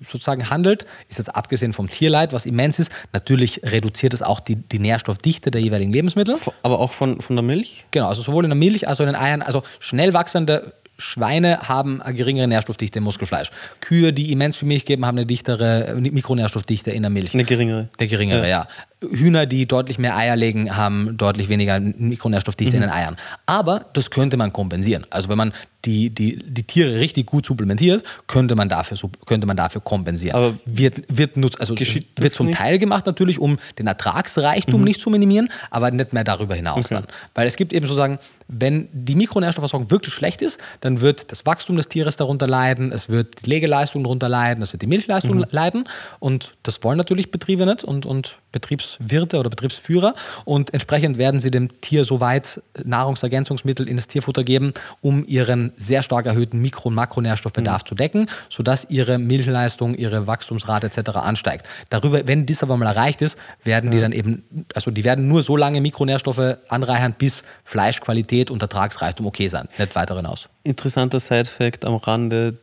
[0.01, 4.57] sozusagen handelt, ist jetzt abgesehen vom Tierleid, was immens ist, natürlich reduziert es auch die,
[4.57, 6.37] die Nährstoffdichte der jeweiligen Lebensmittel.
[6.63, 7.85] Aber auch von, von der Milch?
[7.91, 9.43] Genau, also sowohl in der Milch als auch in den Eiern.
[9.43, 13.51] Also schnell wachsende Schweine haben eine geringere Nährstoffdichte im Muskelfleisch.
[13.81, 17.35] Kühe, die immens viel Milch geben, haben eine dichtere äh, Mikronährstoffdichte in der Milch.
[17.35, 17.89] Eine geringere.
[17.99, 18.67] Der geringere, ja.
[19.01, 23.17] Hühner, die deutlich mehr Eier legen, haben deutlich weniger Mikronährstoffdichte in den Eiern.
[23.45, 25.07] Aber das könnte man kompensieren.
[25.11, 25.53] Also wenn man
[25.85, 30.35] die, die, die Tiere richtig gut supplementiert, könnte man dafür, könnte man dafür kompensieren.
[30.35, 32.59] Aber wird, wird, nutz, also wird zum nicht?
[32.59, 37.01] Teil gemacht natürlich, um den Ertragsreichtum nicht zu minimieren, aber nicht mehr darüber hinaus Okay.
[37.35, 38.19] Weil es gibt eben sozusagen,
[38.49, 43.09] wenn die Mikronährstoffversorgung wirklich schlecht ist, dann wird das Wachstum des Tieres darunter leiden, es
[43.09, 45.89] wird die Legeleistung darunter leiden, es wird die Milchleistung leiden.
[46.21, 51.51] Und das wollen natürlich Betriebe nicht und, und Betriebswirte oder Betriebsführer und entsprechend werden sie
[51.51, 56.89] dem Tier so weit Nahrungsergänzungsmittel in das Tierfutter geben, um ihren sehr stark erhöhten Mikro-
[56.89, 61.11] und Makronährstoffbedarf zu decken, sodass ihre Milchleistung, ihre Wachstumsrate etc.
[61.17, 61.69] ansteigt.
[61.91, 64.43] Darüber, wenn dies aber mal erreicht ist, werden die dann eben,
[64.75, 69.95] also die werden nur so lange Mikronährstoffe anreichern, bis Fleischqualität und Ertragsreichtum okay sind, nicht
[69.95, 70.49] weiter hinaus.
[70.65, 72.57] Interessanter Side-Fact am Rande: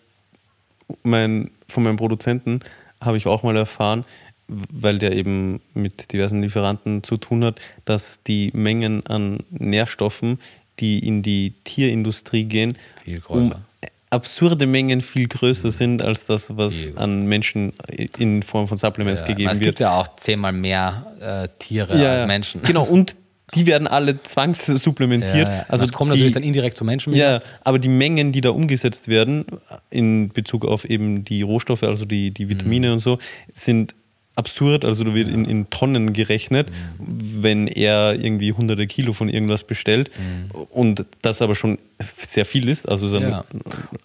[1.03, 2.59] mein, von meinem Produzenten
[2.99, 4.05] habe ich auch mal erfahren,
[4.47, 10.39] weil der eben mit diversen Lieferanten zu tun hat, dass die Mengen an Nährstoffen,
[10.79, 12.77] die in die Tierindustrie gehen,
[13.27, 13.53] um
[14.09, 17.73] absurde Mengen viel größer sind als das, was an Menschen
[18.19, 19.69] in Form von Supplements Ja, gegeben es wird.
[19.69, 22.27] gibt ja auch zehnmal mehr äh, Tiere Ja, als.
[22.27, 22.61] Menschen.
[22.61, 23.15] Genau, und
[23.55, 25.47] die werden alle zwangssupplementiert.
[25.47, 25.65] Ja, ja.
[25.67, 27.13] Also das kommt die, natürlich dann indirekt zu Menschen.
[27.13, 29.45] Ja, aber die Mengen, die da umgesetzt werden,
[29.89, 32.93] in Bezug auf eben die Rohstoffe, also die, die Vitamine Mhm.
[32.93, 33.19] und so,
[33.53, 33.95] sind
[34.35, 34.83] absurd.
[34.85, 37.43] Also da wird in, in Tonnen gerechnet, Mhm.
[37.43, 40.09] wenn er irgendwie hunderte Kilo von irgendwas bestellt
[40.69, 41.77] und das aber schon
[42.27, 42.87] sehr viel ist.
[42.89, 43.29] Also so Mhm.
[43.29, 43.45] Ja.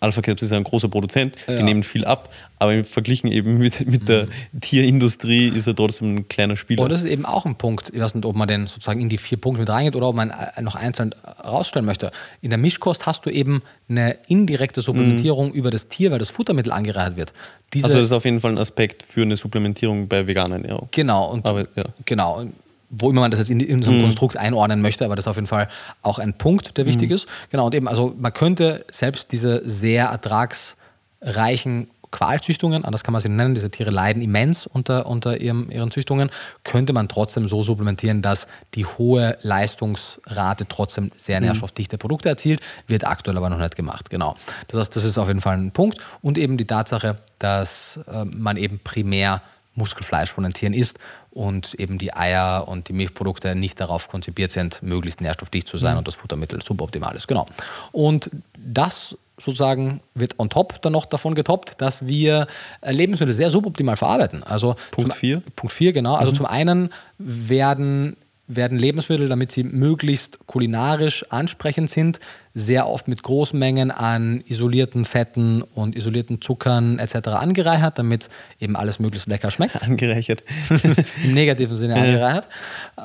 [0.00, 1.54] Alpha Caps ist ja ein großer Produzent, Ja.
[1.54, 1.58] Mhm.
[1.58, 4.28] die nehmen viel ab, aber verglichen eben mit, mit der
[4.60, 6.82] Tierindustrie ist er trotzdem ein kleiner Spieler.
[6.82, 9.08] Und das ist eben auch ein Punkt, ich weiß nicht, ob man den sozusagen in
[9.08, 12.10] die vier Punkte mit reingeht oder ob man äh, noch einzeln rausstellen möchte.
[12.42, 16.72] In der Mischkost hast du eben eine indirekte Supplementierung über das Tier, weil das Futtermittel
[16.72, 17.32] angereichert wird.
[17.74, 20.80] Diese, also das ist auf jeden Fall ein Aspekt für eine Supplementierung bei Veganern, ja.
[20.90, 21.84] genau, und, Aber, ja.
[22.04, 22.38] genau.
[22.38, 22.54] Und
[22.90, 25.28] wo immer man das jetzt in, in so einem Konstrukt einordnen möchte, aber das ist
[25.28, 25.68] auf jeden Fall
[26.02, 27.26] auch ein Punkt, der wichtig ist.
[27.50, 33.28] Genau, und eben, also man könnte selbst diese sehr ertragsreichen Qualzüchtungen, anders kann man sie
[33.28, 36.30] nennen, diese Tiere leiden immens unter, unter ihrem, ihren Züchtungen,
[36.64, 43.06] könnte man trotzdem so supplementieren, dass die hohe Leistungsrate trotzdem sehr nährstoffdichte Produkte erzielt, wird
[43.06, 44.08] aktuell aber noch nicht gemacht.
[44.08, 44.36] Genau.
[44.68, 45.98] Das heißt, das ist auf jeden Fall ein Punkt.
[46.22, 49.42] Und eben die Tatsache, dass äh, man eben primär
[49.78, 50.98] Muskelfleisch von den Tieren isst
[51.30, 55.96] und eben die Eier und die Milchprodukte nicht darauf konzipiert sind, möglichst nährstoffdicht zu sein
[55.96, 57.28] und das Futtermittel suboptimal ist.
[57.28, 57.46] Genau.
[57.92, 62.48] Und das sozusagen wird on top dann noch davon getoppt, dass wir
[62.80, 64.42] äh, Lebensmittel sehr suboptimal verarbeiten.
[64.42, 65.42] Also Punkt zum- vier?
[65.54, 66.16] Punkt 4, genau.
[66.16, 68.16] Also zum einen werden,
[68.48, 72.18] werden Lebensmittel, damit sie möglichst kulinarisch ansprechend sind,
[72.54, 77.28] sehr oft mit großen Mengen an isolierten Fetten und isolierten Zuckern etc.
[77.28, 78.28] angereichert, damit
[78.58, 79.82] eben alles möglichst lecker schmeckt.
[79.82, 80.42] Angereichert.
[81.24, 82.48] Im negativen Sinne angereichert.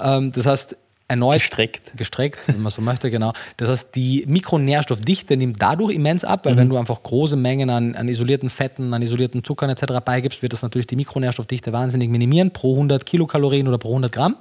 [0.02, 0.76] Ähm, das heißt,
[1.14, 1.92] erneut gestreckt.
[1.96, 3.34] gestreckt, wenn man so möchte, genau.
[3.58, 6.58] Das heißt, die Mikronährstoffdichte nimmt dadurch immens ab, weil mhm.
[6.58, 10.00] wenn du einfach große Mengen an, an isolierten Fetten, an isolierten Zuckern etc.
[10.04, 14.36] beigibst, wird das natürlich die Mikronährstoffdichte wahnsinnig minimieren pro 100 Kilokalorien oder pro 100 Gramm.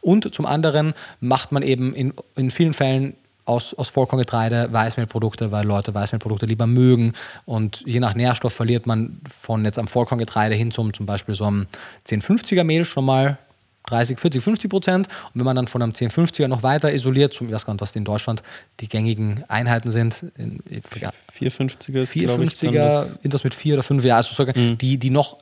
[0.00, 3.14] Und zum anderen macht man eben in, in vielen Fällen
[3.46, 7.12] aus, aus Vollkorngetreide Weißmehlprodukte, weil Leute Weißmehlprodukte lieber mögen.
[7.44, 11.44] Und je nach Nährstoff verliert man von jetzt am Vollkorngetreide hin zum zum Beispiel so
[11.44, 11.66] einem
[12.08, 13.38] 1050er Mehl schon mal
[13.86, 15.06] 30, 40, 50 Prozent.
[15.06, 17.82] Und wenn man dann von einem 1050er noch weiter isoliert, zum, ich weiß gar nicht,
[17.82, 18.42] was in Deutschland
[18.80, 20.24] die gängigen Einheiten sind.
[20.36, 20.60] In,
[21.00, 24.78] ja, 450er ist, 450er, sind das mit 4 oder 5, ja, also sogar mhm.
[24.78, 25.38] die, die noch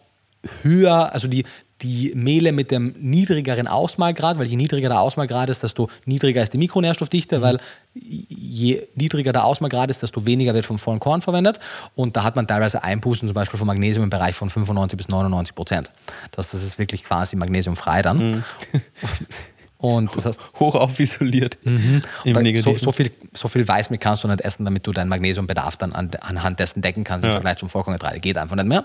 [0.62, 1.44] höher, also die,
[1.82, 6.52] die Mehle mit dem niedrigeren Ausmalgrad, weil je niedriger der Ausmalgrad ist, desto niedriger ist
[6.52, 7.42] die Mikronährstoffdichte, mhm.
[7.42, 7.58] weil
[7.94, 11.58] je niedriger der Ausmalgrad ist, desto weniger wird vom vollen Korn verwendet.
[11.94, 15.08] Und da hat man teilweise Einbußen, zum Beispiel von Magnesium im Bereich von 95 bis
[15.08, 15.90] 99 Prozent.
[16.30, 18.18] Das, das ist wirklich quasi magnesiumfrei dann.
[18.18, 18.44] Mhm.
[19.82, 22.02] Und das heißt, hoch aufisoliert mhm.
[22.22, 25.76] im so, so, viel, so viel Weißmehl kannst du nicht essen, damit du deinen Magnesiumbedarf
[25.76, 27.30] dann an, anhand dessen decken kannst ja.
[27.30, 28.20] im Vergleich zum Vollkorngetreide.
[28.20, 28.84] Geht einfach nicht mehr.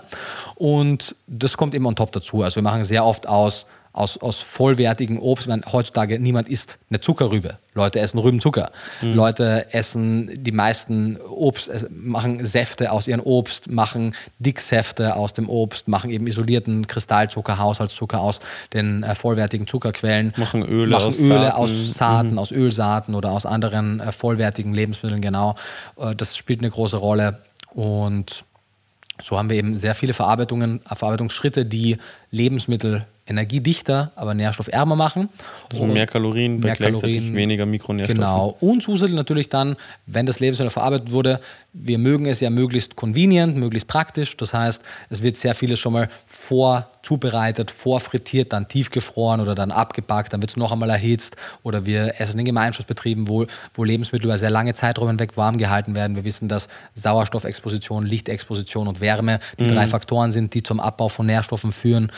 [0.56, 2.42] Und das kommt immer on top dazu.
[2.42, 3.64] Also wir machen sehr oft aus
[3.98, 5.46] aus, aus vollwertigem Obst.
[5.46, 7.58] Meine, heutzutage niemand isst eine Zuckerrübe.
[7.74, 8.70] Leute essen Rübenzucker.
[9.02, 9.14] Mhm.
[9.14, 15.88] Leute essen die meisten Obst, machen Säfte aus ihrem Obst, machen Dicksäfte aus dem Obst,
[15.88, 18.40] machen eben isolierten Kristallzucker, Haushaltszucker aus
[18.72, 20.32] den äh, vollwertigen Zuckerquellen.
[20.36, 21.52] Machen Öle, machen aus, Öle Saaten.
[21.52, 22.38] aus Saaten, mhm.
[22.38, 25.54] aus Ölsaaten oder aus anderen äh, vollwertigen Lebensmitteln, genau.
[25.96, 27.42] Äh, das spielt eine große Rolle.
[27.70, 28.44] Und
[29.20, 31.98] so haben wir eben sehr viele Verarbeitungen, Verarbeitungsschritte, die
[32.30, 35.28] Lebensmittel energiedichter, aber nährstoffärmer machen.
[35.70, 38.16] Also mehr Kalorien, mehr Kalorien, weniger Mikronährstoffe.
[38.16, 38.56] Genau.
[38.60, 39.76] Und zusätzlich natürlich dann,
[40.06, 41.40] wenn das Lebensmittel verarbeitet wurde,
[41.72, 44.36] wir mögen es ja möglichst convenient, möglichst praktisch.
[44.36, 50.32] Das heißt, es wird sehr vieles schon mal vorzubereitet, vorfrittiert, dann tiefgefroren oder dann abgepackt,
[50.32, 54.38] dann wird es noch einmal erhitzt oder wir essen in Gemeinschaftsbetrieben, wo, wo Lebensmittel über
[54.38, 56.16] sehr lange Zeiträume hinweg warm gehalten werden.
[56.16, 59.74] Wir wissen, dass Sauerstoffexposition, Lichtexposition und Wärme die mhm.
[59.74, 62.10] drei Faktoren sind, die zum Abbau von Nährstoffen führen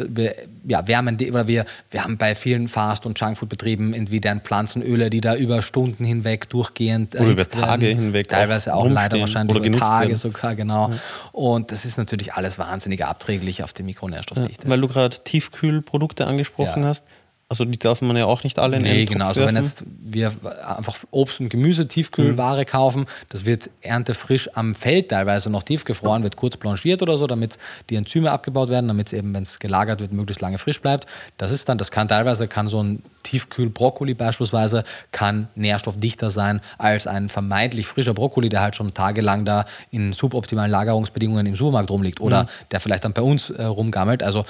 [0.00, 0.34] wir,
[0.66, 5.20] ja, wärmen oder wir, wir haben bei vielen Fast- und Junkfood-Betrieben irgendwie deren Pflanzenöle, die
[5.20, 9.56] da über Stunden hinweg durchgehend oder über Tage werden, hinweg teilweise auch, auch leider wahrscheinlich
[9.56, 10.18] über Tage werden.
[10.18, 10.90] sogar genau.
[10.90, 10.98] Ja.
[11.32, 14.64] Und das ist natürlich alles wahnsinnig abträglich auf die Mikronährstoffdichte.
[14.64, 16.88] Ja, weil du gerade Tiefkühlprodukte angesprochen ja.
[16.88, 17.02] hast.
[17.48, 19.26] Also die darf man ja auch nicht alle in Nee, genau.
[19.26, 20.32] Also wenn jetzt wir
[20.76, 22.66] einfach Obst und Gemüse, Tiefkühlware mhm.
[22.66, 27.58] kaufen, das wird erntefrisch am Feld teilweise noch tiefgefroren, wird kurz blanchiert oder so, damit
[27.90, 31.06] die Enzyme abgebaut werden, damit es eben, wenn es gelagert wird, möglichst lange frisch bleibt.
[31.36, 37.08] Das ist dann, das kann teilweise, kann so ein Tiefkühl-Brokkoli beispielsweise kann nährstoffdichter sein als
[37.08, 42.20] ein vermeintlich frischer Brokkoli, der halt schon tagelang da in suboptimalen Lagerungsbedingungen im Supermarkt rumliegt
[42.20, 42.48] oder mhm.
[42.70, 44.22] der vielleicht dann bei uns äh, rumgammelt.
[44.22, 44.44] Also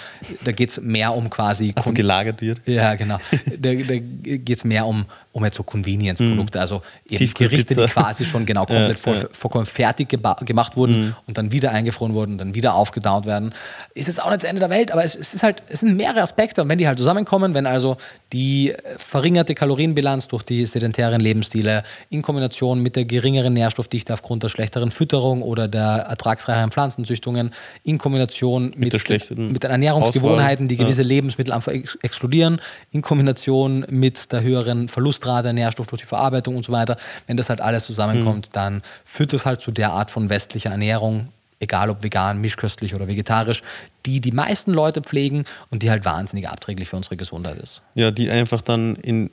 [0.44, 1.72] da geht es mehr um quasi...
[1.74, 2.60] Also gelagert wird.
[2.66, 3.18] Ja, genau.
[3.59, 6.62] da, da geht es mehr um, um jetzt so Convenience-Produkte, mhm.
[6.62, 9.27] also eben Gerichte, die quasi schon genau komplett ja.
[9.32, 11.16] vollkommen fertig gemacht wurden mhm.
[11.27, 13.52] und dann wieder eingefroren wurden und dann wieder aufgedaut werden.
[13.94, 15.97] Ist jetzt auch nicht das Ende der Welt, aber es, es ist halt, es sind
[15.97, 17.97] mehrere Aspekte und wenn die halt zusammenkommen, wenn also
[18.32, 24.51] die verringerte Kalorienbilanz durch die sedentären Lebensstile in Kombination mit der geringeren Nährstoffdichte aufgrund der
[24.51, 27.52] schlechteren Fütterung oder der ertragsreicheren Pflanzenzüchtungen
[27.82, 31.09] in Kombination mit, mit, mit den Ernährungsgewohnheiten, die gewisse ja.
[31.09, 32.61] Lebensmittel einfach ex exkludieren,
[32.93, 34.89] in Kombination mit der höheren
[35.24, 36.96] Verlustrate, Nährstoff durch die Verarbeitung und so weiter.
[37.26, 38.52] Wenn das halt alles zusammenkommt, mhm.
[38.52, 41.28] dann führt das halt zu der Art von westlicher Ernährung,
[41.60, 43.62] egal ob vegan, mischköstlich oder vegetarisch,
[44.06, 47.82] die die meisten Leute pflegen und die halt wahnsinnig abträglich für unsere Gesundheit ist.
[47.94, 49.30] Ja, die einfach dann in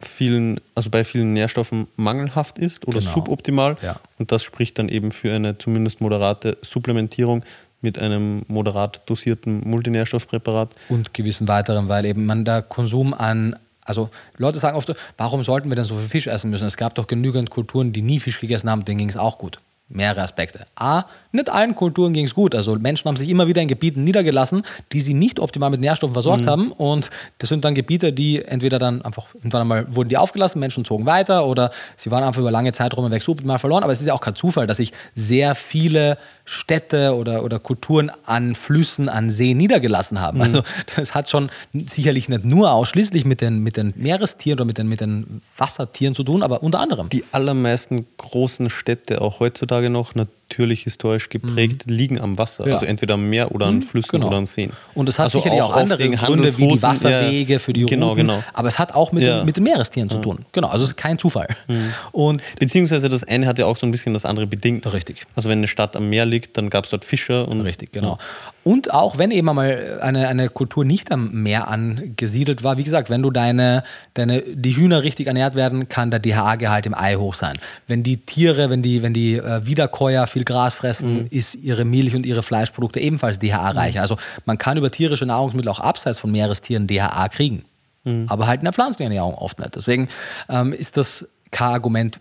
[0.00, 3.12] vielen, also bei vielen Nährstoffen mangelhaft ist oder genau.
[3.12, 3.76] suboptimal.
[3.82, 3.96] Ja.
[4.18, 7.44] Und das spricht dann eben für eine zumindest moderate Supplementierung
[7.82, 10.70] mit einem moderat dosierten Multinährstoffpräparat.
[10.88, 15.68] Und gewissen weiteren, weil eben man der Konsum an also Leute sagen oft, warum sollten
[15.68, 16.66] wir denn so viel Fisch essen müssen?
[16.66, 19.60] Es gab doch genügend Kulturen, die nie Fisch gegessen haben, denen ging es auch gut
[19.92, 20.66] mehrere Aspekte.
[20.76, 22.54] A, nicht allen Kulturen ging es gut.
[22.54, 24.62] Also Menschen haben sich immer wieder in Gebieten niedergelassen,
[24.92, 26.50] die sie nicht optimal mit Nährstoffen versorgt mhm.
[26.50, 26.72] haben.
[26.72, 30.84] Und das sind dann Gebiete, die entweder dann einfach irgendwann einmal wurden die aufgelassen, Menschen
[30.84, 33.82] zogen weiter oder sie waren einfach über lange Zeiträume weg suboptimal verloren.
[33.82, 38.10] Aber es ist ja auch kein Zufall, dass sich sehr viele Städte oder, oder Kulturen
[38.26, 40.38] an Flüssen, an Seen niedergelassen haben.
[40.38, 40.44] Mhm.
[40.44, 40.62] Also
[40.96, 44.88] das hat schon sicherlich nicht nur ausschließlich mit den, mit den Meerestieren oder mit den,
[44.88, 47.08] mit den Wassertieren zu tun, aber unter anderem.
[47.08, 51.92] Die allermeisten großen Städte auch heutzutage noch, natürlich historisch geprägt, mhm.
[51.92, 52.66] liegen am Wasser.
[52.66, 52.74] Ja.
[52.74, 54.28] Also entweder am Meer oder an mhm, Flüssen genau.
[54.28, 54.72] oder an Seen.
[54.94, 57.86] Und es hat also sicherlich auch, auch andere Gründe wie die Wasserwege ja, für die
[57.86, 58.26] genau, Routen.
[58.26, 58.44] Genau.
[58.52, 60.44] Aber es hat auch mit, den, mit den Meerestieren zu tun.
[60.52, 61.48] Genau, also es ist kein Zufall.
[61.68, 61.92] Mhm.
[62.12, 64.90] Und Beziehungsweise das eine hat ja auch so ein bisschen das andere bedingt.
[64.92, 65.26] Richtig.
[65.34, 67.48] Also wenn eine Stadt am Meer liegt, dann gab es dort Fischer.
[67.48, 68.18] Und, Richtig, genau.
[68.64, 73.10] Und auch wenn eben einmal eine, eine Kultur nicht am Meer angesiedelt war, wie gesagt,
[73.10, 73.82] wenn du deine,
[74.14, 77.58] deine, die Hühner richtig ernährt werden, kann der DHA-Gehalt im Ei hoch sein.
[77.88, 81.26] Wenn die Tiere, wenn die, wenn die äh, Wiederkäuer viel Gras fressen, mhm.
[81.30, 83.98] ist ihre Milch und ihre Fleischprodukte ebenfalls DHA-reicher.
[83.98, 84.02] Mhm.
[84.02, 84.16] Also
[84.46, 87.64] man kann über tierische Nahrungsmittel auch abseits von Meerestieren DHA kriegen.
[88.04, 88.26] Mhm.
[88.28, 89.74] Aber halt in der pflanzlichen Ernährung oft nicht.
[89.74, 90.08] Deswegen
[90.48, 92.20] ähm, ist das kein Argument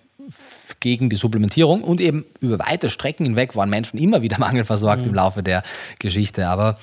[0.81, 5.09] gegen die Supplementierung und eben über weite Strecken hinweg waren Menschen immer wieder mangelversorgt mhm.
[5.09, 5.63] im Laufe der
[5.99, 6.47] Geschichte.
[6.47, 6.77] Aber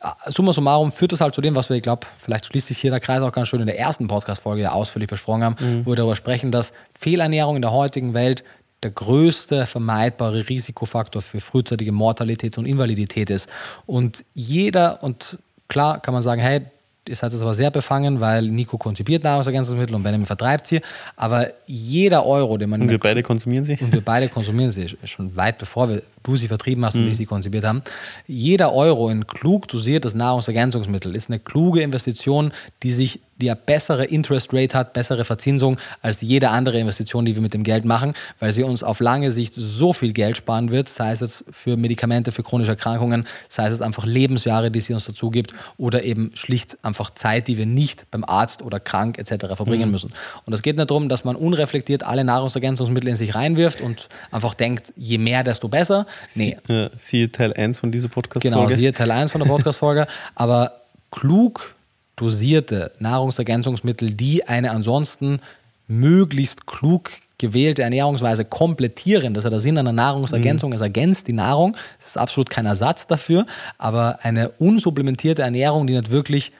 [0.00, 2.78] äh, summa summarum führt das halt zu dem, was wir, ich glaube, vielleicht schließt sich
[2.78, 5.86] hier der Kreis auch ganz schön in der ersten Podcast-Folge ja ausführlich besprochen haben, mhm.
[5.86, 8.42] wo wir darüber sprechen, dass Fehlernährung in der heutigen Welt
[8.82, 13.48] der größte vermeidbare Risikofaktor für frühzeitige Mortalität und Invalidität ist.
[13.86, 15.38] Und jeder, und
[15.68, 16.62] klar kann man sagen, hey,
[17.08, 20.80] Ihr seid es aber sehr befangen, weil Nico konzipiert Nahrungsergänzungsmittel und Benjamin vertreibt sie.
[21.16, 22.82] Aber jeder Euro, den man.
[22.82, 23.76] Und wir beide konsumieren sie?
[23.80, 27.08] Und wir beide konsumieren sie, schon weit bevor wir, du sie vertrieben hast und mhm.
[27.08, 27.82] wir sie konzipiert haben.
[28.26, 34.04] Jeder Euro in klug dosiertes Nahrungsergänzungsmittel ist eine kluge Investition, die sich die ja bessere
[34.04, 38.14] Interest Rate hat, bessere Verzinsung als jede andere Investition, die wir mit dem Geld machen,
[38.38, 41.76] weil sie uns auf lange Sicht so viel Geld sparen wird, sei es jetzt für
[41.76, 46.04] Medikamente, für chronische Erkrankungen, sei es jetzt einfach Lebensjahre, die sie uns dazu gibt oder
[46.04, 49.46] eben schlicht einfach Zeit, die wir nicht beim Arzt oder krank etc.
[49.56, 49.92] verbringen mhm.
[49.92, 50.12] müssen.
[50.44, 54.54] Und es geht nicht darum, dass man unreflektiert alle Nahrungsergänzungsmittel in sich reinwirft und einfach
[54.54, 56.06] denkt, je mehr, desto besser.
[56.34, 56.56] Nee.
[56.66, 58.56] Sie, siehe Teil 1 von dieser Podcast-Folge.
[58.56, 60.06] Genau, siehe Teil 1 von der Podcast-Folge.
[60.34, 61.74] Aber klug
[62.16, 65.40] dosierte Nahrungsergänzungsmittel, die eine ansonsten
[65.88, 69.34] möglichst klug gewählte Ernährungsweise komplettieren.
[69.34, 70.70] Das ist ja der Sinn einer Nahrungsergänzung.
[70.70, 70.76] Mhm.
[70.76, 71.76] Es ergänzt die Nahrung.
[71.98, 73.46] Es ist absolut kein Ersatz dafür.
[73.78, 76.52] Aber eine unsupplementierte Ernährung, die nicht wirklich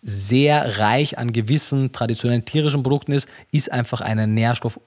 [0.00, 4.80] sehr reich an gewissen traditionellen tierischen Produkten ist, ist einfach eine Nährstoff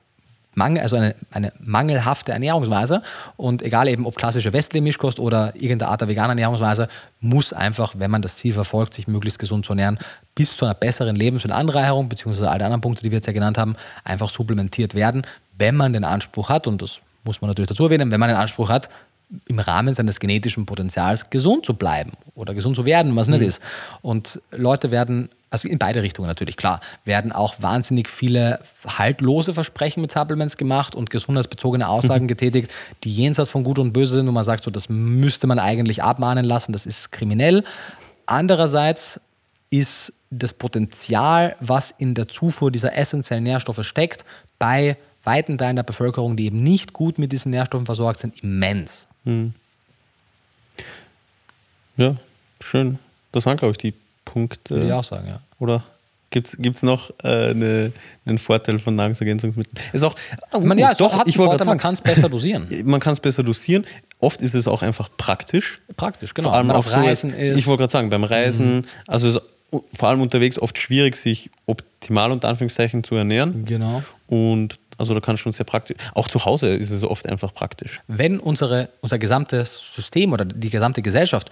[0.54, 3.02] Mangel, also eine, eine mangelhafte Ernährungsweise.
[3.38, 6.88] Und egal eben ob klassische westliche Mischkost oder irgendeine Art der veganen Ernährungsweise,
[7.20, 10.00] muss einfach, wenn man das Ziel verfolgt, sich möglichst gesund zu ernähren,
[10.36, 13.76] bis zu einer besseren Lebensmittelanreicherung, beziehungsweise alle anderen Punkte, die wir jetzt ja genannt haben,
[14.04, 15.26] einfach supplementiert werden,
[15.58, 18.38] wenn man den Anspruch hat, und das muss man natürlich dazu erwähnen, wenn man den
[18.38, 18.90] Anspruch hat,
[19.48, 23.36] im Rahmen seines genetischen Potenzials gesund zu bleiben oder gesund zu werden, was mhm.
[23.36, 23.62] nicht ist.
[24.02, 30.02] Und Leute werden also in beide Richtungen natürlich, klar, werden auch wahnsinnig viele haltlose Versprechen
[30.02, 32.30] mit Supplements gemacht und gesundheitsbezogene Aussagen mhm.
[32.30, 32.72] getätigt,
[33.04, 36.02] die jenseits von Gut und Böse sind und man sagt so, das müsste man eigentlich
[36.02, 37.66] abmahnen lassen, das ist kriminell.
[38.26, 39.20] Andererseits
[39.70, 44.24] ist das Potenzial, was in der Zufuhr dieser essentiellen Nährstoffe steckt,
[44.58, 49.06] bei weiten Teilen der Bevölkerung, die eben nicht gut mit diesen Nährstoffen versorgt sind, immens.
[49.26, 49.54] Mhm.
[51.98, 52.16] Ja,
[52.62, 53.00] schön.
[53.34, 53.94] Das waren, glaube ich, die
[54.26, 54.76] Punkte.
[54.76, 55.42] Würde ich auch sagen, ja.
[55.60, 55.84] Oder
[56.32, 57.92] gibt es noch äh, eine,
[58.26, 59.78] einen Vorteil von Nahrungsergänzungsmitteln?
[59.92, 60.16] Ist auch,
[60.50, 62.68] also man, ja, doch, ich wollte man kann es besser dosieren.
[62.86, 63.86] Man kann es besser dosieren.
[64.20, 65.82] Oft ist es auch einfach praktisch.
[65.98, 66.50] Praktisch, genau.
[66.50, 67.60] Vor allem auf Reisen so, ist.
[67.60, 68.86] Ich wollte gerade sagen, beim Reisen, mhm.
[69.08, 69.44] also es ist
[69.94, 73.66] vor allem unterwegs oft schwierig, sich optimal unter Anführungszeichen zu ernähren.
[73.66, 74.04] Genau.
[74.28, 75.98] Und also da kann schon sehr praktisch.
[76.14, 78.02] Auch zu Hause ist es oft einfach praktisch.
[78.08, 81.50] Wenn unsere, unser gesamtes System oder die gesamte Gesellschaft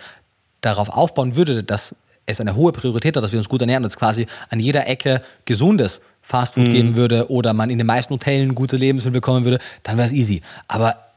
[0.61, 1.95] darauf aufbauen würde, dass
[2.30, 4.88] es eine hohe Priorität hat, dass wir uns gut ernähren und es quasi an jeder
[4.88, 6.73] Ecke gesundes Fastfood mhm.
[6.73, 10.14] geben würde oder man in den meisten Hotels gute Lebensmittel bekommen würde, dann wäre es
[10.14, 10.41] easy.
[10.68, 11.10] Aber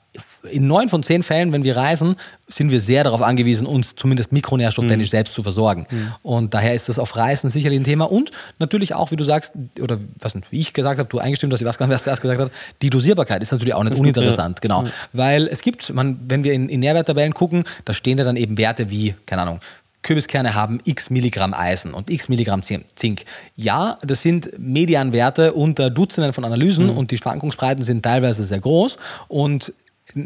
[0.51, 2.17] in neun von zehn Fällen, wenn wir reisen,
[2.49, 5.11] sind wir sehr darauf angewiesen, uns zumindest mikronährstofftechnisch mhm.
[5.11, 5.87] selbst zu versorgen.
[5.91, 6.13] Mhm.
[6.23, 8.11] Und daher ist das auf Reisen sicherlich ein Thema.
[8.11, 11.65] Und natürlich auch, wie du sagst, oder was wie ich gesagt habe, du eingestimmt hast,
[11.65, 12.51] was wer es zuerst gesagt hat,
[12.83, 14.61] die Dosierbarkeit ist natürlich auch nicht uninteressant.
[14.61, 14.77] Gut, ja.
[14.77, 14.89] Genau.
[14.89, 14.93] Mhm.
[15.13, 18.59] Weil es gibt, man, wenn wir in, in Nährwerttabellen gucken, da stehen ja dann eben
[18.59, 19.61] Werte wie, keine Ahnung,
[20.03, 23.25] Kürbiskerne haben x Milligramm Eisen und x Milligramm Zink.
[23.57, 26.99] Ja, das sind Medianwerte unter Dutzenden von Analysen mhm.
[26.99, 28.97] und die Schwankungsbreiten sind teilweise sehr groß
[29.29, 29.73] und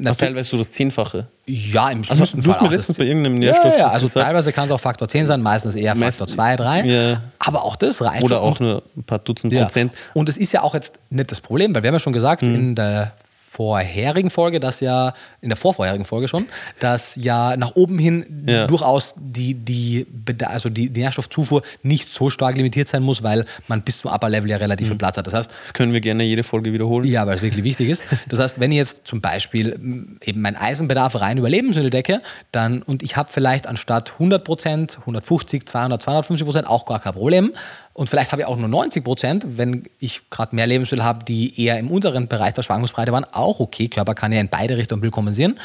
[0.05, 1.27] also teilweise so das Zehnfache.
[1.47, 4.67] Ja, im also Du hast mir letztens bei irgendeinem Nährstoff ja, ja, also teilweise kann
[4.67, 6.85] es auch Faktor 10 sein, meistens eher Faktor 2, 3.
[6.85, 7.23] Ja.
[7.39, 9.93] Aber auch das reicht Oder auch nur ein paar Dutzend Prozent.
[10.13, 12.43] Und es ist ja auch jetzt nicht das Problem, weil wir haben ja schon gesagt,
[12.43, 12.55] mhm.
[12.55, 13.13] in der
[13.57, 16.47] vorherigen Folge, dass ja, in der vorvorherigen Folge schon,
[16.79, 18.67] dass ja nach oben hin ja.
[18.67, 20.07] durchaus die, die,
[20.45, 24.29] also die, die, Nährstoffzufuhr nicht so stark limitiert sein muss, weil man bis zum Upper
[24.29, 24.93] Level ja relativ mhm.
[24.93, 25.27] viel Platz hat.
[25.27, 27.07] Das heißt, das können wir gerne jede Folge wiederholen.
[27.07, 28.05] Ja, weil es wirklich wichtig ist.
[28.29, 32.21] Das heißt, wenn ich jetzt zum Beispiel eben meinen Eisenbedarf rein über Lebensmittel decke,
[32.53, 37.15] dann und ich habe vielleicht anstatt 100 Prozent, 150, 200, 250 Prozent auch gar kein
[37.15, 37.53] Problem.
[37.97, 41.59] Und vielleicht habe ich auch nur 90 Prozent, wenn ich gerade mehr Lebensmittel habe, die
[41.65, 43.89] eher im unteren Bereich der Schwankungsbreite waren, auch okay.
[43.89, 45.59] Körper kann ja in beide Richtungen kompensieren.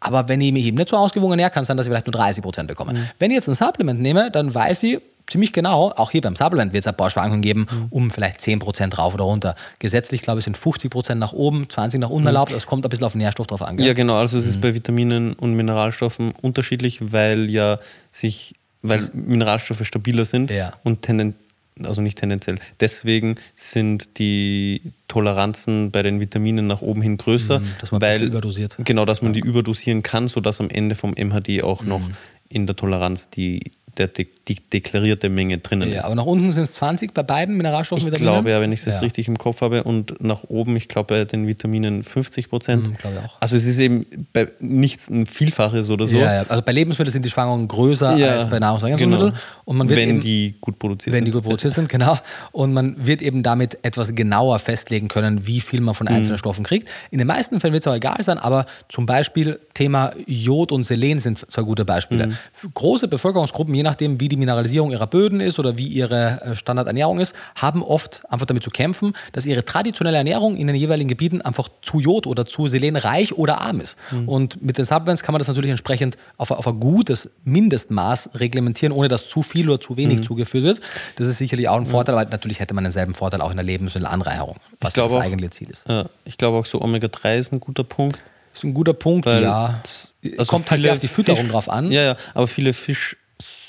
[0.00, 2.06] Aber wenn ich mich eben nicht so ausgewogen ernähre, kann es sein, dass ich vielleicht
[2.06, 2.94] nur 30 Prozent bekomme.
[2.94, 3.08] Mhm.
[3.18, 6.72] Wenn ich jetzt ein Supplement nehme, dann weiß ich, ziemlich genau, auch hier beim Supplement
[6.72, 7.86] wird es ein paar Schwankungen geben, mhm.
[7.90, 9.54] um vielleicht 10% rauf oder runter.
[9.78, 12.28] Gesetzlich, glaube ich, sind 50% nach oben, 20% nach unten mhm.
[12.28, 12.52] erlaubt.
[12.52, 13.76] Es kommt ein bisschen auf den Nährstoff drauf an.
[13.76, 13.86] Gell?
[13.86, 14.14] Ja, genau.
[14.14, 14.60] Also es ist mhm.
[14.62, 17.80] bei Vitaminen und Mineralstoffen unterschiedlich, weil ja
[18.12, 20.72] sich, weil Mineralstoffe stabiler sind ja.
[20.82, 21.45] und tendenziell
[21.82, 22.58] also nicht tendenziell.
[22.80, 28.22] Deswegen sind die Toleranzen bei den Vitaminen nach oben hin größer, mhm, dass man weil
[28.22, 28.76] überdosiert.
[28.84, 31.88] Genau, dass man die überdosieren kann, sodass am Ende vom MHD auch mhm.
[31.88, 32.10] noch
[32.48, 36.04] in der Toleranz die der de die deklarierte Menge drinnen ja, ist.
[36.04, 38.12] Aber nach unten sind es 20 bei beiden Mineralstoffen.
[38.12, 39.00] Ich glaube ja, wenn ich das ja.
[39.00, 39.82] richtig im Kopf habe.
[39.82, 42.86] Und nach oben, ich glaube bei den Vitaminen 50 Prozent.
[42.86, 43.36] Mhm, glaube ich auch.
[43.40, 46.16] Also es ist eben bei nichts ein Vielfaches oder so.
[46.16, 46.42] Ja, ja.
[46.48, 49.30] also bei Lebensmitteln sind die Schwankungen größer ja, als bei Nahrungsergänzungsmitteln.
[49.30, 49.42] Genau.
[49.64, 51.18] Und man wird wenn eben, die gut produziert wenn sind.
[51.18, 52.16] Wenn die gut produziert sind, genau.
[52.52, 56.38] Und man wird eben damit etwas genauer festlegen können, wie viel man von einzelnen mhm.
[56.38, 56.88] Stoffen kriegt.
[57.10, 60.84] In den meisten Fällen wird es auch egal sein, aber zum Beispiel Thema Jod und
[60.84, 62.28] Selen sind zwei gute Beispiele.
[62.28, 62.36] Mhm.
[62.74, 66.56] Große Bevölkerungsgruppen, je nachdem, wie die Mineralisierung Industrialisierung ihrer Böden ist oder wie ihre äh,
[66.56, 71.08] Standardernährung ist, haben oft einfach damit zu kämpfen, dass ihre traditionelle Ernährung in den jeweiligen
[71.08, 73.96] Gebieten einfach zu Jod oder zu Selen reich oder arm ist.
[74.10, 74.28] Mhm.
[74.28, 78.92] Und mit den Supplements kann man das natürlich entsprechend auf, auf ein gutes Mindestmaß reglementieren,
[78.92, 80.24] ohne dass zu viel oder zu wenig mhm.
[80.24, 80.80] zugeführt wird.
[81.16, 82.20] Das ist sicherlich auch ein Vorteil, mhm.
[82.20, 85.70] aber natürlich hätte man denselben Vorteil auch in der Lebensmittelanreicherung, was das auch, eigentliche Ziel
[85.70, 85.84] ist.
[85.88, 88.22] Ja, ich glaube auch so Omega-3 ist ein guter Punkt.
[88.54, 89.82] Ist ein guter Punkt, ja.
[90.38, 91.92] Also kommt halt sehr auf die Fütterung Fisch, drauf an.
[91.92, 93.16] Ja, ja, aber viele Fisch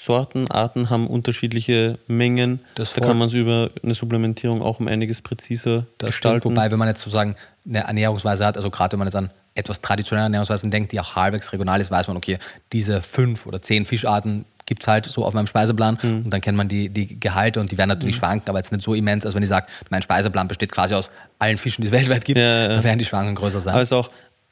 [0.07, 2.61] Sorten, Arten haben unterschiedliche Mengen.
[2.75, 6.39] Das da kann man es über eine Supplementierung auch um einiges präziser das gestalten.
[6.39, 7.35] Stimmt, wobei, wenn man jetzt sozusagen
[7.67, 11.15] eine Ernährungsweise hat, also gerade wenn man jetzt an etwas traditionelle Ernährungsweisen denkt, die auch
[11.15, 12.39] halbwegs regional ist, weiß man, okay,
[12.71, 16.21] diese fünf oder zehn Fischarten gibt es halt so auf meinem Speiseplan mhm.
[16.25, 18.19] und dann kennt man die, die Gehalte und die werden natürlich mhm.
[18.19, 21.09] schwanken, aber jetzt nicht so immens, als wenn ich sage, mein Speiseplan besteht quasi aus
[21.39, 22.67] allen Fischen, die es weltweit gibt, ja, ja.
[22.69, 23.73] dann werden die Schwankungen größer sein.
[23.73, 24.09] Aber ist auch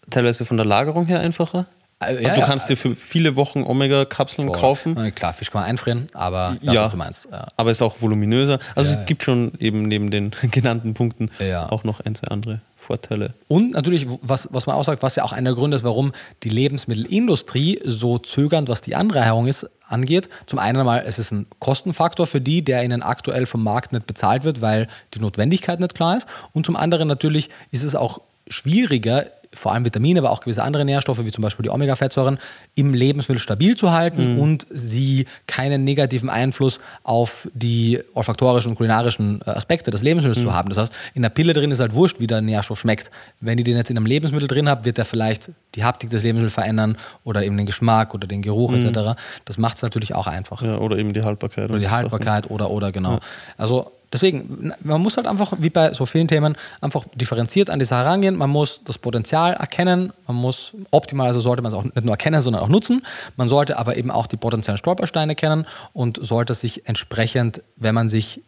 [0.10, 1.65] teilweise von der Lagerung her einfacher?
[1.99, 5.15] Also, ja, du ja, kannst dir für viele Wochen Omega-Kapseln kaufen.
[5.15, 7.27] Klar, Fisch kann man einfrieren, aber das, ja, meinst.
[7.31, 7.47] Ja.
[7.55, 8.59] Aber es ist auch voluminöser.
[8.76, 11.30] Also es gibt schon eben neben den genannten Punkten
[11.69, 13.34] auch noch ein, zwei andere Vorteile.
[13.47, 16.11] Und natürlich, was, was man auch sagt, was ja auch einer der Gründe ist, warum
[16.43, 20.30] die Lebensmittelindustrie so zögernd, was die Anreicherung ist, angeht.
[20.45, 24.05] Zum einen einmal, es ist ein Kostenfaktor für die, der ihnen aktuell vom Markt nicht
[24.05, 26.27] bezahlt wird, weil die Notwendigkeit nicht klar ist.
[26.53, 29.26] Und zum anderen natürlich ist es auch schwieriger,
[29.56, 32.38] vor allem Vitamine, aber auch gewisse andere Nährstoffe, wie zum Beispiel die Omega-Fettsäuren,
[32.76, 34.40] im Lebensmittel stabil zu halten mhm.
[34.40, 40.49] und sie keinen negativen Einfluss auf die olfaktorischen und kulinarischen äh, Aspekte des Lebensmittels mhm.
[40.49, 40.69] zu haben.
[40.69, 43.10] Das heißt, in der Pille drin ist halt wurscht, wie der Nährstoff schmeckt.
[43.40, 46.23] Wenn ihr den jetzt in einem Lebensmittel drin habt, wird er vielleicht die Haptik des
[46.23, 48.86] Lebensmittels verändern oder eben den Geschmack oder den Geruch mhm.
[48.86, 49.19] etc.
[49.45, 50.61] Das macht es natürlich auch einfach.
[50.61, 51.69] Ja, oder eben die Haltbarkeit.
[51.69, 53.14] Oder die Haltbarkeit oder, oder, genau.
[53.14, 53.19] Ja.
[53.57, 57.85] Also Deswegen, man muss halt einfach, wie bei so vielen Themen, einfach differenziert an die
[57.85, 58.37] Sache herangehen.
[58.37, 60.13] Man muss das Potenzial erkennen.
[60.25, 63.05] Man muss optimal, also sollte man es auch nicht nur erkennen, sondern auch nutzen.
[63.35, 68.07] Man sollte aber eben auch die potenziellen Stolpersteine kennen und sollte sich entsprechend, wenn man
[68.07, 68.39] sich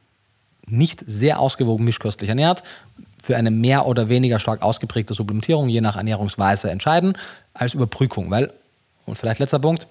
[0.65, 2.63] nicht sehr ausgewogen mischköstlich ernährt,
[3.21, 7.17] für eine mehr oder weniger stark ausgeprägte Supplementierung je nach Ernährungsweise entscheiden,
[7.53, 8.31] als Überprüfung.
[8.31, 8.53] Weil,
[9.05, 9.85] und vielleicht letzter Punkt,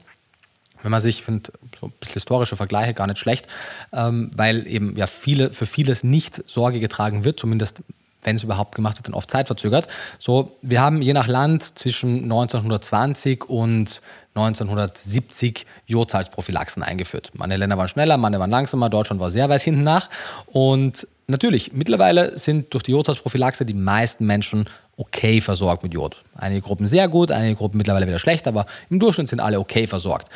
[0.82, 1.50] wenn man sich, ich finde,
[1.80, 3.48] so historische Vergleiche gar nicht schlecht,
[3.92, 7.80] ähm, weil eben ja viele, für vieles nicht Sorge getragen wird, zumindest
[8.22, 9.86] wenn es überhaupt gemacht wird, dann oft zeitverzögert.
[10.18, 14.02] So, wir haben je nach Land zwischen 1920 und
[14.34, 17.30] 1970 Jodsalzprophylaxen eingeführt.
[17.34, 20.10] Manche Länder waren schneller, manche waren langsamer, Deutschland war sehr weit hinten nach.
[20.46, 26.16] Und natürlich, mittlerweile sind durch die Jodsalzprophylaxe die meisten Menschen okay versorgt mit Jod.
[26.34, 29.86] Einige Gruppen sehr gut, einige Gruppen mittlerweile wieder schlecht, aber im Durchschnitt sind alle okay
[29.86, 30.28] versorgt.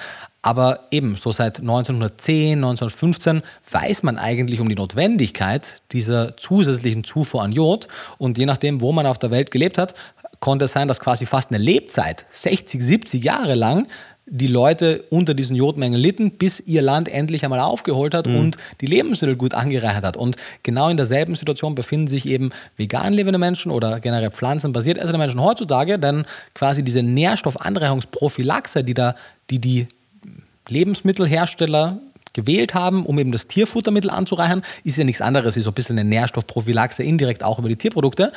[0.42, 7.42] Aber eben, so seit 1910, 1915 weiß man eigentlich um die Notwendigkeit dieser zusätzlichen Zufuhr
[7.42, 7.88] an Jod.
[8.16, 9.94] Und je nachdem, wo man auf der Welt gelebt hat,
[10.40, 13.86] konnte es sein, dass quasi fast eine Lebzeit, 60, 70 Jahre lang,
[14.32, 18.36] die Leute unter diesen Jodmengen litten, bis ihr Land endlich einmal aufgeholt hat mhm.
[18.36, 20.16] und die Lebensmittel gut angereichert hat.
[20.16, 25.18] Und genau in derselben Situation befinden sich eben vegan lebende Menschen oder generell pflanzenbasiert essende
[25.18, 29.16] Menschen heutzutage, denn quasi diese Nährstoffanreichungsprophylaxe, die da,
[29.50, 29.88] die die
[30.70, 32.00] Lebensmittelhersteller
[32.32, 35.98] gewählt haben, um eben das Tierfuttermittel anzureichern, ist ja nichts anderes wie so ein bisschen
[35.98, 38.32] eine Nährstoffprophylaxe, indirekt auch über die Tierprodukte.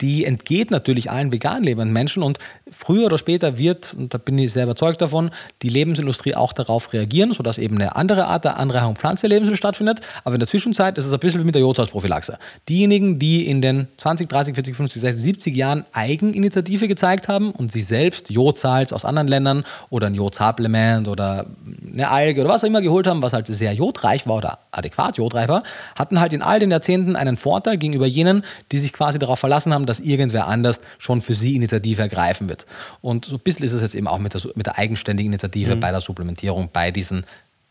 [0.00, 2.38] Die entgeht natürlich allen vegan lebenden Menschen und
[2.70, 5.30] früher oder später wird, und da bin ich sehr überzeugt davon,
[5.62, 10.00] die Lebensindustrie auch darauf reagieren, sodass eben eine andere Art der Anreicherung pflanzlicher Lebensmittel stattfindet.
[10.24, 12.38] Aber in der Zwischenzeit ist es ein bisschen wie mit der Jodsalzprophylaxe.
[12.68, 17.72] Diejenigen, die in den 20, 30, 40, 50, 60, 70 Jahren Eigeninitiative gezeigt haben und
[17.72, 21.46] sich selbst Jodsalz aus anderen Ländern oder ein Jodsupplement oder
[21.90, 25.16] eine Alge oder was auch immer geholt haben, was halt sehr jodreich war oder adäquat
[25.16, 25.62] jodreich war,
[25.94, 29.72] hatten halt in all den Jahrzehnten einen Vorteil gegenüber jenen, die sich quasi darauf verlassen
[29.72, 32.66] haben, dass irgendwer anders schon für sie Initiative ergreifen wird.
[33.00, 35.76] Und so ein bisschen ist es jetzt eben auch mit der, mit der eigenständigen Initiative
[35.76, 35.80] mhm.
[35.80, 37.24] bei der Supplementierung, bei diesen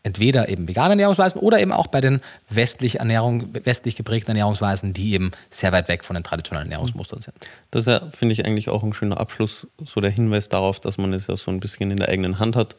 [0.06, 5.14] entweder eben veganen Ernährungsweisen oder eben auch bei den westlich, Ernährung, westlich geprägten Ernährungsweisen, die
[5.14, 7.34] eben sehr weit weg von den traditionellen Ernährungsmustern sind.
[7.72, 10.96] Das ist ja, finde ich, eigentlich auch ein schöner Abschluss, so der Hinweis darauf, dass
[10.96, 12.76] man es ja so ein bisschen in der eigenen Hand hat.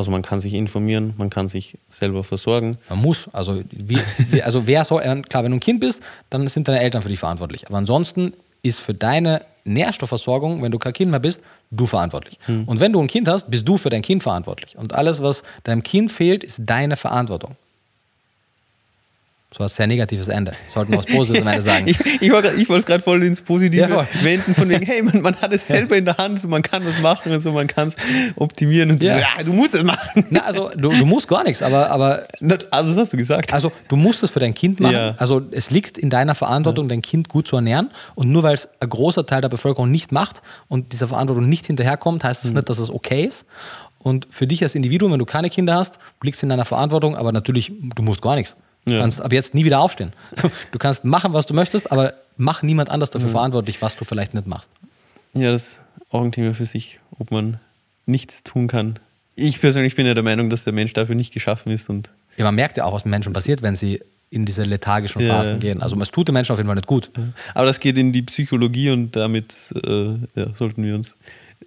[0.00, 2.78] Also man kann sich informieren, man kann sich selber versorgen.
[2.88, 3.28] Man muss.
[3.32, 4.00] Also, wie,
[4.42, 7.18] also wer soll, klar, wenn du ein Kind bist, dann sind deine Eltern für dich
[7.18, 7.66] verantwortlich.
[7.68, 8.32] Aber ansonsten
[8.62, 12.38] ist für deine Nährstoffversorgung, wenn du kein Kind mehr bist, du verantwortlich.
[12.46, 12.64] Hm.
[12.64, 14.78] Und wenn du ein Kind hast, bist du für dein Kind verantwortlich.
[14.78, 17.56] Und alles, was deinem Kind fehlt, ist deine Verantwortung.
[19.52, 20.52] So ein sehr negatives Ende.
[20.68, 21.86] Sollten wir was Positives am Ende sagen.
[21.88, 25.22] ich, ich, ich wollte es gerade voll ins Positive ja, wenden, von wegen, hey, man,
[25.22, 27.66] man hat es selber in der Hand, so, man kann was machen und so, man
[27.66, 27.96] kann es
[28.36, 29.14] optimieren und ja.
[29.14, 30.24] So, ja, du musst es machen.
[30.30, 32.28] Na, also du, du musst gar nichts, aber, aber.
[32.70, 33.52] Also das hast du gesagt.
[33.52, 34.94] Also du musst es für dein Kind machen.
[34.94, 35.14] Ja.
[35.18, 37.90] Also es liegt in deiner Verantwortung, dein Kind gut zu ernähren.
[38.14, 41.66] Und nur weil es ein großer Teil der Bevölkerung nicht macht und dieser Verantwortung nicht
[41.66, 42.58] hinterherkommt, heißt das mhm.
[42.58, 43.44] nicht, dass es okay ist.
[43.98, 47.16] Und für dich als Individuum, wenn du keine Kinder hast, liegt es in deiner Verantwortung,
[47.16, 48.54] aber natürlich, du musst gar nichts.
[48.90, 49.02] Du ja.
[49.02, 50.12] kannst ab jetzt nie wieder aufstehen.
[50.72, 53.32] Du kannst machen, was du möchtest, aber mach niemand anders dafür ja.
[53.32, 54.70] verantwortlich, was du vielleicht nicht machst.
[55.34, 55.80] Ja, das ist
[56.10, 57.58] auch ein Thema für sich, ob man
[58.06, 58.98] nichts tun kann.
[59.36, 61.88] Ich persönlich bin ja der Meinung, dass der Mensch dafür nicht geschaffen ist.
[61.88, 64.00] Und ja, man merkt ja auch, was mit Menschen passiert, wenn sie
[64.30, 65.58] in diese lethargischen Phasen ja.
[65.58, 65.82] gehen.
[65.82, 67.10] Also es tut den Menschen auf jeden Fall nicht gut.
[67.54, 71.16] Aber das geht in die Psychologie und damit äh, ja, sollten wir uns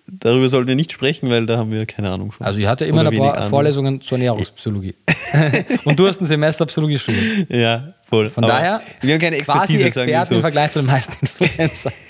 [0.08, 2.46] darüber sollten wir nicht sprechen, weil da haben wir keine Ahnung von.
[2.46, 4.96] Also ich hatte immer ein paar Vorlesungen zur Ernährungspsychologie.
[5.86, 7.50] Und du hast ein Semester Psychologie studiert.
[7.50, 8.30] Ja, voll.
[8.30, 10.36] Von Aber daher wir haben keine Expertise, quasi Experten so.
[10.36, 11.92] im Vergleich zu den meisten Influencer.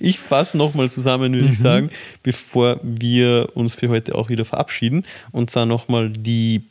[0.00, 1.52] Ich fasse nochmal zusammen, würde mhm.
[1.52, 1.90] ich sagen,
[2.24, 5.04] bevor wir uns für heute auch wieder verabschieden.
[5.30, 6.64] Und zwar nochmal die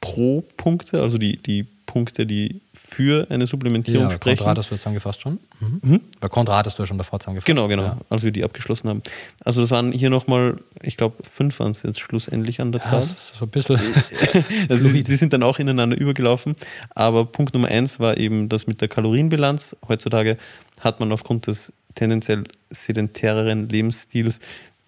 [0.00, 2.60] Pro-Punkte, also die, die Punkte, die
[2.94, 4.38] für eine Supplementierung ja, sprechen.
[4.38, 5.40] Kontra hattest du jetzt angefasst schon.
[5.58, 5.80] Mhm.
[5.82, 6.00] Mhm.
[6.20, 7.46] Bei Kontra hattest du ja schon davor zusammengefasst.
[7.46, 7.98] Genau, genau, ja.
[8.08, 9.02] als wir die abgeschlossen haben.
[9.44, 13.00] Also das waren hier nochmal, ich glaube, fünf waren es jetzt schlussendlich an der Zahl.
[13.00, 13.80] Ja, so ein bisschen.
[14.68, 16.54] also die, die, sind dann auch ineinander übergelaufen.
[16.94, 19.76] Aber Punkt Nummer eins war eben das mit der Kalorienbilanz.
[19.88, 20.38] Heutzutage
[20.80, 24.38] hat man aufgrund des tendenziell sedentäreren Lebensstils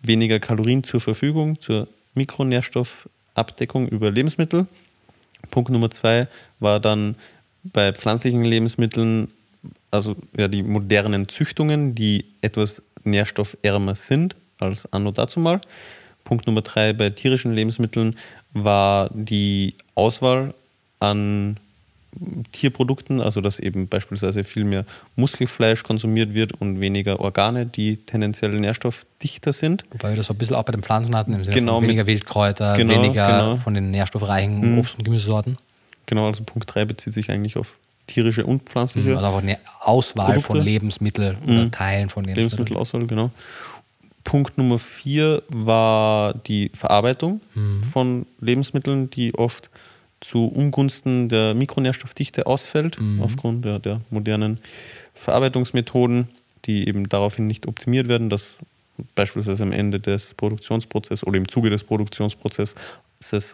[0.00, 4.66] weniger Kalorien zur Verfügung, zur Mikronährstoffabdeckung über Lebensmittel.
[5.50, 6.28] Punkt Nummer zwei
[6.60, 7.16] war dann
[7.72, 9.28] bei pflanzlichen Lebensmitteln,
[9.90, 15.60] also ja, die modernen Züchtungen, die etwas nährstoffärmer sind als anno dazu mal.
[16.24, 18.16] Punkt Nummer drei bei tierischen Lebensmitteln
[18.52, 20.54] war die Auswahl
[20.98, 21.58] an
[22.52, 24.84] Tierprodukten, also dass eben beispielsweise viel mehr
[25.16, 29.84] Muskelfleisch konsumiert wird und weniger Organe, die tendenziell nährstoffdichter sind.
[29.90, 31.84] Wobei wir das so ein bisschen auch bei den Pflanzen hatten, im Sinne genau, von
[31.84, 33.56] weniger Wildkräuter, genau, weniger genau.
[33.56, 34.78] von den nährstoffreichen mhm.
[34.78, 35.58] Obst- und Gemüsesorten.
[36.06, 37.76] Genau, also Punkt 3 bezieht sich eigentlich auf
[38.06, 39.16] tierische und pflanzliche.
[39.16, 40.46] Also einfach eine Auswahl Produkte.
[40.46, 41.72] von Lebensmitteln oder mhm.
[41.72, 42.36] Teilen von Lebensmitteln.
[42.36, 43.30] Lebensmittelauswahl, genau.
[44.24, 47.84] Punkt Nummer 4 war die Verarbeitung mhm.
[47.84, 49.70] von Lebensmitteln, die oft
[50.20, 53.22] zu Ungunsten der Mikronährstoffdichte ausfällt, mhm.
[53.22, 54.60] aufgrund der, der modernen
[55.14, 56.28] Verarbeitungsmethoden,
[56.64, 58.56] die eben daraufhin nicht optimiert werden, dass
[59.14, 62.74] beispielsweise am Ende des Produktionsprozesses oder im Zuge des Produktionsprozesses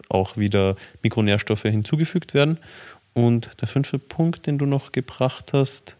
[0.09, 2.57] auch wieder Mikronährstoffe hinzugefügt werden.
[3.13, 5.95] Und der fünfte Punkt, den du noch gebracht hast.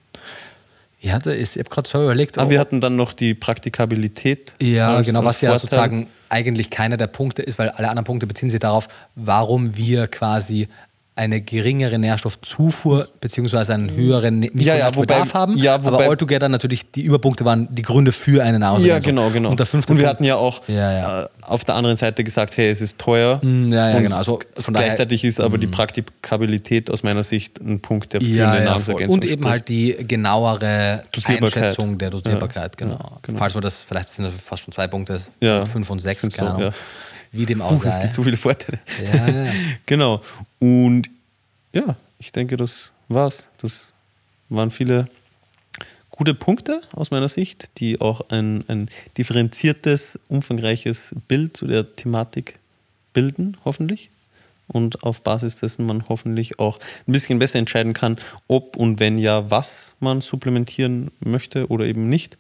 [1.00, 2.38] Ich, hatte, ich habe gerade überlegt.
[2.38, 4.54] Ah, wir hatten dann noch die Praktikabilität.
[4.62, 8.06] Ja, als, genau, als was ja sozusagen eigentlich keiner der Punkte ist, weil alle anderen
[8.06, 10.68] Punkte beziehen sich darauf, warum wir quasi
[11.16, 15.58] eine geringere Nährstoffzufuhr beziehungsweise einen höheren Mikronährstoffbedarf ja, ja, haben.
[15.58, 19.16] Ja, wobei, aber altogether natürlich die Überpunkte waren die Gründe für eine Nahrungsergänzung.
[19.16, 19.50] Ja, genau, genau.
[19.52, 22.58] Und, der fünfte und wir Punkt, hatten ja auch äh, auf der anderen Seite gesagt,
[22.58, 23.40] hey, es ist teuer.
[23.44, 24.16] Mm, ja, ja, genau.
[24.16, 25.72] Also gleichzeitig daher, ist aber die mm.
[25.72, 29.96] Praktikabilität aus meiner Sicht ein Punkt, der für ja, eine Nahrungsergänzung Und eben halt die
[30.08, 33.20] genauere Einschätzung der Dosierbarkeit, genau.
[33.22, 33.38] genau.
[33.38, 35.64] Falls man das, vielleicht sind das fast schon zwei Punkte, ja.
[35.66, 36.74] fünf und sechs, keine Ahnung
[37.34, 37.90] wie dem auch sei.
[37.90, 38.80] Es gibt so viele Vorteile.
[39.04, 39.52] Ja, ja.
[39.86, 40.22] genau.
[40.60, 41.10] Und
[41.74, 43.50] ja, ich denke, das war's.
[43.62, 43.92] Das
[44.50, 45.08] waren viele
[46.12, 52.60] gute Punkte aus meiner Sicht, die auch ein, ein differenziertes, umfangreiches Bild zu der Thematik
[53.14, 54.10] bilden, hoffentlich.
[54.68, 59.18] Und auf Basis dessen man hoffentlich auch ein bisschen besser entscheiden kann, ob und wenn
[59.18, 62.38] ja, was man supplementieren möchte oder eben nicht.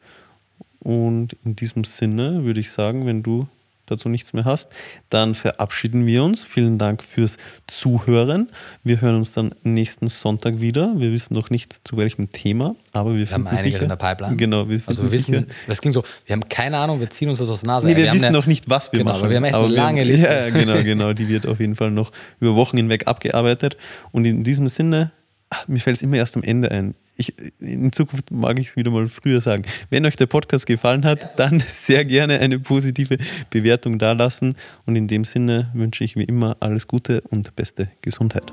[0.79, 3.47] Und in diesem Sinne würde ich sagen, wenn du
[3.85, 4.69] dazu nichts mehr hast,
[5.09, 6.43] dann verabschieden wir uns.
[6.43, 7.37] Vielen Dank fürs
[7.67, 8.49] Zuhören.
[8.83, 10.93] Wir hören uns dann nächsten Sonntag wieder.
[10.97, 13.95] Wir wissen noch nicht zu welchem Thema, aber wir, wir haben einiges sicher, in der
[13.95, 14.35] Pipeline.
[14.37, 17.39] Genau, wir also wir wissen, das klingt so, wir haben keine Ahnung, wir ziehen uns
[17.39, 17.87] das aus der Nase.
[17.87, 19.21] Nee, wir, wir wissen eine, noch nicht, was wir genau, machen.
[19.21, 20.27] Aber wir haben echt aber eine lange haben, Liste.
[20.33, 21.13] Ja, genau, genau.
[21.13, 23.77] Die wird auf jeden Fall noch über Wochen hinweg abgearbeitet.
[24.11, 25.11] Und in diesem Sinne,
[25.49, 28.75] ach, mir fällt es immer erst am Ende ein ich, in Zukunft mag ich es
[28.75, 29.63] wieder mal früher sagen.
[29.89, 33.17] Wenn euch der Podcast gefallen hat, dann sehr gerne eine positive
[33.49, 34.55] Bewertung dalassen.
[34.85, 38.51] Und in dem Sinne wünsche ich wie immer alles Gute und beste Gesundheit.